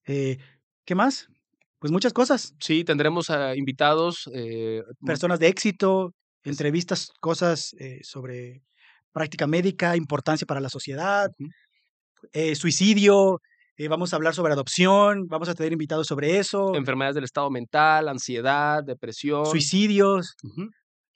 Eh, 0.06 0.38
¿Qué 0.86 0.94
más? 0.94 1.26
Pues 1.82 1.90
muchas 1.90 2.12
cosas. 2.12 2.54
Sí, 2.60 2.84
tendremos 2.84 3.28
a 3.28 3.56
invitados. 3.56 4.30
eh, 4.32 4.84
Personas 5.04 5.40
de 5.40 5.48
éxito, 5.48 6.14
entrevistas, 6.44 7.10
cosas 7.18 7.74
eh, 7.76 7.98
sobre 8.04 8.62
práctica 9.10 9.48
médica, 9.48 9.96
importancia 9.96 10.46
para 10.46 10.60
la 10.60 10.68
sociedad, 10.68 11.28
eh, 12.32 12.54
suicidio. 12.54 13.40
eh, 13.76 13.88
vamos 13.88 14.12
a 14.12 14.16
hablar 14.16 14.32
sobre 14.32 14.52
adopción, 14.52 15.26
vamos 15.26 15.48
a 15.48 15.56
tener 15.56 15.72
invitados 15.72 16.06
sobre 16.06 16.38
eso, 16.38 16.72
enfermedades 16.76 17.16
del 17.16 17.24
estado 17.24 17.50
mental, 17.50 18.08
ansiedad, 18.08 18.84
depresión. 18.84 19.44
suicidios. 19.44 20.36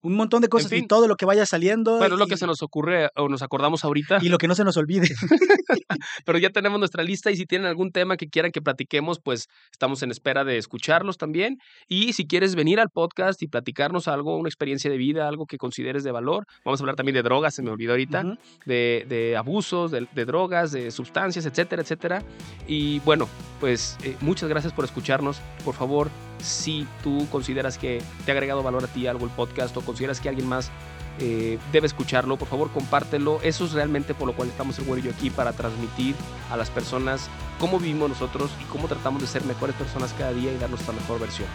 Un 0.06 0.14
montón 0.14 0.40
de 0.40 0.48
cosas 0.48 0.70
y 0.70 0.76
fin. 0.76 0.86
todo 0.86 1.08
lo 1.08 1.16
que 1.16 1.26
vaya 1.26 1.44
saliendo. 1.46 1.98
Bueno, 1.98 2.14
es 2.14 2.18
lo 2.18 2.26
y, 2.26 2.28
que 2.28 2.36
se 2.36 2.46
nos 2.46 2.62
ocurre 2.62 3.10
o 3.16 3.28
nos 3.28 3.42
acordamos 3.42 3.84
ahorita, 3.84 4.18
y 4.22 4.28
lo 4.28 4.38
que 4.38 4.46
no 4.46 4.54
se 4.54 4.62
nos 4.62 4.76
olvide. 4.76 5.08
pero 6.24 6.38
ya 6.38 6.50
tenemos 6.50 6.78
nuestra 6.78 7.02
lista 7.02 7.30
y 7.30 7.36
si 7.36 7.44
tienen 7.44 7.66
algún 7.66 7.90
tema 7.90 8.16
que 8.16 8.28
quieran 8.28 8.52
que 8.52 8.62
platiquemos, 8.62 9.18
pues 9.18 9.48
estamos 9.72 10.02
en 10.02 10.12
espera 10.12 10.44
de 10.44 10.58
escucharlos 10.58 11.18
también. 11.18 11.58
Y 11.88 12.12
si 12.12 12.26
quieres 12.26 12.54
venir 12.54 12.78
al 12.78 12.90
podcast 12.90 13.42
y 13.42 13.48
platicarnos 13.48 14.06
algo, 14.06 14.36
una 14.36 14.48
experiencia 14.48 14.90
de 14.90 14.96
vida, 14.96 15.26
algo 15.26 15.46
que 15.46 15.58
consideres 15.58 16.04
de 16.04 16.12
valor, 16.12 16.46
vamos 16.64 16.80
a 16.80 16.82
hablar 16.84 16.96
también 16.96 17.14
de 17.14 17.22
drogas, 17.22 17.54
se 17.54 17.62
me 17.62 17.70
olvidó 17.70 17.92
ahorita, 17.92 18.38
de, 18.64 19.06
de 19.08 19.36
abusos, 19.36 19.90
de, 19.90 20.06
de 20.14 20.24
drogas, 20.24 20.70
de 20.70 20.90
sustancias, 20.92 21.46
etcétera, 21.46 21.82
etcétera. 21.82 22.22
Y 22.68 23.00
bueno, 23.00 23.28
pues 23.60 23.96
eh, 24.04 24.16
muchas 24.20 24.48
gracias 24.48 24.72
por 24.72 24.84
escucharnos. 24.84 25.40
Por 25.64 25.74
favor, 25.74 26.10
si 26.42 26.86
tú 27.02 27.26
consideras 27.30 27.78
que 27.78 28.02
te 28.24 28.30
ha 28.30 28.34
agregado 28.34 28.62
valor 28.62 28.84
a 28.84 28.88
ti 28.88 29.06
algo 29.06 29.24
el 29.24 29.30
podcast 29.30 29.76
o 29.76 29.80
consideras 29.80 30.20
que 30.20 30.28
alguien 30.28 30.48
más 30.48 30.70
eh, 31.18 31.58
debe 31.72 31.86
escucharlo, 31.86 32.36
por 32.36 32.48
favor 32.48 32.70
compártelo. 32.70 33.40
Eso 33.42 33.64
es 33.64 33.72
realmente 33.72 34.14
por 34.14 34.26
lo 34.26 34.34
cual 34.34 34.48
estamos 34.48 34.78
el 34.78 34.84
güero 34.84 35.00
y 35.00 35.04
yo 35.06 35.10
aquí 35.12 35.30
para 35.30 35.52
transmitir 35.52 36.14
a 36.50 36.56
las 36.56 36.70
personas 36.70 37.28
cómo 37.58 37.78
vivimos 37.78 38.08
nosotros 38.08 38.50
y 38.60 38.64
cómo 38.64 38.88
tratamos 38.88 39.22
de 39.22 39.28
ser 39.28 39.44
mejores 39.44 39.74
personas 39.76 40.14
cada 40.18 40.32
día 40.32 40.52
y 40.52 40.58
dar 40.58 40.70
nuestra 40.70 40.92
mejor 40.92 41.18
versión. 41.20 41.48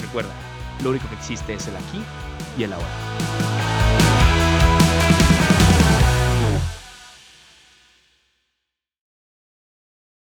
Recuerda, 0.00 0.32
lo 0.82 0.90
único 0.90 1.08
que 1.08 1.14
existe 1.14 1.54
es 1.54 1.66
el 1.68 1.76
aquí 1.76 2.02
y 2.58 2.64
el 2.64 2.72
ahora. 2.72 3.85